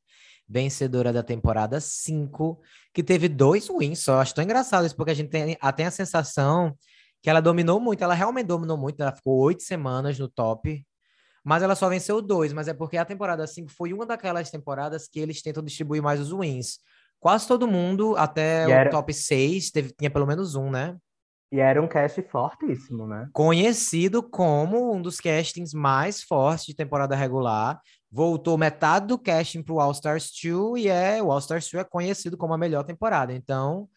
vencedora 0.48 1.12
da 1.12 1.22
temporada 1.22 1.80
5, 1.80 2.60
que 2.94 3.02
teve 3.02 3.28
dois 3.28 3.68
wins 3.68 4.00
só. 4.00 4.20
Acho 4.20 4.34
tão 4.34 4.44
engraçado 4.44 4.86
isso, 4.86 4.96
porque 4.96 5.10
a 5.10 5.14
gente 5.14 5.28
tem, 5.28 5.56
tem 5.76 5.86
a 5.86 5.90
sensação 5.90 6.74
que 7.22 7.28
ela 7.28 7.40
dominou 7.40 7.80
muito, 7.80 8.02
ela 8.02 8.14
realmente 8.14 8.46
dominou 8.46 8.78
muito, 8.78 9.00
ela 9.00 9.12
ficou 9.12 9.36
oito 9.40 9.62
semanas 9.62 10.18
no 10.18 10.28
top, 10.28 10.84
mas 11.44 11.62
ela 11.62 11.74
só 11.74 11.88
venceu 11.88 12.22
dois, 12.22 12.52
mas 12.52 12.68
é 12.68 12.74
porque 12.74 12.96
a 12.96 13.04
temporada 13.04 13.46
5 13.46 13.70
foi 13.70 13.92
uma 13.92 14.06
daquelas 14.06 14.50
temporadas 14.50 15.08
que 15.08 15.18
eles 15.18 15.42
tentam 15.42 15.62
distribuir 15.62 16.02
mais 16.02 16.20
os 16.20 16.32
wins. 16.32 16.78
Quase 17.20 17.48
todo 17.48 17.66
mundo, 17.66 18.16
até 18.16 18.64
e 18.64 18.68
o 18.68 18.70
era... 18.70 18.90
top 18.90 19.12
6, 19.12 19.70
teve, 19.70 19.92
tinha 19.92 20.10
pelo 20.10 20.26
menos 20.26 20.54
um, 20.54 20.70
né? 20.70 20.96
E 21.50 21.60
era 21.60 21.82
um 21.82 21.88
cast 21.88 22.20
fortíssimo, 22.28 23.06
né? 23.06 23.28
Conhecido 23.32 24.22
como 24.22 24.94
um 24.94 25.00
dos 25.00 25.18
castings 25.18 25.72
mais 25.72 26.22
fortes 26.22 26.66
de 26.66 26.74
temporada 26.74 27.16
regular 27.16 27.80
voltou 28.10 28.56
metade 28.56 29.06
do 29.06 29.18
casting 29.18 29.62
para 29.62 29.74
o 29.74 29.80
All 29.80 29.92
Stars 29.92 30.30
2 30.42 30.84
e 30.84 30.88
é 30.88 31.22
o 31.22 31.30
All 31.30 31.38
Stars 31.38 31.70
2 31.70 31.82
é 31.82 31.84
conhecido 31.84 32.36
como 32.36 32.54
a 32.54 32.58
melhor 32.58 32.84
temporada. 32.84 33.32
Então, 33.32 33.88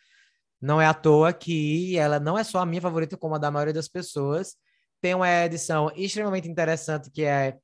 não 0.61 0.79
é 0.79 0.85
à 0.85 0.93
toa 0.93 1.33
que 1.33 1.97
ela 1.97 2.19
não 2.19 2.37
é 2.37 2.43
só 2.43 2.59
a 2.59 2.65
minha 2.65 2.81
favorita, 2.81 3.17
como 3.17 3.35
a 3.35 3.37
da 3.37 3.49
maioria 3.49 3.73
das 3.73 3.87
pessoas. 3.87 4.55
Tem 5.01 5.15
uma 5.15 5.29
edição 5.45 5.91
extremamente 5.95 6.47
interessante 6.47 7.09
que 7.09 7.23
é 7.23 7.57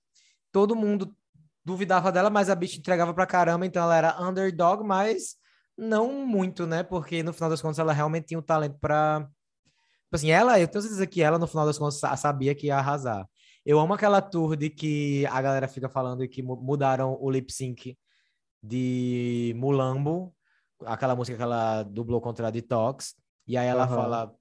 todo 0.51 0.75
mundo 0.75 1.15
duvidava 1.63 2.11
dela, 2.11 2.29
mas 2.29 2.49
a 2.49 2.55
bicha 2.55 2.79
entregava 2.79 3.13
pra 3.13 3.25
caramba, 3.27 3.65
então 3.65 3.83
ela 3.83 3.95
era 3.95 4.21
underdog, 4.21 4.83
mas 4.83 5.35
não 5.77 6.25
muito, 6.25 6.65
né? 6.65 6.81
Porque 6.81 7.21
no 7.21 7.33
final 7.33 7.49
das 7.49 7.61
contas 7.61 7.77
ela 7.77 7.93
realmente 7.93 8.27
tinha 8.27 8.39
o 8.39 8.43
talento 8.43 8.77
para 8.79 9.19
tipo 9.19 10.15
assim, 10.15 10.31
ela, 10.31 10.59
eu 10.59 10.67
tenho 10.67 10.81
certeza 10.81 11.05
que 11.05 11.21
ela 11.21 11.37
no 11.37 11.47
final 11.47 11.65
das 11.65 11.77
contas 11.77 11.99
sabia 12.19 12.55
que 12.55 12.67
ia 12.67 12.77
arrasar. 12.77 13.27
Eu 13.67 13.81
amo 13.81 13.93
aquela 13.93 14.21
tour 14.21 14.55
de 14.55 14.69
que 14.69 15.25
a 15.25 15.41
galera 15.41 15.67
fica 15.67 15.89
falando 15.89 16.25
que 16.25 16.41
mudaram 16.41 17.17
o 17.19 17.29
lip 17.29 17.51
sync 17.51 17.97
de 18.63 19.53
Mulambo, 19.57 20.33
aquela 20.85 21.13
música 21.13 21.35
que 21.35 21.43
ela 21.43 21.83
dublou 21.83 22.21
contra 22.21 22.47
a 22.47 22.49
Detox. 22.49 23.13
E 23.45 23.57
aí 23.57 23.67
ela 23.67 23.83
uhum. 23.83 23.93
fala: 23.93 24.33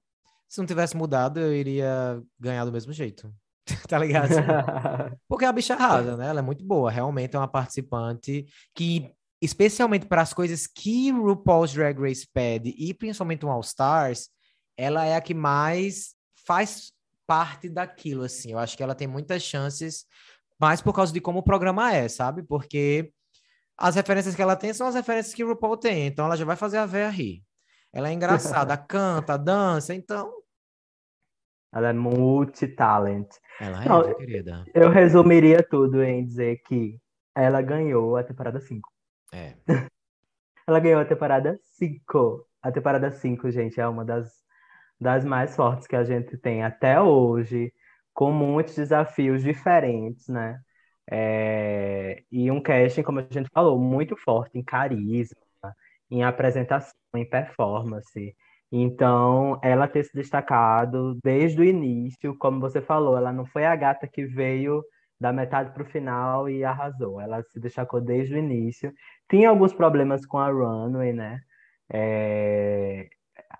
se 0.47 0.59
não 0.59 0.65
tivesse 0.65 0.95
mudado, 0.95 1.41
eu 1.41 1.53
iria 1.53 2.23
ganhar 2.39 2.63
do 2.63 2.71
mesmo 2.71 2.93
jeito. 2.93 3.29
tá 3.89 3.99
ligado? 3.99 4.29
Porque 5.27 5.43
a 5.43 5.51
bicha 5.51 5.73
arrasa, 5.73 6.15
né? 6.15 6.29
Ela 6.29 6.39
é 6.39 6.43
muito 6.43 6.63
boa. 6.63 6.89
Realmente 6.89 7.35
é 7.35 7.39
uma 7.39 7.49
participante 7.49 8.45
que, 8.73 9.13
especialmente 9.41 10.05
para 10.05 10.21
as 10.21 10.33
coisas 10.33 10.65
que 10.67 11.11
RuPaul's 11.11 11.73
Drag 11.73 11.99
Race 11.99 12.25
pede, 12.33 12.73
e 12.77 12.93
principalmente 12.93 13.45
um 13.45 13.51
All 13.51 13.59
Stars, 13.59 14.29
ela 14.77 15.05
é 15.05 15.17
a 15.17 15.21
que 15.21 15.33
mais 15.33 16.15
faz 16.45 16.93
parte 17.27 17.69
daquilo, 17.69 18.23
assim. 18.23 18.53
Eu 18.53 18.59
acho 18.59 18.75
que 18.75 18.81
ela 18.81 18.95
tem 18.95 19.07
muitas 19.07 19.43
chances, 19.43 20.05
mais 20.59 20.81
por 20.81 20.93
causa 20.93 21.13
de 21.13 21.21
como 21.21 21.39
o 21.39 21.43
programa 21.43 21.93
é, 21.93 22.07
sabe? 22.07 22.41
Porque 22.41 23.11
as 23.77 23.95
referências 23.95 24.35
que 24.35 24.41
ela 24.41 24.55
tem 24.55 24.73
são 24.73 24.87
as 24.87 24.95
referências 24.95 25.35
que 25.35 25.43
o 25.43 25.49
RuPaul 25.49 25.77
tem, 25.77 26.07
então 26.07 26.25
ela 26.25 26.37
já 26.37 26.45
vai 26.45 26.55
fazer 26.55 26.77
a 26.77 26.85
véia 26.85 27.09
rir. 27.09 27.43
Ela 27.93 28.09
é 28.09 28.13
engraçada, 28.13 28.75
canta, 28.77 29.37
dança, 29.37 29.93
então. 29.93 30.33
Ela 31.73 31.89
é 31.89 31.93
multi-talent. 31.93 33.27
Ela 33.59 33.83
é, 33.83 33.89
Não, 33.89 34.15
querida. 34.15 34.65
Eu 34.73 34.89
resumiria 34.89 35.61
tudo 35.61 36.01
em 36.01 36.25
dizer 36.25 36.61
que 36.65 36.97
ela 37.35 37.61
ganhou 37.61 38.15
a 38.15 38.23
temporada 38.23 38.59
5. 38.59 38.89
É. 39.33 39.55
ela 40.65 40.79
ganhou 40.79 41.01
a 41.01 41.05
temporada 41.05 41.59
5. 41.61 42.47
A 42.63 42.71
temporada 42.71 43.11
5, 43.11 43.51
gente, 43.51 43.79
é 43.79 43.87
uma 43.87 44.03
das 44.03 44.46
das 44.99 45.23
mais 45.25 45.55
fortes 45.55 45.87
que 45.87 45.95
a 45.95 46.03
gente 46.03 46.37
tem 46.37 46.63
até 46.63 46.99
hoje, 47.01 47.71
com 48.13 48.31
muitos 48.31 48.75
desafios 48.75 49.43
diferentes, 49.43 50.27
né? 50.27 50.59
É... 51.09 52.23
E 52.31 52.51
um 52.51 52.61
casting, 52.61 53.03
como 53.03 53.19
a 53.19 53.27
gente 53.29 53.49
falou, 53.53 53.79
muito 53.79 54.15
forte 54.17 54.57
em 54.57 54.63
carisma, 54.63 55.35
em 56.09 56.23
apresentação, 56.23 56.93
em 57.15 57.25
performance. 57.29 58.35
Então, 58.71 59.59
ela 59.63 59.87
ter 59.87 60.03
se 60.03 60.13
destacado 60.13 61.17
desde 61.23 61.61
o 61.61 61.63
início, 61.63 62.37
como 62.37 62.59
você 62.59 62.81
falou, 62.81 63.17
ela 63.17 63.31
não 63.31 63.45
foi 63.45 63.65
a 63.65 63.75
gata 63.75 64.07
que 64.07 64.25
veio 64.25 64.83
da 65.19 65.31
metade 65.33 65.71
para 65.73 65.83
o 65.83 65.85
final 65.85 66.49
e 66.49 66.63
arrasou. 66.63 67.21
Ela 67.21 67.41
se 67.43 67.59
destacou 67.59 68.01
desde 68.01 68.35
o 68.35 68.37
início. 68.37 68.93
Tinha 69.29 69.49
alguns 69.49 69.73
problemas 69.73 70.25
com 70.25 70.37
a 70.37 70.49
runway, 70.49 71.13
né? 71.13 71.39
É 71.91 73.09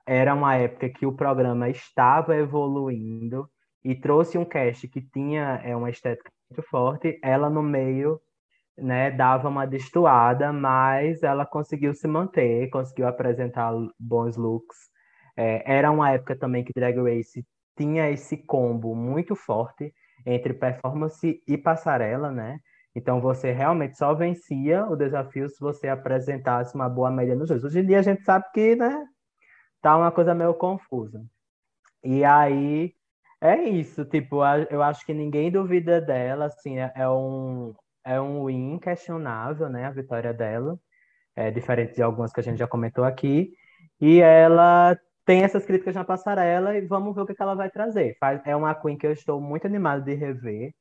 era 0.08 0.34
uma 0.34 0.56
época 0.56 0.90
que 0.90 1.06
o 1.06 1.12
programa 1.12 1.70
estava 1.70 2.36
evoluindo 2.38 3.50
e 3.84 3.94
trouxe 3.94 4.38
um 4.38 4.46
cast 4.46 4.88
que 4.88 5.02
tinha 5.02 5.62
é, 5.64 5.76
uma 5.76 5.90
estética 5.90 6.32
muito 6.50 6.68
forte. 6.70 7.20
Ela 7.22 7.50
no 7.50 7.62
meio, 7.62 8.20
né, 8.78 9.12
dava 9.12 9.50
uma 9.50 9.68
destoada, 9.68 10.54
mas 10.54 11.22
ela 11.24 11.46
conseguiu 11.46 11.94
se 11.94 12.08
manter, 12.08 12.70
conseguiu 12.70 13.06
apresentar 13.06 13.74
bons 14.00 14.38
looks. 14.38 14.78
É, 15.36 15.62
era 15.72 15.92
uma 15.92 16.12
época 16.12 16.38
também 16.38 16.64
que 16.64 16.72
Drag 16.74 16.98
Race 16.98 17.46
tinha 17.78 18.10
esse 18.10 18.38
combo 18.38 18.96
muito 18.96 19.36
forte 19.36 19.94
entre 20.26 20.54
performance 20.54 21.42
e 21.46 21.58
passarela, 21.58 22.32
né? 22.32 22.60
Então 22.96 23.22
você 23.22 23.52
realmente 23.52 23.98
só 23.98 24.14
vencia 24.16 24.86
o 24.88 24.96
desafio 24.96 25.48
se 25.50 25.60
você 25.60 25.88
apresentasse 25.88 26.74
uma 26.74 26.90
boa 26.90 27.12
média 27.12 27.36
nos 27.36 27.50
dois. 27.50 27.64
Hoje 27.64 27.82
em 27.82 27.86
dia 27.86 28.00
a 28.00 28.02
gente 28.02 28.24
sabe 28.24 28.46
que, 28.54 28.76
né, 28.76 29.06
tá 29.82 29.98
uma 29.98 30.12
coisa 30.12 30.34
meio 30.36 30.54
confusa. 30.54 31.24
E 32.04 32.24
aí 32.24 32.94
é 33.42 33.64
isso, 33.64 34.06
tipo, 34.06 34.38
eu 34.70 34.82
acho 34.84 35.06
que 35.06 35.14
ninguém 35.14 35.52
duvida 35.52 36.02
dela, 36.02 36.46
assim, 36.46 36.80
é, 36.80 36.92
é 36.96 37.10
um 37.10 37.74
é 38.06 38.22
um 38.22 38.46
win 38.46 38.76
inquestionável, 38.76 39.70
né, 39.70 39.86
a 39.86 39.92
vitória 39.92 40.34
dela, 40.34 40.80
é 41.36 41.52
diferente 41.52 41.96
de 41.96 42.02
algumas 42.02 42.32
que 42.34 42.40
a 42.40 42.44
gente 42.44 42.58
já 42.58 42.68
comentou 42.68 43.04
aqui, 43.04 43.54
e 44.02 44.22
ela 44.22 44.98
tem 45.26 45.44
essas 45.44 45.66
críticas 45.66 45.96
na 45.96 46.06
passarela 46.06 46.78
e 46.78 46.82
vamos 46.82 47.14
ver 47.14 47.22
o 47.22 47.26
que, 47.26 47.36
ela 47.38 47.56
vai 47.56 47.70
trazer. 47.70 48.18
É 48.46 48.56
uma 48.56 48.74
Queen 48.74 48.98
que 48.98 49.06
eu 49.06 49.12
estou 49.12 49.42
muito 49.42 49.68
animado 49.68 50.04
de 50.06 50.14
rever, 50.14 50.74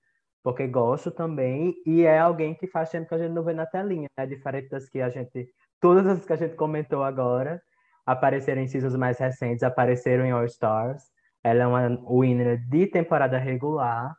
porque 0.42 0.66
gosto 0.68 1.10
também, 1.10 1.74
e 1.84 2.02
é 2.04 2.18
alguém 2.20 2.54
que 2.54 2.68
faz 2.68 2.90
tempo 2.90 3.08
que 3.08 3.14
a 3.16 3.18
gente 3.18 3.32
não 3.32 3.42
vê 3.42 3.52
na 3.52 3.66
telinha, 3.66 4.08
né? 4.16 4.26
Diferente 4.26 4.68
das 4.68 4.88
que 4.88 5.00
a 5.00 5.10
gente, 5.10 5.48
todas 5.80 6.06
as 6.06 6.24
que 6.24 6.32
a 6.32 6.36
gente 6.36 6.54
comentou 6.54 7.02
agora, 7.02 7.60
apareceram 8.06 8.62
em 8.62 8.68
seasons 8.68 8.94
mais 8.96 9.18
recentes, 9.18 9.62
apareceram 9.62 10.24
em 10.24 10.30
All 10.30 10.44
Stars. 10.44 11.02
Ela 11.42 11.64
é 11.64 11.66
uma 11.66 11.88
winner 12.08 12.58
de 12.68 12.86
temporada 12.86 13.36
regular. 13.38 14.14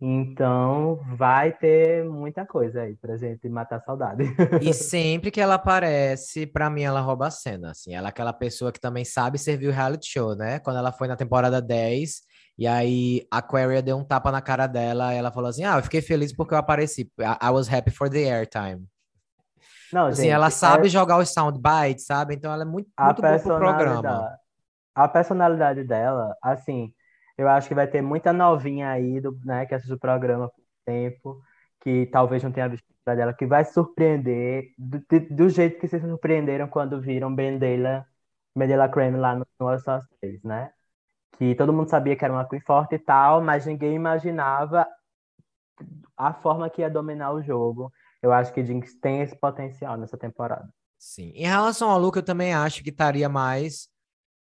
Então, 0.00 1.00
vai 1.16 1.50
ter 1.50 2.04
muita 2.04 2.46
coisa 2.46 2.82
aí 2.82 2.94
pra 2.94 3.16
gente 3.16 3.48
matar 3.48 3.80
saudade. 3.80 4.24
E 4.62 4.72
sempre 4.72 5.30
que 5.30 5.40
ela 5.40 5.54
aparece, 5.54 6.46
pra 6.46 6.70
mim, 6.70 6.82
ela 6.82 7.00
rouba 7.00 7.26
a 7.26 7.30
cena, 7.30 7.72
assim. 7.72 7.94
Ela 7.94 8.08
é 8.08 8.10
aquela 8.10 8.32
pessoa 8.32 8.70
que 8.70 8.80
também 8.80 9.04
sabe 9.04 9.38
servir 9.38 9.68
o 9.68 9.72
reality 9.72 10.08
show, 10.08 10.36
né? 10.36 10.60
Quando 10.60 10.78
ela 10.78 10.92
foi 10.92 11.08
na 11.08 11.16
temporada 11.16 11.60
10, 11.60 12.20
e 12.56 12.66
aí 12.66 13.26
a 13.30 13.38
Aquaria 13.38 13.82
deu 13.82 13.96
um 13.96 14.04
tapa 14.04 14.30
na 14.30 14.40
cara 14.40 14.68
dela, 14.68 15.12
e 15.12 15.16
ela 15.16 15.32
falou 15.32 15.50
assim, 15.50 15.64
ah, 15.64 15.78
eu 15.78 15.82
fiquei 15.82 16.00
feliz 16.00 16.32
porque 16.32 16.54
eu 16.54 16.58
apareci. 16.58 17.10
I 17.20 17.50
was 17.50 17.72
happy 17.72 17.90
for 17.90 18.08
the 18.08 18.24
airtime. 18.24 18.86
Não, 19.92 20.06
assim, 20.06 20.22
gente, 20.22 20.32
ela 20.32 20.50
sabe 20.50 20.86
é... 20.86 20.90
jogar 20.90 21.18
os 21.18 21.32
sound 21.32 21.58
bites, 21.58 22.06
sabe? 22.06 22.34
Então 22.34 22.52
ela 22.52 22.62
é 22.62 22.66
muito, 22.66 22.88
muito 22.98 23.22
boa 23.22 23.38
pro 23.38 23.56
programa. 23.56 24.38
A 24.94 25.08
personalidade 25.08 25.84
dela, 25.84 26.36
assim, 26.42 26.92
eu 27.36 27.48
acho 27.48 27.68
que 27.68 27.74
vai 27.74 27.86
ter 27.86 28.02
muita 28.02 28.32
novinha 28.32 28.90
aí, 28.90 29.20
do, 29.20 29.38
né, 29.44 29.64
que 29.64 29.74
assiste 29.74 29.92
o 29.92 29.98
programa 29.98 30.48
por 30.48 30.64
tempo, 30.84 31.40
que 31.80 32.06
talvez 32.06 32.42
não 32.42 32.50
tenha 32.50 32.68
visto 32.68 32.84
a 33.06 33.14
dela, 33.14 33.32
que 33.32 33.46
vai 33.46 33.64
surpreender 33.64 34.74
do, 34.76 35.00
do, 35.30 35.48
jeito 35.48 35.78
que 35.78 35.88
se 35.88 36.00
surpreenderam 36.00 36.68
quando 36.68 37.00
viram 37.00 37.34
Bendela, 37.34 38.04
Bendela 38.54 38.88
Creme 38.88 39.18
lá 39.18 39.34
no, 39.36 39.46
no 39.58 39.68
All 39.68 39.76
Stars 39.76 40.04
3, 40.20 40.42
né? 40.42 40.72
Que 41.38 41.54
todo 41.54 41.72
mundo 41.72 41.88
sabia 41.88 42.16
que 42.16 42.24
era 42.24 42.34
uma 42.34 42.48
Queen 42.48 42.60
forte 42.60 42.96
e 42.96 42.98
tal, 42.98 43.40
mas 43.42 43.66
ninguém 43.66 43.94
imaginava 43.94 44.86
a 46.16 46.32
forma 46.34 46.68
que 46.68 46.82
ia 46.82 46.90
dominar 46.90 47.32
o 47.32 47.42
jogo. 47.42 47.92
Eu 48.22 48.32
acho 48.32 48.52
que 48.52 48.64
Jinx 48.64 48.94
tem 49.00 49.20
esse 49.20 49.36
potencial 49.36 49.96
nessa 49.96 50.16
temporada. 50.16 50.68
Sim. 50.98 51.30
Em 51.34 51.46
relação 51.46 51.90
ao 51.90 51.98
Luke, 51.98 52.18
eu 52.18 52.24
também 52.24 52.52
acho 52.52 52.82
que 52.82 52.90
estaria 52.90 53.28
mais 53.28 53.88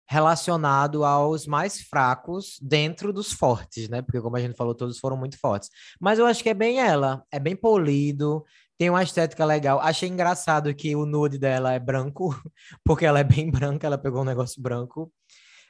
relacionado 0.06 1.04
aos 1.04 1.46
mais 1.46 1.80
fracos 1.80 2.58
dentro 2.60 3.12
dos 3.12 3.32
fortes, 3.32 3.88
né? 3.88 4.02
Porque, 4.02 4.20
como 4.20 4.36
a 4.36 4.40
gente 4.40 4.54
falou, 4.54 4.74
todos 4.74 4.98
foram 4.98 5.16
muito 5.16 5.38
fortes. 5.38 5.70
Mas 5.98 6.18
eu 6.18 6.26
acho 6.26 6.42
que 6.42 6.50
é 6.50 6.54
bem 6.54 6.78
ela, 6.78 7.24
é 7.30 7.38
bem 7.38 7.56
polido, 7.56 8.44
tem 8.76 8.90
uma 8.90 9.02
estética 9.02 9.44
legal. 9.44 9.80
Achei 9.80 10.08
engraçado 10.08 10.74
que 10.74 10.94
o 10.94 11.06
nude 11.06 11.38
dela 11.38 11.72
é 11.72 11.78
branco, 11.78 12.34
porque 12.84 13.06
ela 13.06 13.20
é 13.20 13.24
bem 13.24 13.50
branca, 13.50 13.86
ela 13.86 13.98
pegou 13.98 14.20
um 14.20 14.26
negócio 14.26 14.60
branco. 14.60 15.12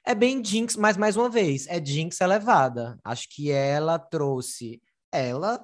É 0.04 0.14
bem 0.14 0.44
Jinx, 0.44 0.76
mas 0.76 0.96
mais 0.96 1.16
uma 1.16 1.30
vez, 1.30 1.66
é 1.68 1.82
Jinx 1.82 2.20
elevada. 2.20 2.98
Acho 3.04 3.26
que 3.30 3.50
ela 3.50 3.98
trouxe 3.98 4.82
ela 5.10 5.62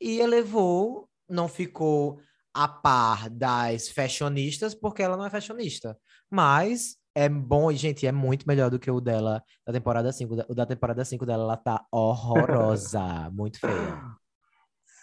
e 0.00 0.18
elevou, 0.18 1.09
não 1.30 1.48
ficou 1.48 2.20
a 2.52 2.66
par 2.66 3.30
das 3.30 3.88
fashionistas, 3.88 4.74
porque 4.74 5.02
ela 5.02 5.16
não 5.16 5.24
é 5.24 5.30
fashionista. 5.30 5.96
Mas 6.28 6.96
é 7.14 7.28
bom, 7.28 7.70
e, 7.70 7.76
gente, 7.76 8.06
é 8.06 8.12
muito 8.12 8.46
melhor 8.46 8.70
do 8.70 8.78
que 8.78 8.90
o 8.90 9.00
dela 9.00 9.42
da 9.66 9.72
temporada 9.72 10.12
5. 10.12 10.34
O 10.48 10.54
da 10.54 10.66
temporada 10.66 11.04
5 11.04 11.26
dela, 11.26 11.42
ela 11.42 11.56
tá 11.56 11.84
horrorosa, 11.90 13.00
muito 13.32 13.58
feia. 13.58 14.00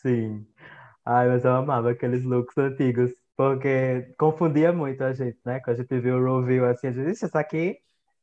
Sim. 0.02 0.46
Ai, 1.06 1.28
mas 1.28 1.44
eu 1.46 1.52
amava 1.52 1.92
aqueles 1.92 2.24
looks 2.24 2.58
antigos, 2.58 3.12
porque 3.36 4.14
confundia 4.18 4.72
muito 4.72 5.04
a 5.04 5.14
gente, 5.14 5.38
né? 5.46 5.60
Quando 5.60 5.78
a 5.78 5.82
gente 5.82 6.00
viu 6.00 6.18
o 6.18 6.42
review 6.42 6.66
assim, 6.66 6.88
a 6.88 6.92
gente 6.92 7.08
disse, 7.08 7.26
isso 7.26 7.38
aqui... 7.38 7.78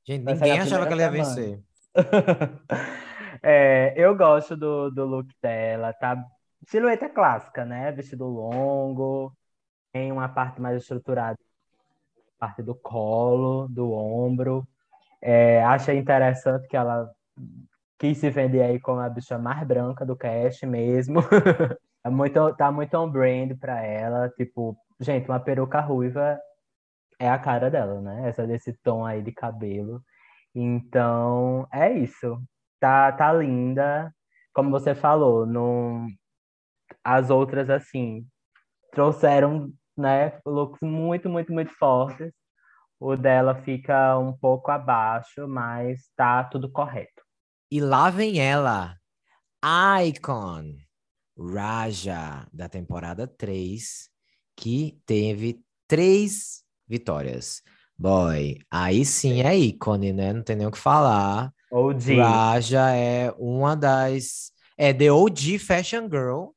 Gente, 0.06 0.24
ninguém 0.24 0.60
achava 0.60 0.86
que 0.86 0.92
ela 0.92 1.02
ia 1.02 1.10
vencer. 1.10 1.62
é, 3.42 3.94
eu 3.96 4.14
gosto 4.14 4.54
do, 4.54 4.90
do 4.90 5.04
look 5.06 5.28
dela, 5.42 5.94
tá? 5.94 6.22
Silhueta 6.66 7.08
clássica, 7.08 7.64
né? 7.64 7.92
Vestido 7.92 8.26
longo, 8.26 9.32
tem 9.92 10.12
uma 10.12 10.28
parte 10.28 10.60
mais 10.60 10.80
estruturada 10.80 11.38
parte 12.38 12.62
do 12.62 12.74
colo, 12.74 13.68
do 13.68 13.92
ombro. 13.92 14.66
É, 15.22 15.62
achei 15.64 15.98
interessante 15.98 16.68
que 16.68 16.76
ela 16.76 17.10
quis 17.98 18.18
se 18.18 18.30
vender 18.30 18.62
aí 18.62 18.80
como 18.80 19.00
a 19.00 19.08
bicha 19.08 19.38
mais 19.38 19.66
branca 19.66 20.04
do 20.04 20.16
cast 20.16 20.66
mesmo. 20.66 21.20
é 22.04 22.10
muito, 22.10 22.54
tá 22.56 22.70
muito 22.70 22.94
on 22.98 23.10
brand 23.10 23.56
pra 23.58 23.82
ela. 23.82 24.28
Tipo, 24.30 24.76
gente, 25.00 25.28
uma 25.28 25.40
peruca 25.40 25.80
ruiva 25.80 26.38
é 27.18 27.28
a 27.30 27.38
cara 27.38 27.70
dela, 27.70 28.00
né? 28.00 28.28
Essa 28.28 28.46
desse 28.46 28.72
tom 28.82 29.06
aí 29.06 29.22
de 29.22 29.32
cabelo. 29.32 30.02
Então, 30.54 31.66
é 31.72 31.92
isso. 31.92 32.38
Tá, 32.78 33.10
tá 33.12 33.32
linda. 33.32 34.12
Como 34.52 34.70
você 34.70 34.94
falou, 34.94 35.46
no... 35.46 36.08
as 37.04 37.30
outras, 37.30 37.68
assim, 37.68 38.26
trouxeram 38.90 39.72
né? 39.96 40.38
Looks 40.44 40.80
muito, 40.82 41.28
muito, 41.28 41.52
muito 41.52 41.72
fortes. 41.76 42.32
O 42.98 43.16
dela 43.16 43.54
fica 43.62 44.18
um 44.18 44.32
pouco 44.32 44.70
abaixo, 44.70 45.46
mas 45.46 46.08
tá 46.16 46.44
tudo 46.44 46.70
correto. 46.70 47.22
E 47.70 47.80
lá 47.80 48.10
vem 48.10 48.40
ela, 48.40 48.96
Icon, 50.06 50.76
Raja, 51.38 52.46
da 52.52 52.68
temporada 52.68 53.26
3, 53.26 54.08
que 54.56 55.00
teve 55.04 55.60
três 55.88 56.62
vitórias. 56.86 57.62
Boy, 57.96 58.58
aí 58.70 59.04
sim 59.04 59.42
é 59.42 59.56
ícone, 59.56 60.12
né? 60.12 60.32
Não 60.32 60.42
tem 60.42 60.56
nem 60.56 60.66
o 60.66 60.70
que 60.70 60.78
falar. 60.78 61.52
OG. 61.70 62.16
Raja 62.16 62.90
é 62.90 63.32
uma 63.38 63.76
das. 63.76 64.52
É 64.76 64.92
The 64.92 65.12
OG 65.12 65.58
Fashion 65.58 66.08
Girl 66.08 66.53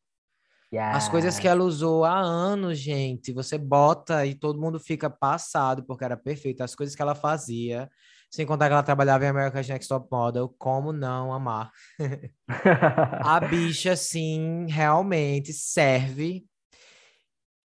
Yeah. 0.71 0.97
As 0.97 1.07
coisas 1.07 1.39
que 1.39 1.47
ela 1.47 1.63
usou 1.63 2.03
há 2.03 2.19
anos, 2.19 2.77
gente, 2.77 3.31
você 3.31 3.57
bota 3.57 4.25
e 4.25 4.35
todo 4.35 4.59
mundo 4.59 4.79
fica 4.79 5.09
passado 5.09 5.83
porque 5.85 6.03
era 6.03 6.17
perfeito. 6.17 6.61
As 6.61 6.75
coisas 6.75 6.93
que 6.93 7.01
ela 7.01 7.15
fazia, 7.15 7.89
sem 8.29 8.45
contar 8.45 8.67
que 8.67 8.73
ela 8.73 8.83
trabalhava 8.83 9.23
em 9.23 9.29
America's 9.29 9.67
Next 9.67 9.87
Top 9.87 10.07
Model, 10.11 10.53
como 10.57 10.91
não 10.91 11.33
amar? 11.33 11.71
a 13.23 13.39
bicha, 13.39 13.95
sim, 13.95 14.65
realmente 14.67 15.53
serve. 15.53 16.45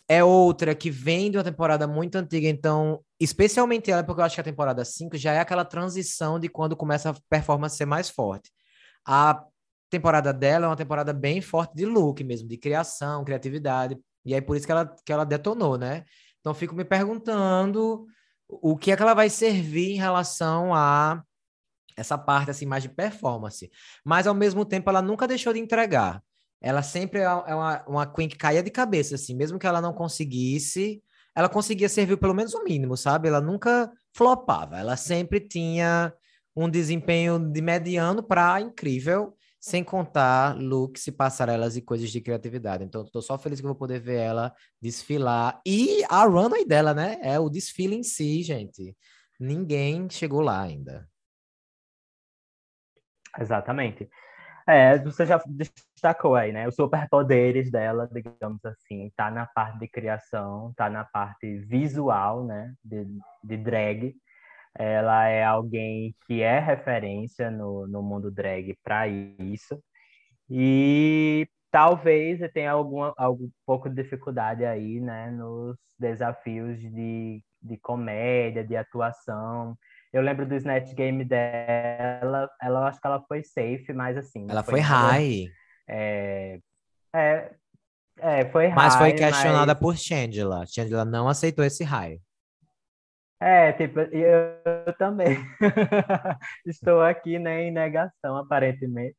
É 0.08 0.22
outra 0.22 0.74
que 0.74 0.90
vem 0.90 1.30
de 1.30 1.38
uma 1.38 1.44
temporada 1.44 1.88
muito 1.88 2.16
antiga, 2.16 2.46
então, 2.46 3.00
especialmente 3.18 3.90
ela, 3.90 4.04
porque 4.04 4.20
eu 4.20 4.24
acho 4.24 4.34
que 4.34 4.40
a 4.40 4.44
temporada 4.44 4.84
5 4.84 5.16
já 5.16 5.32
é 5.32 5.40
aquela 5.40 5.64
transição 5.64 6.38
de 6.38 6.48
quando 6.48 6.76
começa 6.76 7.10
a 7.10 7.16
performance 7.28 7.76
ser 7.76 7.86
mais 7.86 8.10
forte. 8.10 8.50
A 9.06 9.44
temporada 9.92 10.32
dela 10.32 10.64
é 10.64 10.68
uma 10.68 10.76
temporada 10.76 11.12
bem 11.12 11.42
forte 11.42 11.74
de 11.74 11.84
look 11.84 12.24
mesmo, 12.24 12.48
de 12.48 12.56
criação, 12.56 13.24
criatividade. 13.24 13.98
E 14.24 14.34
aí 14.34 14.40
por 14.40 14.56
isso 14.56 14.64
que 14.64 14.72
ela, 14.72 14.86
que 15.04 15.12
ela 15.12 15.24
detonou, 15.24 15.76
né? 15.76 16.04
Então 16.40 16.54
fico 16.54 16.74
me 16.74 16.84
perguntando 16.84 18.06
o 18.48 18.76
que 18.76 18.90
é 18.90 18.96
que 18.96 19.02
ela 19.02 19.14
vai 19.14 19.28
servir 19.28 19.92
em 19.92 19.98
relação 19.98 20.74
a 20.74 21.22
essa 21.94 22.16
parte 22.16 22.50
assim 22.50 22.64
mais 22.64 22.82
de 22.82 22.88
performance. 22.88 23.70
Mas 24.02 24.26
ao 24.26 24.34
mesmo 24.34 24.64
tempo 24.64 24.88
ela 24.88 25.02
nunca 25.02 25.28
deixou 25.28 25.52
de 25.52 25.60
entregar. 25.60 26.22
Ela 26.60 26.82
sempre 26.82 27.20
é, 27.20 27.24
é 27.24 27.54
uma, 27.54 27.84
uma 27.86 28.06
queen 28.06 28.28
que 28.28 28.36
caía 28.36 28.62
de 28.62 28.70
cabeça, 28.70 29.16
assim, 29.16 29.34
mesmo 29.34 29.58
que 29.58 29.66
ela 29.66 29.80
não 29.80 29.92
conseguisse, 29.92 31.02
ela 31.34 31.48
conseguia 31.48 31.88
servir 31.88 32.16
pelo 32.16 32.34
menos 32.34 32.54
o 32.54 32.64
mínimo, 32.64 32.96
sabe? 32.96 33.28
Ela 33.28 33.40
nunca 33.40 33.90
flopava, 34.14 34.78
ela 34.78 34.96
sempre 34.96 35.40
tinha 35.40 36.12
um 36.56 36.68
desempenho 36.68 37.38
de 37.38 37.60
mediano 37.60 38.22
para 38.22 38.60
incrível 38.60 39.34
sem 39.62 39.84
contar 39.84 40.56
looks 40.56 41.06
e 41.06 41.12
passarelas 41.12 41.76
e 41.76 41.80
coisas 41.80 42.10
de 42.10 42.20
criatividade. 42.20 42.82
Então, 42.82 43.02
estou 43.02 43.22
só 43.22 43.38
feliz 43.38 43.60
que 43.60 43.66
vou 43.66 43.76
poder 43.76 44.00
ver 44.00 44.16
ela 44.16 44.52
desfilar. 44.80 45.60
E 45.64 46.02
a 46.10 46.24
runway 46.24 46.66
dela, 46.66 46.92
né? 46.92 47.16
É 47.22 47.38
o 47.38 47.48
desfile 47.48 47.94
em 47.94 48.02
si, 48.02 48.42
gente. 48.42 48.96
Ninguém 49.38 50.10
chegou 50.10 50.40
lá 50.40 50.60
ainda. 50.60 51.08
Exatamente. 53.38 54.10
É, 54.66 54.98
você 54.98 55.24
já 55.24 55.40
destacou 55.46 56.34
aí, 56.34 56.50
né? 56.52 56.66
Os 56.66 56.74
superpoderes 56.74 57.70
dela, 57.70 58.08
digamos 58.12 58.64
assim, 58.64 59.12
tá 59.16 59.30
na 59.30 59.46
parte 59.46 59.78
de 59.78 59.86
criação, 59.86 60.72
tá 60.76 60.90
na 60.90 61.04
parte 61.04 61.58
visual, 61.58 62.44
né? 62.44 62.74
De, 62.84 63.06
de 63.44 63.56
drag. 63.56 64.16
Ela 64.74 65.28
é 65.28 65.44
alguém 65.44 66.14
que 66.26 66.42
é 66.42 66.58
referência 66.58 67.50
no, 67.50 67.86
no 67.86 68.02
mundo 68.02 68.30
drag 68.30 68.76
para 68.82 69.06
isso. 69.06 69.82
E 70.48 71.46
talvez 71.70 72.40
tenha 72.52 72.72
alguma 72.72 73.14
algum 73.16 73.48
pouco 73.66 73.88
de 73.88 74.02
dificuldade 74.02 74.64
aí, 74.64 75.00
né, 75.00 75.30
nos 75.30 75.76
desafios 75.98 76.78
de, 76.78 77.42
de 77.62 77.76
comédia, 77.78 78.64
de 78.64 78.76
atuação. 78.76 79.76
Eu 80.12 80.20
lembro 80.20 80.46
do 80.46 80.54
Snatch 80.54 80.92
Game 80.92 81.24
dela, 81.24 82.50
ela 82.60 82.88
acho 82.88 83.00
que 83.00 83.06
ela 83.06 83.22
foi 83.26 83.42
safe, 83.42 83.92
mas 83.94 84.16
assim. 84.16 84.46
Ela 84.48 84.62
foi, 84.62 84.74
foi 84.74 84.80
high. 84.80 85.46
É, 85.88 86.58
é, 87.14 87.54
é, 88.18 88.44
foi 88.50 88.66
high. 88.66 88.76
Mas 88.76 88.94
foi 88.96 89.12
questionada 89.12 89.72
mas... 89.72 89.80
por 89.80 89.96
Chandela. 89.96 90.66
Chandela 90.66 91.04
não 91.04 91.28
aceitou 91.28 91.64
esse 91.64 91.82
high. 91.82 92.20
É, 93.42 93.72
tipo, 93.72 93.98
eu, 93.98 94.54
eu 94.86 94.92
também. 94.96 95.36
Estou 96.64 97.02
aqui, 97.02 97.40
né, 97.40 97.64
em 97.64 97.72
negação, 97.72 98.36
aparentemente. 98.36 99.16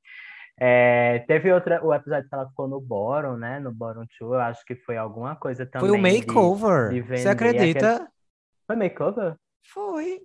É, 0.57 1.19
teve 1.27 1.51
outra, 1.51 1.83
o 1.83 1.93
episódio 1.93 2.29
que 2.29 2.33
ela 2.33 2.47
ficou 2.47 2.69
no 2.69 2.79
Boron, 2.79 3.35
né? 3.35 3.59
No 3.59 3.73
Boron 3.73 4.05
2, 4.05 4.09
eu 4.21 4.33
acho 4.35 4.63
que 4.65 4.75
foi 4.77 4.95
alguma 4.95 5.35
coisa 5.35 5.65
também. 5.65 5.89
Foi 5.89 5.97
o 5.97 6.01
makeover. 6.01 6.89
De, 6.89 7.01
de 7.01 7.17
Você 7.17 7.27
acredita? 7.27 7.95
Aquele... 7.95 8.09
Foi 8.65 8.75
makeover? 8.77 9.35
Foi. 9.73 10.21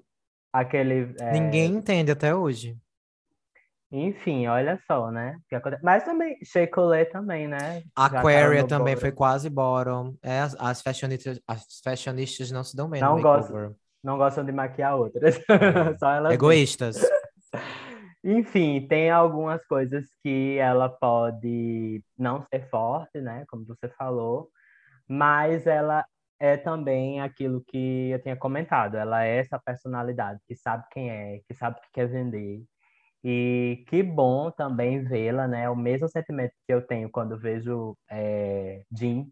Aquele. 0.53 1.15
é, 1.19 1.33
Ninguém 1.33 1.75
entende 1.75 2.13
até 2.13 2.33
hoje. 2.33 2.77
Enfim, 3.91 4.47
olha 4.47 4.79
só, 4.87 5.11
né? 5.11 5.41
Mas 5.83 6.05
também, 6.05 6.39
Shea 6.45 6.71
Coulee 6.71 7.07
também, 7.07 7.49
né? 7.49 7.83
Aquaria 7.97 8.65
também 8.67 8.95
bottom. 8.95 9.01
foi 9.01 9.13
quase 9.13 9.51
bottom. 9.51 10.15
É, 10.23 10.41
as, 10.41 10.55
as, 10.61 10.83
fashionistas, 10.83 11.41
as 11.49 11.81
fashionistas 11.83 12.51
não 12.53 12.63
se 12.63 12.77
dão 12.77 12.89
bem 12.89 13.01
Não 13.01 13.17
no 13.17 13.23
gosto. 13.23 13.75
Não 14.03 14.17
gostam 14.17 14.45
de 14.45 14.53
maquiar 14.53 14.97
outras. 14.97 15.39
Só 15.99 16.13
elas. 16.13 16.33
Egoístas. 16.33 16.97
Enfim, 18.25 18.87
tem 18.89 19.11
algumas 19.11 19.65
coisas 19.67 20.07
que 20.23 20.59
ela 20.59 20.89
pode 20.89 22.03
não 22.19 22.43
ser 22.43 22.69
forte, 22.69 23.21
né? 23.21 23.45
Como 23.49 23.65
você 23.65 23.89
falou, 23.89 24.51
mas 25.09 25.67
ela 25.67 26.05
é 26.41 26.57
também 26.57 27.21
aquilo 27.21 27.63
que 27.67 28.11
eu 28.11 28.21
tinha 28.23 28.37
comentado. 28.37 28.97
Ela 28.97 29.25
é 29.25 29.39
essa 29.39 29.59
personalidade 29.59 30.41
que 30.47 30.55
sabe 30.55 30.85
quem 30.91 31.11
é, 31.11 31.41
que 31.49 31.55
sabe 31.55 31.79
o 31.79 31.83
que 31.83 31.89
quer 31.93 32.07
vender. 32.09 32.63
E 33.25 33.85
que 33.89 34.03
bom 34.03 34.51
também 34.51 35.03
vê-la, 35.05 35.49
né? 35.49 35.69
O 35.69 35.77
mesmo 35.77 36.09
sentimento 36.09 36.53
que 36.67 36.73
eu 36.73 36.87
tenho 36.87 37.11
quando 37.11 37.39
vejo 37.39 37.97
é, 38.11 38.83
Jinx. 38.93 39.31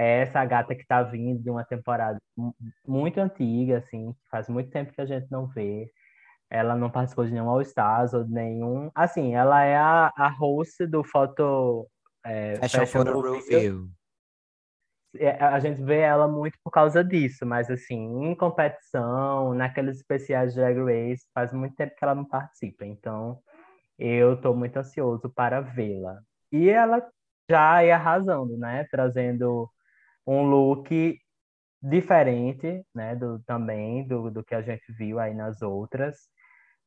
É 0.00 0.20
essa 0.22 0.42
gata 0.46 0.74
que 0.74 0.86
tá 0.86 1.02
vindo 1.02 1.42
de 1.42 1.50
uma 1.50 1.62
temporada 1.62 2.18
mu- 2.34 2.54
muito 2.88 3.18
antiga, 3.20 3.76
assim, 3.78 4.14
que 4.14 4.28
faz 4.30 4.48
muito 4.48 4.70
tempo 4.70 4.92
que 4.94 5.00
a 5.00 5.04
gente 5.04 5.30
não 5.30 5.46
vê. 5.46 5.92
Ela 6.48 6.74
não 6.74 6.90
participou 6.90 7.26
de 7.26 7.32
nenhum 7.32 7.50
All 7.50 7.60
Stars 7.60 8.14
ou 8.14 8.24
de 8.24 8.32
nenhum. 8.32 8.90
Assim, 8.94 9.34
ela 9.34 9.62
é 9.62 9.76
a, 9.76 10.10
a 10.16 10.28
host 10.28 10.86
do 10.86 11.04
Photo. 11.04 11.86
É, 12.24 12.56
Fashion 12.56 12.80
Fashion 12.80 13.04
Photo 13.04 13.20
Review. 13.20 13.90
É, 15.16 15.30
A 15.44 15.58
gente 15.60 15.82
vê 15.82 15.98
ela 15.98 16.26
muito 16.26 16.56
por 16.64 16.70
causa 16.70 17.04
disso, 17.04 17.44
mas 17.44 17.68
assim, 17.70 18.24
em 18.24 18.34
competição, 18.34 19.52
naqueles 19.54 19.96
especiais 19.98 20.54
de 20.54 20.60
Drag 20.60 20.78
Race, 20.78 21.26
faz 21.34 21.52
muito 21.52 21.74
tempo 21.76 21.94
que 21.94 22.04
ela 22.04 22.14
não 22.14 22.24
participa. 22.24 22.86
Então, 22.86 23.38
eu 23.98 24.40
tô 24.40 24.54
muito 24.54 24.76
ansioso 24.78 25.28
para 25.28 25.60
vê-la. 25.60 26.20
E 26.50 26.70
ela 26.70 27.06
já 27.50 27.84
ia 27.84 27.96
arrasando, 27.96 28.56
né? 28.56 28.86
Trazendo 28.90 29.68
um 30.30 30.42
look 30.42 31.18
diferente, 31.82 32.84
né? 32.94 33.16
Do, 33.16 33.40
também 33.40 34.06
do, 34.06 34.30
do 34.30 34.44
que 34.44 34.54
a 34.54 34.62
gente 34.62 34.92
viu 34.92 35.18
aí 35.18 35.34
nas 35.34 35.60
outras. 35.60 36.16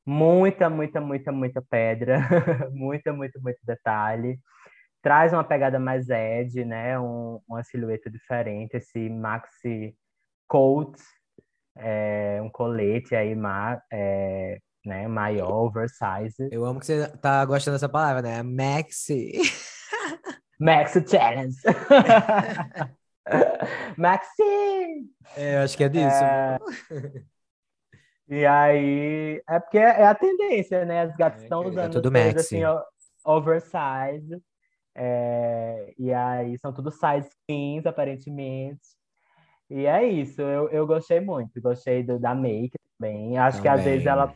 Muita, 0.06 0.70
muita, 0.70 1.02
muita, 1.02 1.32
muita 1.32 1.62
pedra, 1.62 2.20
muita, 2.72 3.12
muito, 3.12 3.42
muito 3.42 3.60
detalhe. 3.64 4.40
Traz 5.02 5.34
uma 5.34 5.44
pegada 5.44 5.78
mais 5.78 6.10
edge, 6.10 6.64
né? 6.64 6.98
Um, 6.98 7.42
uma 7.48 7.64
silhueta 7.64 8.10
diferente, 8.10 8.78
esse 8.78 9.10
maxi 9.10 9.94
coat, 10.48 10.98
é, 11.76 12.40
um 12.42 12.50
colete 12.50 13.14
aí, 13.14 13.36
ma, 13.36 13.82
é, 13.92 14.58
né? 14.86 15.06
Maior, 15.08 15.66
oversize. 15.66 16.48
Eu 16.50 16.64
amo 16.64 16.80
que 16.80 16.86
você 16.86 17.10
tá 17.18 17.44
gostando 17.44 17.76
dessa 17.76 17.90
palavra, 17.90 18.22
né? 18.22 18.42
Maxi. 18.42 19.34
Maxi 20.58 21.06
Challenge! 21.06 21.58
Maxi! 23.98 25.10
É, 25.36 25.56
eu 25.56 25.62
acho 25.64 25.78
que 25.78 25.84
é 25.84 25.90
disso. 25.90 26.26
É, 26.50 26.60
E 28.28 28.46
aí, 28.46 29.44
é 29.50 29.60
porque 29.60 29.78
é 29.78 30.06
a 30.06 30.16
tendência, 30.16 30.86
né? 30.86 31.02
As 31.02 31.16
gatas 31.16 31.42
É, 31.42 31.44
estão 31.44 31.66
é 31.84 31.90
usando 31.90 31.90
tudo 31.90 32.12
coisas 32.12 32.46
assim, 32.46 32.64
o- 32.64 32.84
oversize. 33.26 34.42
É, 34.96 35.94
e 36.00 36.14
aí 36.14 36.58
são 36.60 36.74
tudo 36.74 36.92
size 36.92 37.30
queens, 37.48 37.86
aparentemente. 37.86 38.82
E 39.70 39.86
é 39.86 40.06
isso, 40.08 40.42
eu, 40.42 40.70
eu 40.72 40.88
gostei 40.88 41.20
muito. 41.22 41.62
Gostei 41.62 42.04
do, 42.04 42.20
da 42.20 42.36
make 42.36 42.78
também. 43.00 43.38
Acho 43.38 43.62
que 43.62 43.68
às 43.68 43.84
vezes 43.84 44.06
Também. 44.06 44.08
ela, 44.08 44.34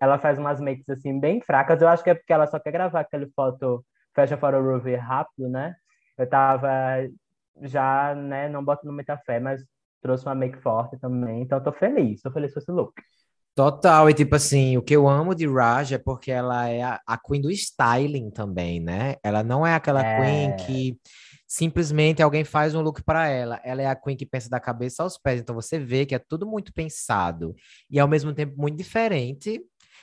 ela 0.00 0.18
faz 0.18 0.38
umas 0.38 0.60
makes 0.60 0.88
assim 0.90 1.18
bem 1.20 1.40
fracas. 1.42 1.82
Eu 1.82 1.88
acho 1.88 2.04
que 2.04 2.10
é 2.10 2.14
porque 2.14 2.32
ela 2.32 2.46
só 2.46 2.58
quer 2.60 2.72
gravar 2.72 3.00
aquele 3.00 3.28
foto 3.36 3.84
Fashion 4.14 4.38
Photo 4.38 4.60
Review 4.62 4.98
rápido, 5.00 5.48
né? 5.48 5.74
Eu 6.18 6.28
tava 6.28 6.68
já, 7.62 8.14
né, 8.14 8.48
não 8.48 8.64
botando 8.64 8.92
muita 8.92 9.16
fé, 9.18 9.40
mas 9.40 9.62
trouxe 10.02 10.24
uma 10.26 10.34
make 10.34 10.58
forte 10.62 10.98
também. 10.98 11.42
Então 11.42 11.62
tô 11.62 11.72
feliz, 11.72 12.22
tô 12.22 12.30
feliz 12.30 12.52
com 12.52 12.60
esse 12.60 12.70
look. 12.72 12.92
Total, 13.54 14.08
e 14.08 14.14
tipo 14.14 14.34
assim, 14.36 14.76
o 14.76 14.82
que 14.82 14.94
eu 14.96 15.08
amo 15.08 15.34
de 15.34 15.46
Raj 15.46 15.92
é 15.92 15.98
porque 15.98 16.30
ela 16.30 16.68
é 16.68 16.82
a, 16.82 17.00
a 17.06 17.18
queen 17.18 17.40
do 17.42 17.50
styling 17.50 18.30
também, 18.30 18.80
né? 18.80 19.16
Ela 19.22 19.42
não 19.42 19.66
é 19.66 19.74
aquela 19.74 20.02
queen 20.04 20.50
É. 20.50 20.52
que 20.52 20.98
simplesmente 21.46 22.22
alguém 22.22 22.44
faz 22.44 22.74
um 22.74 22.80
look 22.80 23.02
para 23.02 23.28
ela. 23.28 23.60
Ela 23.64 23.82
é 23.82 23.86
a 23.86 23.96
queen 23.96 24.16
que 24.16 24.24
pensa 24.24 24.48
da 24.48 24.60
cabeça 24.60 25.02
aos 25.02 25.18
pés. 25.18 25.40
Então 25.40 25.54
você 25.54 25.78
vê 25.78 26.06
que 26.06 26.14
é 26.14 26.18
tudo 26.18 26.46
muito 26.46 26.72
pensado 26.72 27.54
e 27.90 27.98
ao 27.98 28.08
mesmo 28.08 28.32
tempo 28.32 28.54
muito 28.56 28.76
diferente. 28.78 29.60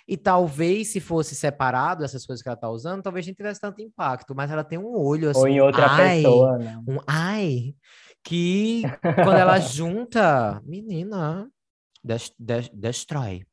E 0.08 0.16
talvez 0.16 0.88
se 0.92 1.00
fosse 1.02 1.36
separado 1.36 2.04
essas 2.04 2.26
coisas 2.26 2.42
que 2.42 2.48
ela 2.48 2.58
tá 2.58 2.70
usando, 2.70 3.04
talvez 3.04 3.28
não 3.28 3.34
tivesse 3.34 3.60
tanto 3.60 3.82
impacto, 3.82 4.34
mas 4.34 4.50
ela 4.50 4.64
tem 4.64 4.78
um 4.80 4.88
olho 4.96 5.30
assim, 5.30 5.40
Ou 5.42 5.48
em 5.48 5.60
outra 5.62 5.88
ai, 5.90 6.22
pessoa, 6.22 6.58
né? 6.58 6.84
um 6.88 6.98
ai, 7.06 7.76
que 8.24 8.84
quando 9.24 9.38
ela 9.38 9.60
junta, 9.60 10.62
menina, 10.66 11.50
des- 12.04 12.34
des- 12.40 12.70
destrói. 12.70 13.46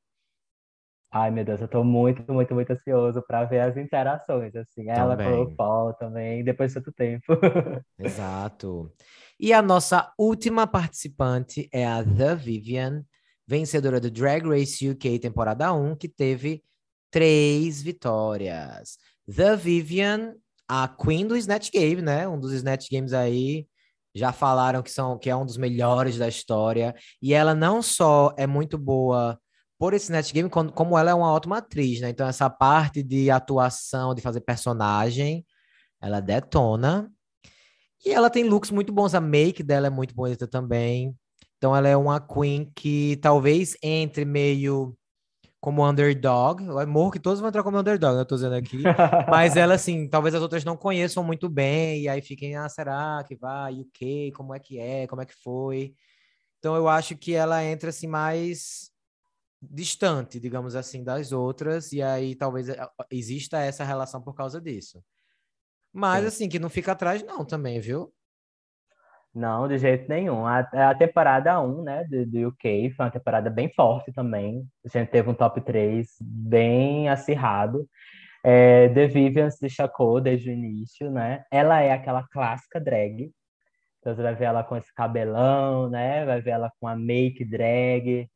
Ai, 1.10 1.30
meu 1.30 1.44
Deus, 1.44 1.60
eu 1.60 1.68
tô 1.68 1.84
muito, 1.84 2.32
muito, 2.32 2.52
muito 2.54 2.72
ansioso 2.72 3.22
pra 3.26 3.44
ver 3.44 3.60
as 3.60 3.76
interações, 3.76 4.54
assim. 4.56 4.88
Ela 4.90 5.16
com 5.16 5.22
o 5.22 5.26
Também. 5.26 5.44
RuPaul 5.44 5.94
também, 5.94 6.42
depois 6.44 6.70
de 6.72 6.74
tanto 6.80 6.92
tempo. 6.92 7.24
Exato. 7.98 8.92
E 9.38 9.52
a 9.52 9.62
nossa 9.62 10.12
última 10.18 10.66
participante 10.66 11.68
é 11.72 11.86
a 11.86 12.02
The 12.02 12.34
Vivian, 12.34 13.04
vencedora 13.46 14.00
do 14.00 14.10
Drag 14.10 14.46
Race 14.46 14.88
UK 14.88 15.18
temporada 15.18 15.72
1, 15.72 15.96
que 15.96 16.08
teve 16.08 16.62
três 17.10 17.82
vitórias. 17.82 18.98
The 19.32 19.56
Vivian, 19.56 20.34
a 20.68 20.88
Queen 20.88 21.26
do 21.26 21.36
Snatch 21.36 21.70
Game, 21.70 22.02
né? 22.02 22.26
Um 22.26 22.38
dos 22.38 22.52
Snatch 22.52 22.88
Games 22.90 23.12
aí. 23.12 23.66
Já 24.14 24.32
falaram 24.32 24.82
que, 24.82 24.90
são, 24.90 25.18
que 25.18 25.28
é 25.28 25.36
um 25.36 25.44
dos 25.44 25.56
melhores 25.56 26.16
da 26.16 26.28
história. 26.28 26.94
E 27.20 27.34
ela 27.34 27.54
não 27.54 27.82
só 27.82 28.32
é 28.36 28.46
muito 28.46 28.78
boa 28.78 29.38
por 29.78 29.92
esse 29.92 30.04
Snatch 30.04 30.32
Game, 30.32 30.48
como 30.48 30.96
ela 30.96 31.10
é 31.10 31.14
uma 31.14 31.32
ótima 31.32 31.58
atriz, 31.58 32.00
né? 32.00 32.08
Então, 32.08 32.26
essa 32.26 32.48
parte 32.48 33.02
de 33.02 33.30
atuação, 33.30 34.14
de 34.14 34.22
fazer 34.22 34.40
personagem, 34.40 35.44
ela 36.00 36.20
detona. 36.20 37.10
E 38.04 38.10
ela 38.10 38.30
tem 38.30 38.44
looks 38.44 38.70
muito 38.70 38.92
bons, 38.92 39.14
a 39.14 39.20
make 39.20 39.62
dela 39.62 39.86
é 39.88 39.90
muito 39.90 40.14
bonita 40.14 40.46
também. 40.46 41.14
Então 41.64 41.74
ela 41.74 41.88
é 41.88 41.96
uma 41.96 42.20
queen 42.20 42.70
que 42.76 43.16
talvez 43.22 43.74
entre 43.82 44.26
meio 44.26 44.94
como 45.58 45.82
underdog. 45.88 46.62
Eu 46.62 46.86
morro 46.86 47.10
que 47.10 47.18
todos 47.18 47.40
vão 47.40 47.48
entrar 47.48 47.62
como 47.62 47.78
underdog, 47.78 48.18
eu 48.18 48.26
tô 48.26 48.34
dizendo 48.34 48.54
aqui. 48.54 48.82
Mas 49.30 49.56
ela, 49.56 49.72
assim, 49.72 50.06
talvez 50.06 50.34
as 50.34 50.42
outras 50.42 50.62
não 50.62 50.76
conheçam 50.76 51.24
muito 51.24 51.48
bem, 51.48 52.02
e 52.02 52.08
aí 52.10 52.20
fiquem, 52.20 52.54
ah, 52.54 52.68
será 52.68 53.24
que 53.26 53.34
vai? 53.34 53.76
E 53.76 53.80
o 53.80 53.88
quê? 53.90 54.30
Como 54.36 54.54
é 54.54 54.58
que 54.60 54.78
é? 54.78 55.06
Como 55.06 55.22
é 55.22 55.24
que 55.24 55.32
foi? 55.42 55.94
Então 56.58 56.76
eu 56.76 56.86
acho 56.86 57.16
que 57.16 57.32
ela 57.32 57.64
entra, 57.64 57.88
assim, 57.88 58.06
mais 58.08 58.90
distante, 59.62 60.38
digamos 60.38 60.76
assim, 60.76 61.02
das 61.02 61.32
outras, 61.32 61.92
e 61.92 62.02
aí 62.02 62.34
talvez 62.34 62.68
eh, 62.68 62.88
exista 63.10 63.58
essa 63.58 63.84
relação 63.84 64.20
por 64.20 64.34
causa 64.34 64.60
disso. 64.60 65.02
Mas, 65.90 66.20
Sim. 66.20 66.28
assim, 66.28 66.48
que 66.50 66.58
não 66.58 66.68
fica 66.68 66.92
atrás, 66.92 67.22
não, 67.22 67.42
também, 67.42 67.80
viu? 67.80 68.12
Não, 69.34 69.66
de 69.66 69.78
jeito 69.78 70.08
nenhum. 70.08 70.46
A, 70.46 70.60
a 70.60 70.94
temporada 70.94 71.60
1, 71.60 71.82
né, 71.82 72.04
do, 72.04 72.24
do 72.26 72.48
UK 72.48 72.90
foi 72.92 73.04
uma 73.06 73.10
temporada 73.10 73.50
bem 73.50 73.68
forte 73.68 74.12
também. 74.12 74.64
A 74.84 74.88
gente 74.88 75.10
teve 75.10 75.28
um 75.28 75.34
top 75.34 75.60
3 75.60 76.08
bem 76.20 77.08
acirrado. 77.08 77.88
É, 78.44 78.88
The 78.90 79.06
Vivian 79.08 79.50
se 79.50 79.60
destacou 79.60 80.20
desde 80.20 80.50
o 80.50 80.52
início, 80.52 81.10
né? 81.10 81.44
Ela 81.50 81.80
é 81.80 81.92
aquela 81.92 82.22
clássica 82.28 82.78
drag. 82.80 83.32
Então 84.00 84.14
você 84.14 84.22
vai 84.22 84.34
ver 84.34 84.44
ela 84.44 84.62
com 84.62 84.76
esse 84.76 84.94
cabelão, 84.94 85.88
né? 85.90 86.24
Vai 86.26 86.40
ver 86.42 86.50
ela 86.50 86.70
com 86.78 86.86
a 86.86 86.94
make 86.94 87.44
drag. 87.44 88.28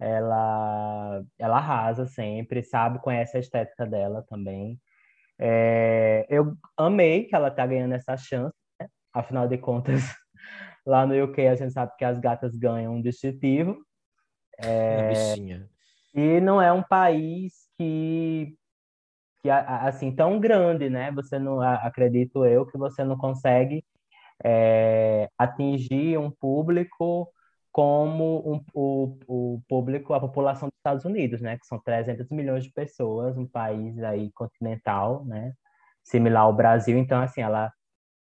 Ela, 0.00 1.22
ela 1.38 1.58
arrasa 1.58 2.06
sempre, 2.06 2.62
sabe? 2.62 3.00
Conhece 3.00 3.36
a 3.36 3.40
estética 3.40 3.86
dela 3.86 4.24
também. 4.28 4.80
É, 5.38 6.26
eu 6.30 6.56
amei 6.76 7.24
que 7.24 7.34
ela 7.36 7.50
tá 7.50 7.66
ganhando 7.66 7.94
essa 7.94 8.16
chance, 8.16 8.56
né? 8.80 8.88
Afinal 9.12 9.46
de 9.48 9.58
contas, 9.58 10.02
lá 10.86 11.06
no 11.06 11.14
UK 11.24 11.46
a 11.48 11.54
gente 11.54 11.72
sabe 11.72 11.92
que 11.98 12.04
as 12.04 12.18
gatas 12.20 12.54
ganham 12.56 12.94
um 12.96 13.02
distintivo. 13.02 13.78
É, 14.58 15.02
bichinha. 15.08 15.68
E 16.14 16.40
não 16.40 16.60
é 16.60 16.72
um 16.72 16.82
país 16.82 17.68
que, 17.78 18.56
que 19.42 19.50
assim, 19.50 20.14
tão 20.14 20.40
grande, 20.40 20.90
né? 20.90 21.10
Você 21.12 21.38
não, 21.38 21.60
acredito 21.62 22.44
eu, 22.46 22.66
que 22.66 22.78
você 22.78 23.04
não 23.04 23.16
consegue 23.16 23.84
é, 24.44 25.28
atingir 25.38 26.18
um 26.18 26.30
público 26.30 27.32
como 27.72 28.42
um- 28.54 28.64
o, 28.74 29.18
o 29.28 29.62
público, 29.68 30.14
a 30.14 30.20
população 30.20 30.68
dos 30.68 30.76
Estados 30.78 31.04
Unidos, 31.04 31.40
né? 31.40 31.58
Que 31.58 31.66
são 31.66 31.80
300 31.82 32.28
milhões 32.30 32.64
de 32.64 32.72
pessoas, 32.72 33.36
um 33.38 33.46
país 33.48 33.98
aí 34.00 34.32
continental, 34.32 35.24
né? 35.26 35.52
Similar 36.04 36.44
ao 36.44 36.54
Brasil. 36.56 36.98
Então, 36.98 37.20
assim, 37.22 37.42
ela 37.42 37.72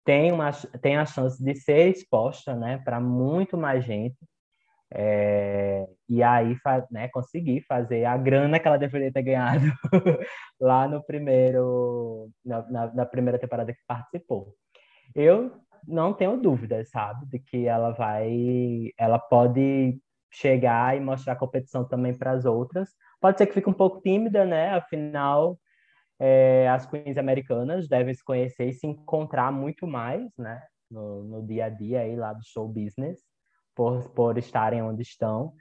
tem 0.04 0.32
uma 0.32 0.52
tem 0.82 0.96
a 0.96 1.06
chance 1.06 1.42
de 1.42 1.54
ser 1.56 1.88
exposta, 1.88 2.54
né? 2.54 2.78
Para 2.84 3.00
muito 3.00 3.56
mais 3.56 3.84
gente. 3.84 4.16
É, 4.96 5.88
e 6.08 6.22
aí, 6.22 6.56
né, 6.90 7.08
consegui 7.08 7.60
fazer 7.62 8.04
a 8.04 8.16
grana 8.16 8.60
que 8.60 8.68
ela 8.68 8.76
deveria 8.76 9.12
ter 9.12 9.22
ganhado 9.22 9.64
lá 10.60 10.86
no 10.86 11.02
primeiro, 11.02 12.30
na, 12.44 12.62
na, 12.70 12.94
na, 12.94 13.06
primeira 13.06 13.38
temporada 13.38 13.72
que 13.72 13.80
participou. 13.88 14.54
Eu 15.14 15.50
não 15.86 16.12
tenho 16.12 16.40
dúvidas, 16.40 16.90
sabe, 16.90 17.26
de 17.26 17.40
que 17.40 17.66
ela 17.66 17.90
vai, 17.90 18.92
ela 18.96 19.18
pode 19.18 19.98
chegar 20.30 20.96
e 20.96 21.00
mostrar 21.00 21.36
competição 21.36 21.86
também 21.86 22.16
para 22.16 22.32
as 22.32 22.44
outras. 22.44 22.90
Pode 23.20 23.38
ser 23.38 23.46
que 23.46 23.54
fique 23.54 23.68
um 23.70 23.74
pouco 23.74 24.00
tímida, 24.00 24.44
né? 24.44 24.70
Afinal, 24.70 25.58
é, 26.18 26.68
as 26.68 26.86
queens 26.86 27.16
americanas 27.18 27.88
devem 27.88 28.14
se 28.14 28.24
conhecer 28.24 28.68
e 28.68 28.72
se 28.72 28.86
encontrar 28.86 29.52
muito 29.52 29.86
mais, 29.86 30.30
né? 30.38 30.62
No, 30.90 31.24
no 31.24 31.46
dia 31.46 31.66
a 31.66 31.68
dia 31.68 32.00
aí 32.00 32.14
lá 32.14 32.32
do 32.32 32.44
show 32.44 32.68
business 32.68 33.20
por, 33.74 34.10
por 34.10 34.38
estarem 34.38 34.82
onde 34.82 35.02
estão. 35.02 35.52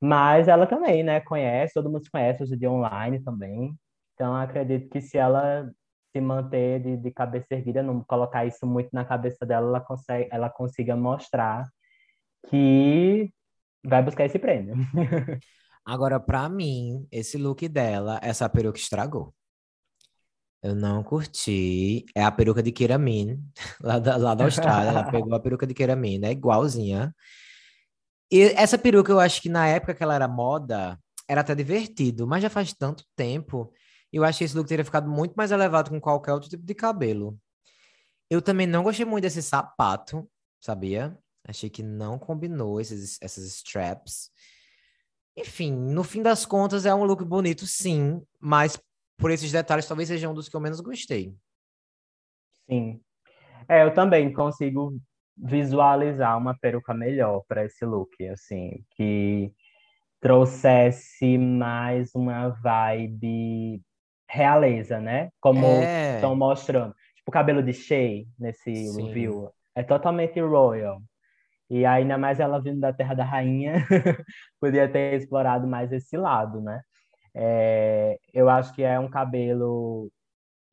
Mas 0.00 0.46
ela 0.46 0.66
também, 0.66 1.02
né, 1.02 1.20
conhece, 1.20 1.74
todo 1.74 1.90
mundo 1.90 2.04
se 2.04 2.10
conhece 2.10 2.42
hoje 2.42 2.56
de 2.56 2.68
online 2.68 3.22
também. 3.22 3.74
Então, 4.14 4.34
acredito 4.36 4.88
que 4.88 5.00
se 5.00 5.18
ela 5.18 5.68
se 6.12 6.20
manter 6.20 6.80
de, 6.80 6.96
de 6.96 7.10
cabeça 7.10 7.54
erguida, 7.54 7.82
não 7.82 8.02
colocar 8.04 8.46
isso 8.46 8.66
muito 8.66 8.90
na 8.92 9.04
cabeça 9.04 9.44
dela, 9.44 9.68
ela, 9.68 9.80
consegue, 9.80 10.28
ela 10.32 10.48
consiga 10.48 10.96
mostrar 10.96 11.68
que 12.48 13.30
vai 13.84 14.02
buscar 14.02 14.24
esse 14.24 14.38
prêmio. 14.38 14.74
Agora, 15.84 16.20
para 16.20 16.48
mim, 16.48 17.06
esse 17.10 17.38
look 17.38 17.66
dela, 17.68 18.20
essa 18.22 18.48
peruca 18.48 18.78
estragou. 18.78 19.34
Eu 20.62 20.74
não 20.74 21.02
curti. 21.02 22.04
É 22.14 22.22
a 22.24 22.30
peruca 22.32 22.62
de 22.62 22.72
Kiramin, 22.72 23.42
lá 23.80 23.98
da, 23.98 24.16
lá 24.16 24.34
da 24.34 24.44
Austrália. 24.44 24.90
Ela 24.90 25.10
pegou 25.10 25.34
a 25.34 25.40
peruca 25.40 25.66
de 25.66 25.74
Kiramin, 25.74 26.24
é 26.24 26.32
igualzinha. 26.32 27.14
E 28.30 28.42
essa 28.56 28.76
peruca, 28.76 29.10
eu 29.10 29.20
acho 29.20 29.40
que 29.40 29.48
na 29.48 29.66
época 29.66 29.94
que 29.94 30.02
ela 30.02 30.14
era 30.14 30.28
moda, 30.28 30.98
era 31.26 31.40
até 31.40 31.54
divertido, 31.54 32.26
mas 32.26 32.42
já 32.42 32.50
faz 32.50 32.72
tanto 32.74 33.04
tempo. 33.16 33.72
Eu 34.12 34.24
acho 34.24 34.38
que 34.38 34.44
esse 34.44 34.56
look 34.56 34.68
teria 34.68 34.84
ficado 34.84 35.08
muito 35.08 35.34
mais 35.34 35.50
elevado 35.50 35.90
com 35.90 36.00
qualquer 36.00 36.32
outro 36.32 36.48
tipo 36.48 36.64
de 36.64 36.74
cabelo. 36.74 37.38
Eu 38.30 38.42
também 38.42 38.66
não 38.66 38.82
gostei 38.82 39.06
muito 39.06 39.22
desse 39.22 39.42
sapato, 39.42 40.28
sabia? 40.60 41.18
Achei 41.46 41.70
que 41.70 41.82
não 41.82 42.18
combinou 42.18 42.80
esses, 42.80 43.18
essas 43.22 43.44
straps. 43.46 44.30
Enfim, 45.36 45.72
no 45.72 46.02
fim 46.02 46.22
das 46.22 46.44
contas 46.44 46.84
é 46.84 46.94
um 46.94 47.04
look 47.04 47.24
bonito, 47.24 47.66
sim, 47.66 48.20
mas 48.40 48.78
por 49.18 49.30
esses 49.30 49.50
detalhes 49.52 49.86
talvez 49.86 50.08
seja 50.08 50.28
um 50.28 50.34
dos 50.34 50.48
que 50.48 50.56
eu 50.56 50.60
menos 50.60 50.80
gostei. 50.80 51.34
Sim. 52.68 53.00
É, 53.68 53.82
eu 53.82 53.92
também 53.92 54.32
consigo 54.32 54.96
visualizar 55.36 56.36
uma 56.38 56.56
peruca 56.58 56.94
melhor 56.94 57.42
para 57.46 57.64
esse 57.64 57.84
look, 57.84 58.26
assim, 58.28 58.84
que 58.92 59.52
trouxesse 60.20 61.38
mais 61.38 62.14
uma 62.14 62.48
vibe 62.48 63.82
realeza, 64.28 65.00
né? 65.00 65.30
Como 65.40 65.64
estão 66.14 66.32
é. 66.32 66.36
mostrando. 66.36 66.94
Tipo, 67.16 67.30
o 67.30 67.32
cabelo 67.32 67.62
de 67.62 67.72
Shay 67.72 68.26
nesse 68.38 68.74
Sim. 68.74 69.06
review 69.06 69.50
é 69.74 69.82
totalmente 69.82 70.40
royal. 70.40 71.00
E 71.70 71.84
ainda 71.84 72.16
mais 72.16 72.40
ela 72.40 72.60
vindo 72.60 72.80
da 72.80 72.92
Terra 72.92 73.14
da 73.14 73.24
Rainha, 73.24 73.74
podia 74.60 74.88
ter 74.88 75.14
explorado 75.14 75.66
mais 75.66 75.92
esse 75.92 76.16
lado, 76.16 76.60
né? 76.60 76.80
É, 77.34 78.18
eu 78.32 78.48
acho 78.48 78.74
que 78.74 78.82
é 78.82 78.98
um 78.98 79.08
cabelo 79.08 80.10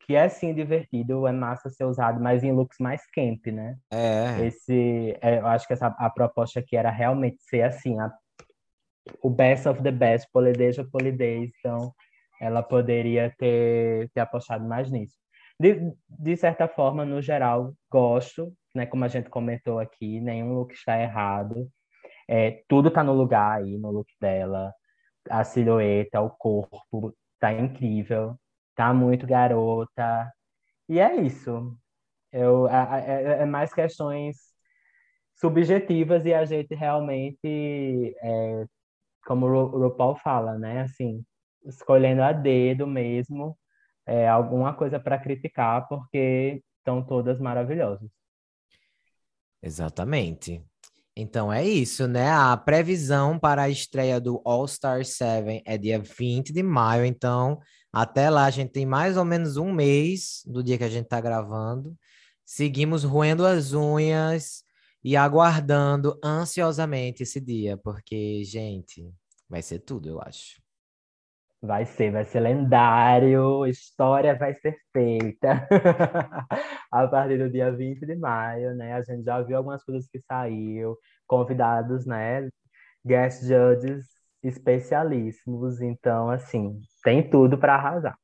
que 0.06 0.16
é 0.16 0.30
sim 0.30 0.54
divertido, 0.54 1.26
é 1.26 1.32
massa 1.32 1.70
ser 1.70 1.84
usado, 1.86 2.22
mas 2.22 2.44
em 2.44 2.52
looks 2.52 2.78
mais 2.80 3.02
camp, 3.12 3.48
né? 3.48 3.76
É. 3.92 4.46
Esse, 4.46 5.18
é, 5.22 5.40
eu 5.40 5.48
acho 5.48 5.68
que 5.68 5.74
essa, 5.74 5.88
a 5.88 6.10
proposta 6.10 6.60
aqui 6.60 6.78
era 6.78 6.92
realmente 6.92 7.42
ser 7.42 7.64
assim, 7.64 8.00
a, 8.00 8.12
o 9.22 9.30
best 9.30 9.68
of 9.68 9.82
the 9.82 9.92
best, 9.92 10.30
polideja 10.32 10.88
polidez, 10.92 11.52
então 11.60 11.92
ela 12.40 12.62
poderia 12.62 13.34
ter, 13.38 14.10
ter 14.14 14.20
apostado 14.20 14.68
mais 14.68 14.92
nisso. 14.92 15.16
De, 15.60 15.92
de 16.08 16.38
certa 16.38 16.68
forma, 16.68 17.06
no 17.06 17.22
geral, 17.22 17.74
gosto, 17.90 18.54
né? 18.76 18.86
Como 18.86 19.06
a 19.06 19.08
gente 19.08 19.30
comentou 19.30 19.80
aqui, 19.80 20.20
nenhum 20.20 20.54
look 20.54 20.74
está 20.74 21.00
errado. 21.02 21.68
É, 22.28 22.64
tudo 22.68 22.92
tá 22.92 23.04
no 23.04 23.14
lugar 23.14 23.60
aí, 23.60 23.78
no 23.78 23.90
look 23.90 24.10
dela. 24.20 24.74
A 25.30 25.44
silhueta, 25.44 26.22
o 26.22 26.30
corpo, 26.30 27.16
tá 27.40 27.52
incrível 27.54 28.38
tá 28.76 28.94
muito 28.94 29.26
garota. 29.26 30.32
E 30.90 31.00
é 31.00 31.16
isso. 31.22 31.76
Eu, 32.32 32.68
é, 32.68 33.42
é 33.44 33.46
mais 33.46 33.74
questões 33.74 34.38
subjetivas 35.36 36.26
e 36.26 36.34
a 36.34 36.46
gente 36.46 36.76
realmente, 36.76 38.16
é, 38.22 38.66
como 39.26 39.48
o 39.48 39.80
RuPaul 39.88 40.18
fala, 40.18 40.58
né? 40.58 40.82
Assim, 40.82 41.26
escolhendo 41.66 42.22
a 42.22 42.32
dedo 42.34 42.86
mesmo 42.86 43.58
é, 44.06 44.28
alguma 44.28 44.74
coisa 44.76 45.00
para 45.00 45.18
criticar, 45.18 45.88
porque 45.88 46.62
estão 46.80 47.04
todas 47.04 47.40
maravilhosas. 47.40 48.10
Exatamente. 49.62 50.64
Então 51.16 51.52
é 51.52 51.66
isso, 51.66 52.08
né? 52.08 52.30
A 52.30 52.58
previsão 52.58 53.40
para 53.40 53.64
a 53.64 53.70
estreia 53.70 54.20
do 54.20 54.42
All 54.44 54.68
Star 54.68 55.06
7 55.06 55.64
é 55.66 55.78
dia 55.78 55.98
20 55.98 56.52
de 56.52 56.62
maio, 56.62 57.06
então 57.06 57.60
até 57.92 58.30
lá 58.30 58.46
a 58.46 58.50
gente 58.50 58.72
tem 58.72 58.86
mais 58.86 59.16
ou 59.16 59.24
menos 59.24 59.56
um 59.56 59.72
mês 59.72 60.42
do 60.46 60.62
dia 60.62 60.78
que 60.78 60.84
a 60.84 60.90
gente 60.90 61.06
está 61.06 61.22
gravando. 61.22 61.96
Seguimos 62.46 63.06
roendo 63.06 63.46
as 63.46 63.72
unhas 63.72 64.64
e 65.02 65.16
aguardando 65.16 66.20
ansiosamente 66.24 67.24
esse 67.24 67.40
dia, 67.40 67.78
porque, 67.78 68.44
gente, 68.44 69.10
vai 69.50 69.62
ser 69.62 69.80
tudo, 69.80 70.10
eu 70.10 70.22
acho. 70.22 70.65
Vai 71.66 71.86
ser, 71.86 72.12
vai 72.12 72.26
ser 72.26 72.42
lendário, 72.42 73.66
história 73.66 74.36
vai 74.36 74.54
ser 74.56 74.78
feita. 74.94 75.68
a 76.92 77.08
partir 77.08 77.38
do 77.38 77.50
dia 77.50 77.72
20 77.72 78.06
de 78.06 78.16
maio, 78.16 78.76
né? 78.76 78.94
A 78.94 79.02
gente 79.02 79.24
já 79.24 79.42
viu 79.42 79.58
algumas 79.58 79.84
coisas 79.84 80.08
que 80.08 80.20
saiu, 80.28 80.98
convidados, 81.28 82.06
né? 82.06 82.50
Guest 83.06 83.44
judges 83.46 84.06
especialíssimos, 84.44 85.82
então 85.82 86.30
assim, 86.30 86.80
tem 87.04 87.28
tudo 87.30 87.58
para 87.58 87.76
arrasar. 87.76 88.16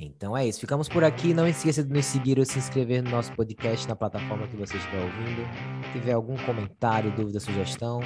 Então 0.00 0.36
é 0.36 0.46
isso. 0.46 0.60
Ficamos 0.60 0.88
por 0.88 1.04
aqui. 1.04 1.34
Não 1.34 1.46
esqueça 1.46 1.84
de 1.84 1.92
nos 1.92 2.06
seguir 2.06 2.38
ou 2.38 2.44
se 2.44 2.58
inscrever 2.58 3.02
no 3.02 3.10
nosso 3.10 3.32
podcast 3.32 3.86
na 3.86 3.94
plataforma 3.94 4.46
que 4.46 4.56
você 4.56 4.76
estiver 4.76 5.02
ouvindo. 5.02 5.46
Se 5.84 5.92
tiver 5.92 6.12
algum 6.12 6.36
comentário, 6.38 7.10
dúvida, 7.12 7.38
sugestão, 7.38 8.00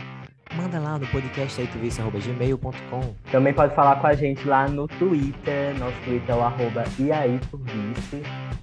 manda 0.55 0.78
lá 0.80 0.99
no 0.99 1.07
podcast 1.07 1.62
gmail.com. 1.62 3.14
Também 3.30 3.55
pode 3.55 3.74
falar 3.74 4.01
com 4.01 4.07
a 4.09 4.14
gente 4.14 4.47
lá 4.47 4.68
no 4.68 4.88
Twitter. 4.88 5.78
Nosso 5.78 5.97
Twitter 6.05 6.34
é 6.34 6.38
o 6.38 6.42
arroba 6.42 6.84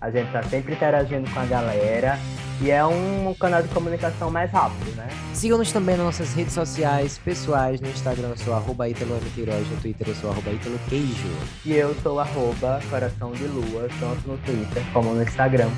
A 0.02 0.12
gente 0.12 0.32
tá 0.32 0.44
sempre 0.44 0.74
interagindo 0.74 1.30
com 1.32 1.40
a 1.40 1.46
galera. 1.46 2.20
E 2.62 2.70
é 2.70 2.86
um 2.86 3.34
canal 3.40 3.64
de 3.64 3.70
comunicação 3.70 4.30
mais 4.30 4.52
rápido, 4.52 4.96
né? 4.96 5.08
Sigam-nos 5.34 5.72
também 5.72 5.98
nas 5.98 6.06
nossas 6.06 6.32
redes 6.36 6.54
sociais 6.54 7.18
pessoais. 7.18 7.82
No 7.82 7.90
Instagram 7.90 8.30
eu 8.30 8.38
sou 8.38 8.54
arroba 8.54 8.86
Queiroz, 8.88 9.68
no 9.68 9.78
Twitter 9.78 10.08
eu 10.08 10.16
sou 10.16 10.30
arroba 10.30 10.52
Queijo. 10.88 11.28
E 11.66 11.74
eu 11.74 11.96
sou 12.04 12.20
arroba 12.20 12.80
Coração 12.88 13.32
de 13.32 13.46
Lua, 13.46 13.90
tanto 14.00 14.28
no 14.28 14.38
Twitter 14.38 14.84
como 14.94 15.12
no 15.16 15.24
Instagram. 15.24 15.70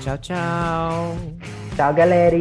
Tchau, 0.00 0.18
tchau. 0.18 1.16
Tchau, 1.74 1.94
galera. 1.94 2.36